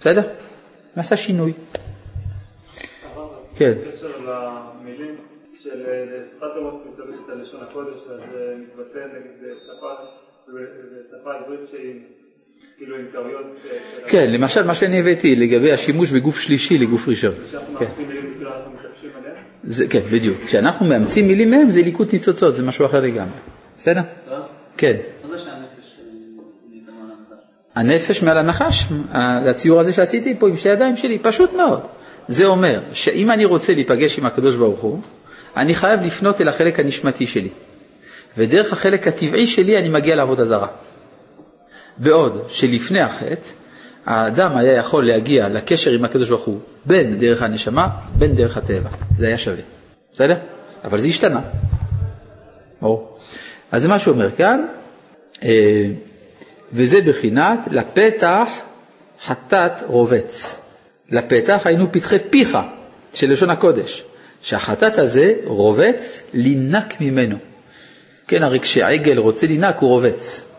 בסדר? 0.00 0.22
נעשה 0.96 1.16
שינוי. 1.16 1.52
כן. 3.56 3.72
בקשר 3.88 4.12
למילים 4.18 5.16
של 5.62 5.86
אה, 5.86 6.24
שפת 6.30 6.56
אומות 6.56 6.86
מתלבשת 6.86 7.28
על 7.32 7.42
לשון 7.42 7.60
הקודש, 7.62 8.00
אז 8.10 8.20
זה 8.32 8.54
מתבטא 8.58 8.98
נגד 8.98 9.56
שפה, 9.56 9.92
שפה 11.10 11.30
עברית 11.34 11.60
שהיא 11.70 12.00
כאילו 12.78 12.96
עם 12.96 13.04
טעויות. 13.12 13.46
אה, 13.70 13.78
כן, 14.06 14.30
למשל 14.30 14.62
מה 14.64 14.74
שאני 14.74 15.00
הבאתי 15.00 15.36
לגבי 15.36 15.72
השימוש 15.72 16.10
בגוף 16.10 16.40
שלישי 16.40 16.78
לגוף 16.78 17.08
ראשון. 17.08 17.34
כן. 17.78 17.86
זה, 19.64 19.86
כן, 19.88 20.00
בדיוק. 20.12 20.36
כשאנחנו 20.46 20.86
מאמצים 20.86 21.28
מילים 21.28 21.50
מהם 21.50 21.70
זה 21.70 21.82
ליקוט 21.82 22.12
ניצוצות, 22.12 22.54
זה 22.54 22.62
משהו 22.62 22.86
אחר 22.86 23.00
לגמרי. 23.00 23.38
בסדר? 23.78 24.00
לא? 24.30 24.36
כן. 24.76 24.96
אה? 25.24 25.32
הנפש 27.74 28.22
מעל 28.22 28.38
הנחש, 28.38 28.84
הציור 29.12 29.80
הזה 29.80 29.92
שעשיתי 29.92 30.34
פה 30.38 30.48
עם 30.48 30.56
שתי 30.56 30.68
ידיים 30.68 30.96
שלי, 30.96 31.18
פשוט 31.18 31.52
מאוד. 31.52 31.80
זה 32.28 32.46
אומר 32.46 32.80
שאם 32.92 33.30
אני 33.30 33.44
רוצה 33.44 33.72
להיפגש 33.72 34.18
עם 34.18 34.26
הקדוש 34.26 34.56
ברוך 34.56 34.80
הוא, 34.80 35.00
אני 35.56 35.74
חייב 35.74 36.02
לפנות 36.02 36.40
אל 36.40 36.48
החלק 36.48 36.80
הנשמתי 36.80 37.26
שלי. 37.26 37.48
ודרך 38.38 38.72
החלק 38.72 39.08
הטבעי 39.08 39.46
שלי 39.46 39.78
אני 39.78 39.88
מגיע 39.88 40.14
לעבודה 40.16 40.44
זרה. 40.44 40.68
בעוד 41.98 42.44
שלפני 42.48 43.00
החטא, 43.00 43.48
האדם 44.06 44.56
היה 44.56 44.72
יכול 44.72 45.06
להגיע 45.06 45.48
לקשר 45.48 45.90
עם 45.90 46.04
הקדוש 46.04 46.28
ברוך 46.28 46.44
הוא 46.44 46.60
בין 46.84 47.18
דרך 47.18 47.42
הנשמה, 47.42 47.88
בין 48.18 48.34
דרך 48.34 48.56
הטבע. 48.56 48.90
זה 49.16 49.26
היה 49.26 49.38
שווה. 49.38 49.62
בסדר? 50.12 50.36
אבל 50.84 51.00
זה 51.00 51.08
השתנה. 51.08 51.40
ברור. 52.80 53.18
אז 53.72 53.82
זה 53.82 53.88
מה 53.88 53.98
שהוא 53.98 54.14
אומר 54.14 54.30
כאן, 54.30 54.66
אה, 55.44 55.86
וזה 56.72 57.00
בחינת 57.00 57.58
לפתח 57.70 58.48
חטאת 59.24 59.72
רובץ. 59.86 60.60
לפתח 61.10 61.62
היינו 61.64 61.92
פתחי 61.92 62.16
פיך 62.30 62.58
של 63.14 63.32
לשון 63.32 63.50
הקודש, 63.50 64.04
שהחטאת 64.42 64.98
הזה 64.98 65.34
רובץ 65.44 66.30
לינק 66.34 67.00
ממנו. 67.00 67.36
כן, 68.28 68.42
הרי 68.42 68.60
כשעגל 68.60 69.18
רוצה 69.18 69.46
לינק 69.46 69.76
הוא 69.76 69.90
רובץ. 69.90 70.51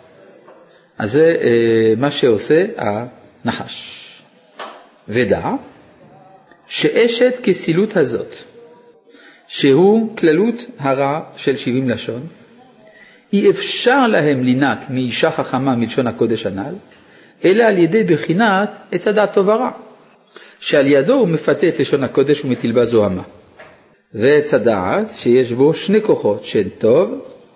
אז 0.97 1.11
זה 1.11 1.35
אה, 1.41 1.93
מה 1.97 2.11
שעושה 2.11 2.65
הנחש. 2.77 3.99
ודע 5.09 5.51
שאשת 6.67 7.39
כסילות 7.43 7.97
הזאת, 7.97 8.35
שהוא 9.47 10.17
כללות 10.17 10.55
הרע 10.79 11.19
של 11.37 11.57
שבעים 11.57 11.89
לשון, 11.89 12.27
אי 13.33 13.49
אפשר 13.49 14.07
להם 14.07 14.43
לינק 14.43 14.79
מאישה 14.89 15.31
חכמה 15.31 15.75
מלשון 15.75 16.07
הקודש 16.07 16.45
הנ"ל, 16.45 16.75
אלא 17.45 17.63
על 17.63 17.77
ידי 17.77 18.03
בחינת 18.03 18.69
עץ 18.91 19.07
הדעת 19.07 19.33
טוב 19.33 19.47
ורע, 19.47 19.71
שעל 20.59 20.87
ידו 20.87 21.13
הוא 21.13 21.27
מפתה 21.27 21.67
את 21.67 21.79
לשון 21.79 22.03
הקודש 22.03 22.45
ומטיל 22.45 22.83
זוהמה. 22.85 23.23
ועץ 24.13 24.53
הדעת 24.53 25.07
שיש 25.17 25.51
בו 25.51 25.73
שני 25.73 26.01
כוחות 26.01 26.45
שהן 26.45 26.69
טוב 26.77 27.09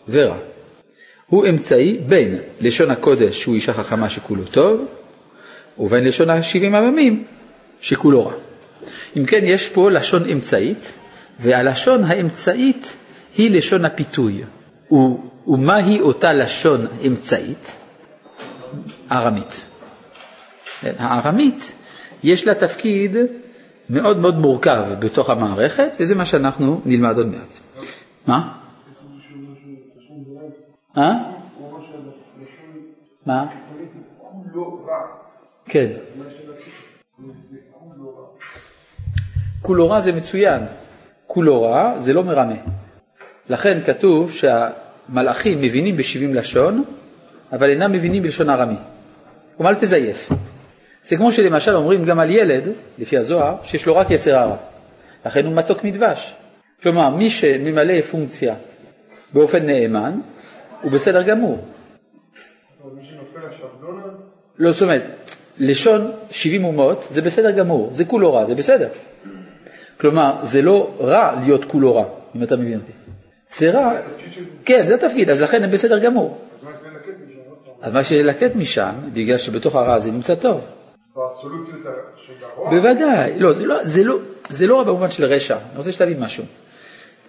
ורע. 0.10 0.38
הוא 1.30 1.46
אמצעי 1.50 1.98
בין 2.08 2.38
לשון 2.62 2.92
הקודש 2.92 3.42
שהוא 3.42 3.56
אישה 3.56 3.74
חכמה 3.74 4.10
שכולו 4.10 4.44
טוב, 4.44 4.86
ובין 5.80 6.04
לשון 6.06 6.30
השבעים 6.30 6.76
עממים 6.76 7.24
שכולו 7.82 8.26
רע. 8.26 8.34
אם 9.18 9.26
כן, 9.26 9.42
יש 9.44 9.70
פה 9.70 9.92
לשון 9.92 10.30
אמצעית, 10.30 10.92
והלשון 11.40 12.04
האמצעית 12.04 12.94
היא 13.38 13.52
לשון 13.52 13.86
הפיתוי. 13.86 14.44
ו- 14.92 14.96
ומהי 15.48 16.02
אותה 16.02 16.34
לשון 16.34 16.88
אמצעית? 17.08 17.76
ארמית. 19.12 19.62
כן, 20.82 20.94
הארמית, 21.00 21.74
יש 22.24 22.48
לה 22.48 22.54
תפקיד 22.54 23.16
מאוד 23.90 24.20
מאוד 24.20 24.38
מורכב 24.40 24.84
בתוך 25.00 25.30
המערכת, 25.30 25.90
וזה 26.00 26.16
מה 26.16 26.26
שאנחנו 26.26 26.82
נלמד 26.86 27.18
עוד 27.18 27.28
מעט. 27.28 27.86
מה? 28.28 28.54
אה? 30.98 31.14
מה? 33.26 33.46
כן. 35.66 35.88
כולו 39.62 39.90
רע 39.90 40.00
זה 40.00 40.14
מצוין, 40.14 40.62
כולו 41.28 41.62
רע 41.62 41.98
זה 41.98 42.14
לא 42.14 42.24
מרמה. 42.24 42.56
לכן 43.50 43.82
כתוב 43.86 44.32
שהמלאכים 44.32 45.62
מבינים 45.62 45.98
בשבעים 45.98 46.36
לשון, 46.36 46.84
אבל 47.52 47.70
אינם 47.70 47.92
מבינים 47.92 48.24
בלשון 48.24 48.50
ארמי. 48.50 48.76
כלומר, 49.58 49.72
אל 49.72 49.76
תזייף. 49.76 50.30
זה 51.04 51.18
כמו 51.18 51.32
שלמשל 51.32 51.72
אומרים 51.72 52.06
גם 52.06 52.20
על 52.20 52.30
ילד, 52.30 52.64
לפי 52.98 53.18
הזוהר, 53.18 53.56
שיש 53.64 53.86
לו 53.86 53.96
רק 53.96 54.12
יצר 54.12 54.36
הרע. 54.36 54.58
לכן 55.26 55.46
הוא 55.46 55.56
מתוק 55.56 55.84
מדבש. 55.84 56.36
כלומר, 56.84 57.10
מי 57.10 57.30
שממלא 57.30 58.02
פונקציה 58.02 58.56
באופן 59.34 59.66
נאמן, 59.66 60.20
הוא 60.82 60.92
בסדר 60.92 61.22
גמור. 61.22 61.68
לא, 64.58 64.72
זאת 64.72 64.82
אומרת, 64.82 65.04
לשון 65.60 66.12
70 66.32 66.64
אומות 66.64 67.08
זה 67.10 67.22
בסדר 67.22 67.52
גמור, 67.52 67.90
זה 67.92 68.06
כולו 68.06 68.34
רע, 68.34 68.46
זה 68.46 68.56
בסדר. 68.56 68.90
כלומר, 70.00 70.36
זה 70.44 70.62
לא 70.62 70.98
רע 71.00 71.36
להיות 71.46 71.66
כולו 71.66 71.96
רע, 71.96 72.06
אם 72.36 72.44
אתה 72.44 72.56
מבין 72.56 72.80
אותי. 72.80 72.92
זה 73.50 73.72
רע, 73.72 73.92
כן, 74.66 74.88
זה 74.88 74.96
התפקיד, 74.96 75.30
אז 75.30 75.42
לכן 75.42 75.64
הם 75.64 75.72
בסדר 75.72 76.00
גמור. 76.00 76.38
אז 77.82 77.94
מה 77.94 78.04
שלקט 78.04 78.56
משם, 78.56 78.94
בגלל 79.14 79.38
שבתוך 79.38 79.76
הרע 79.76 79.94
הזה 79.94 80.12
נמצא 80.12 80.36
טוב. 80.36 80.62
בוודאי, 82.70 83.40
לא, 83.40 83.52
לא, 83.66 83.76
לא, 84.06 84.18
זה 84.50 84.68
לא 84.68 84.78
רע 84.78 84.84
במובן 84.84 85.12
של 85.12 85.26
רשע, 85.26 85.56
אני 85.56 85.78
רוצה 85.78 85.92
שתבין 85.92 86.20
משהו. 86.20 86.44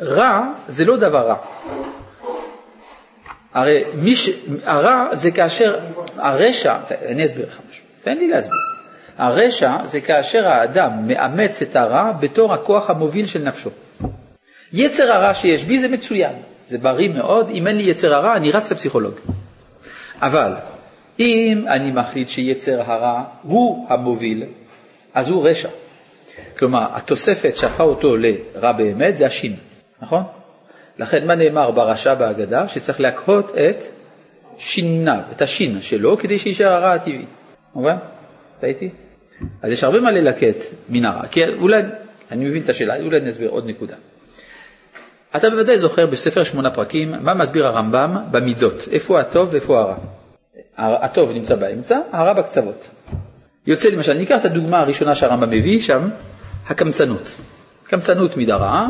רע 0.01 0.53
זה 0.69 0.85
לא 0.85 0.97
דבר 0.97 1.27
רע. 1.29 1.37
הרי 3.59 3.85
מי 3.95 4.17
ש... 4.17 4.31
הרע 4.65 5.09
זה 5.13 5.31
כאשר, 5.31 5.79
הרשע, 6.17 6.77
אני 7.07 7.25
אסביר 7.25 7.47
לך 7.47 7.59
משהו, 7.71 7.85
תן 8.03 8.19
לי 8.19 8.29
להסביר. 8.29 8.59
הרשע 9.19 9.77
זה 9.85 10.01
כאשר 10.01 10.49
האדם 10.49 10.93
מאמץ 11.07 11.63
את 11.63 11.77
הרע 11.77 12.13
בתור 12.13 12.55
הכוח 12.55 12.91
המוביל 12.91 13.27
של 13.27 13.43
נפשו. 13.43 13.71
יצר 14.73 15.13
הרע 15.13 15.35
שיש 15.35 15.65
בי 15.65 15.79
זה 15.79 15.89
מצוין, 15.89 16.33
זה 16.67 16.79
בריא 16.79 17.09
מאוד, 17.09 17.51
אם 17.51 17.67
אין 17.67 17.77
לי 17.77 17.83
יצר 17.83 18.15
הרע 18.15 18.37
אני 18.37 18.51
רץ 18.51 18.73
לפסיכולוג. 18.73 19.15
אבל 20.21 20.53
אם 21.19 21.65
אני 21.69 21.91
מחליט 21.91 22.29
שיצר 22.29 22.83
הרע 22.87 23.23
הוא 23.43 23.87
המוביל, 23.89 24.45
אז 25.15 25.29
הוא 25.29 25.49
רשע. 25.49 25.69
כלומר, 26.59 26.87
התוספת 26.93 27.57
שהפכה 27.57 27.83
אותו 27.83 28.17
לרע 28.17 28.73
באמת 28.73 29.17
זה 29.17 29.27
השין, 29.27 29.57
נכון? 30.03 30.23
לכן 30.99 31.27
מה 31.27 31.35
נאמר 31.35 31.71
ברשע 31.71 32.15
בהגדה? 32.15 32.69
שצריך 32.69 33.01
להקהות 33.01 33.51
את 33.51 33.83
שיניו, 34.59 35.21
את 35.33 35.43
השין 35.43 35.81
שלו, 35.81 36.17
כדי 36.17 36.39
שיישאר 36.39 36.73
הרע 36.73 36.93
הטבעי. 36.93 37.25
מובן? 37.75 37.97
אתה 38.59 38.67
איתי? 38.67 38.91
אז 39.63 39.73
יש 39.73 39.85
הרבה 39.85 40.01
מה 40.01 40.11
ללקט 40.11 40.63
מן 40.89 41.05
הרע. 41.05 41.27
כי 41.27 41.49
אולי, 41.49 41.83
אני 42.31 42.45
מבין 42.45 42.63
את 42.63 42.69
השאלה, 42.69 43.01
אולי 43.01 43.21
אני 43.21 43.31
אסביר 43.31 43.51
עוד 43.51 43.67
נקודה. 43.67 43.95
אתה 45.37 45.51
בוודאי 45.51 45.79
זוכר 45.79 46.07
בספר 46.07 46.45
שמונה 46.45 46.71
פרקים 46.71 47.15
מה 47.21 47.35
מסביר 47.35 47.67
הרמב"ם 47.67 48.17
במידות, 48.31 48.89
איפה 48.93 49.21
הטוב 49.21 49.49
ואיפה 49.53 49.79
הרע. 49.81 49.97
הטוב 50.77 51.31
נמצא 51.33 51.57
באמצע, 51.57 51.99
הרע 52.13 52.33
בקצוות. 52.33 52.91
יוצא 53.67 53.89
למשל, 53.89 54.15
ניקח 54.15 54.41
את 54.41 54.45
הדוגמה 54.45 54.79
הראשונה 54.79 55.15
שהרמב"ם 55.15 55.51
מביא 55.51 55.81
שם, 55.81 56.09
הקמצנות. 56.67 57.35
קמצנות 57.85 58.37
מידה 58.37 58.57
רעה, 58.57 58.89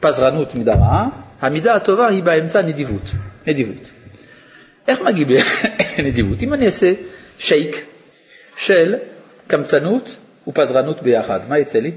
פזרנות 0.00 0.54
מידה 0.54 0.74
רעה, 0.74 1.08
המידה 1.40 1.74
הטובה 1.74 2.08
היא 2.08 2.22
באמצע 2.22 2.62
נדיבות. 2.62 3.02
נדיבות. 3.46 3.90
איך 4.88 5.00
מגיעים 5.00 5.28
לנדיבות? 5.98 6.42
אם 6.42 6.54
אני 6.54 6.66
אעשה 6.66 6.92
שייק 7.38 7.84
של 8.56 8.94
קמצנות 9.46 10.16
ופזרנות 10.48 11.02
ביחד, 11.02 11.40
מה 11.48 11.58
יצא 11.58 11.78
לי? 11.78 11.92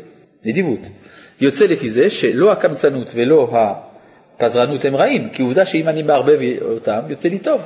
נדיבות. 0.46 0.80
יוצא 1.42 1.66
לפי 1.66 1.90
זה 1.90 2.10
שלא 2.10 2.52
הקמצנות 2.52 3.12
ולא 3.16 3.54
הפזרנות 4.38 4.86
הם 4.86 4.96
רעים, 4.96 5.30
כי 5.30 5.42
עובדה 5.42 5.66
שאם 5.66 5.88
אני 5.88 6.04
מערבב 6.04 6.40
אותם, 6.62 7.00
יוצא 7.10 7.30
לי 7.30 7.40
טוב. 7.40 7.62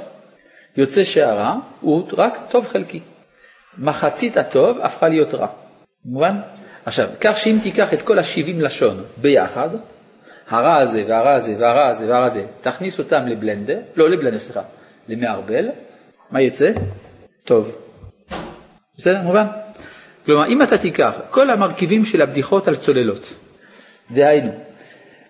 יוצא 0.78 1.04
שהרע 1.04 1.56
הוא 1.82 2.08
רק 2.18 2.38
טוב 2.50 2.68
חלקי. 2.68 3.00
מחצית 3.78 4.38
הטוב 4.38 4.80
הפכה 4.82 5.08
להיות 5.08 5.34
רע. 5.34 5.48
מובן? 6.06 6.36
עכשיו, 6.86 7.10
כך 7.22 7.38
שאם 7.38 7.58
תיקח 7.64 7.94
את 7.94 8.02
כל 8.02 8.20
השבעים 8.20 8.62
לשון 8.62 9.04
ביחד, 9.18 9.70
הרע 10.50 10.76
הזה 10.76 11.04
והרע 11.08 11.34
הזה 11.34 11.56
והרע 11.60 11.88
הזה 11.88 12.08
והרע 12.10 12.26
הזה, 12.26 12.46
תכניס 12.62 13.00
אותם 13.00 13.28
לבלנדר, 13.28 13.80
לא 13.96 14.10
לבלנדר, 14.10 14.40
סליחה, 14.40 14.62
למערבל, 15.10 15.70
מה 16.32 16.42
יצא? 16.42 16.72
טוב. 17.44 17.76
בסדר? 18.98 19.22
מובן? 19.22 19.46
כלומר, 20.26 20.48
אם 20.48 20.62
אתה 20.62 20.78
תיקח 20.78 21.14
כל 21.30 21.50
המרכיבים 21.50 22.06
של 22.06 22.22
הבדיחות 22.22 22.68
על 22.68 22.76
צוללות, 22.76 23.34
דהיינו, 24.12 24.52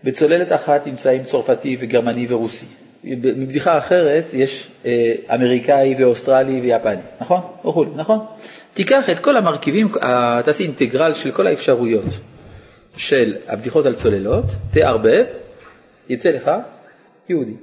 בצוללת 0.03 0.53
אחת 0.53 0.88
נמצאים 0.88 1.24
צרפתי 1.24 1.78
וגרמני 1.80 2.26
ורוסי. 2.30 2.66
בבדיחה 3.03 3.78
אחרת 3.78 4.26
יש 4.34 4.68
אה, 4.86 5.13
אמריקאי 5.36 5.95
ואוסטרלי 5.99 6.61
ויפני, 6.61 7.01
נכון? 7.22 7.41
וכולי, 7.66 7.89
נכון? 7.95 8.20
תיקח 8.74 9.09
את 9.09 9.20
כל 9.20 9.38
המרכיבים, 9.38 9.88
תעשי 10.45 10.63
אינטגרל 10.63 11.13
של 11.13 11.32
כל 11.32 11.47
האפשרויות 11.47 12.05
של 12.98 13.36
הבדיחות 13.48 13.86
על 13.86 13.96
צוללות, 13.96 14.46
תערבב, 14.72 15.26
יצא 16.10 16.30
לך 16.30 16.52
יהודי. 17.30 17.54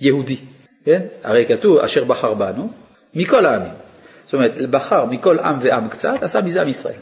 יהודי, 0.00 0.36
כן? 0.84 1.02
הרי 1.24 1.44
כתוב 1.48 1.78
אשר 1.78 2.04
בחר 2.04 2.34
בנו, 2.34 2.70
מכל 3.14 3.46
העמים. 3.46 3.72
זאת 4.24 4.34
אומרת, 4.34 4.70
בחר 4.70 5.04
מכל 5.04 5.38
עם 5.38 5.58
ועם 5.60 5.88
קצת, 5.88 6.22
עשה 6.22 6.40
מזה 6.40 6.62
עם 6.62 6.68
ישראל. 6.68 6.94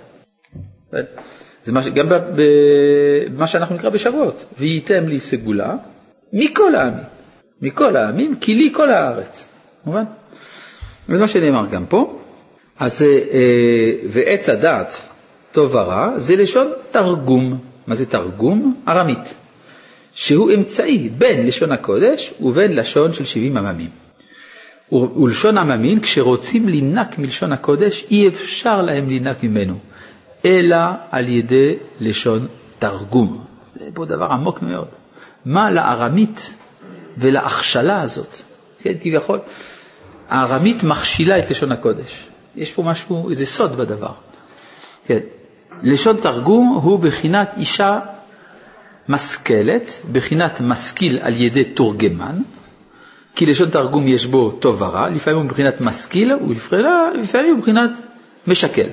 זה 1.65 1.73
מה, 1.73 1.89
גם 1.89 2.09
במה 2.09 3.47
שאנחנו 3.47 3.75
נקרא 3.75 3.91
בשבועות, 3.91 4.45
וייתם 4.59 5.09
לי 5.09 5.21
סגולה 5.21 5.75
מכל 6.33 6.75
העמים, 6.75 7.05
מכל 7.63 7.97
העמים, 7.97 8.37
כי 8.41 8.55
לי 8.55 8.71
כל 8.75 8.91
הארץ, 8.91 9.49
מובן? 9.87 10.05
וזה 11.09 11.21
מה 11.21 11.29
שנאמר 11.29 11.67
גם 11.67 11.87
פה. 11.87 12.19
אז 12.79 13.03
אה, 13.03 13.93
ועץ 14.09 14.49
הדעת 14.49 15.03
טוב 15.57 15.75
ורע 15.75 16.11
זה 16.17 16.37
לשון 16.37 16.67
תרגום. 16.91 17.59
מה 17.87 17.95
זה 17.95 18.07
תרגום? 18.07 18.81
ארמית. 18.89 19.35
שהוא 20.15 20.51
אמצעי 20.55 21.09
בין 21.09 21.47
לשון 21.47 21.73
הקודש 21.73 22.35
ובין 22.41 22.77
לשון 22.77 23.13
של 23.13 23.25
70 23.25 23.57
עממים. 23.57 23.89
ולשון 24.93 25.59
עממין, 25.59 26.01
כשרוצים 26.01 26.69
לינק 26.69 27.19
מלשון 27.19 27.53
הקודש, 27.53 28.07
אי 28.11 28.29
אפשר 28.29 28.83
להם 28.83 29.09
לינק 29.09 29.43
ממנו, 29.43 29.79
אלא 30.45 30.77
על 31.11 31.29
ידי 31.29 31.77
לשון 32.01 32.47
תרגום. 32.79 33.45
זה 33.75 33.89
פה 33.95 34.05
דבר 34.05 34.27
עמוק 34.33 34.63
מאוד. 34.63 34.89
מה 35.45 35.71
לארמית 35.71 36.51
ולהכשלה 37.19 38.03
הזאת? 38.03 38.37
כן, 38.83 38.93
כביכול, 39.01 39.39
הארמית 40.29 40.83
מכשילה 40.83 41.39
את 41.39 41.51
לשון 41.51 41.73
הקודש. 41.73 42.27
יש 42.57 42.73
פה 42.73 42.83
משהו, 42.83 43.31
איזה 43.31 43.47
סוד 43.47 43.77
בדבר. 43.77 44.13
כן. 45.07 45.21
לשון 45.83 46.17
תרגום 46.17 46.81
הוא 46.83 46.99
בחינת 46.99 47.51
אישה 47.57 47.99
משכלת, 49.09 50.01
בחינת 50.13 50.61
משכיל 50.61 51.19
על 51.23 51.41
ידי 51.41 51.65
תורגמן, 51.65 52.37
כי 53.37 53.47
לשון 53.47 53.71
תרגום 53.71 54.09
יש 54.09 54.27
בו 54.27 54.51
טוב 54.51 54.83
ורע, 54.83 55.09
לפעמים 55.09 55.39
הוא 55.39 55.45
מבחינת 55.45 55.81
משכיל 55.81 56.33
ולפעמים 56.35 57.51
הוא 57.51 57.59
מבחינת 57.59 57.91
משקל. 58.47 58.89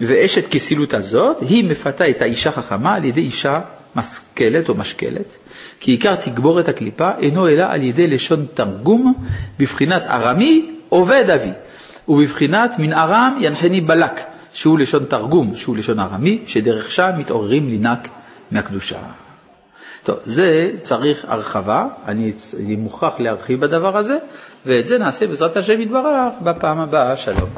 ואשת 0.00 0.50
כסילות 0.50 0.94
הזאת, 0.94 1.36
היא 1.40 1.64
מפתה 1.64 2.10
את 2.10 2.22
האישה 2.22 2.52
חכמה 2.52 2.94
על 2.94 3.04
ידי 3.04 3.20
אישה 3.20 3.60
משכלת 3.96 4.68
או 4.68 4.74
משכלת, 4.74 5.36
כי 5.80 5.90
עיקר 5.90 6.14
תגבורת 6.14 6.68
הקליפה 6.68 7.10
אינו 7.18 7.48
אלא 7.48 7.64
על 7.68 7.82
ידי 7.82 8.06
לשון 8.06 8.46
תרגום 8.54 9.14
בבחינת 9.58 10.02
ארמי 10.02 10.70
עובד 10.88 11.30
אבי, 11.30 11.50
ובבחינת 12.08 12.78
מן 12.78 12.92
ארם 12.92 13.36
ינחני 13.40 13.80
בלק, 13.80 14.20
שהוא 14.54 14.78
לשון 14.78 15.04
תרגום, 15.04 15.56
שהוא 15.56 15.76
לשון 15.76 16.00
ארמי, 16.00 16.42
שדרך 16.46 16.90
שם 16.90 17.10
מתעוררים 17.18 17.68
לינק 17.68 18.08
מהקדושה. 18.50 18.98
טוב, 20.04 20.16
זה 20.24 20.70
צריך 20.82 21.24
הרחבה, 21.28 21.86
אני, 22.06 22.32
אני 22.60 22.76
מוכרח 22.76 23.14
להרחיב 23.18 23.60
בדבר 23.60 23.96
הזה, 23.96 24.18
ואת 24.66 24.86
זה 24.86 24.98
נעשה 24.98 25.26
בעזרת 25.26 25.56
השם 25.56 25.80
יתברך 25.80 26.32
בפעם 26.42 26.80
הבאה, 26.80 27.16
שלום. 27.16 27.48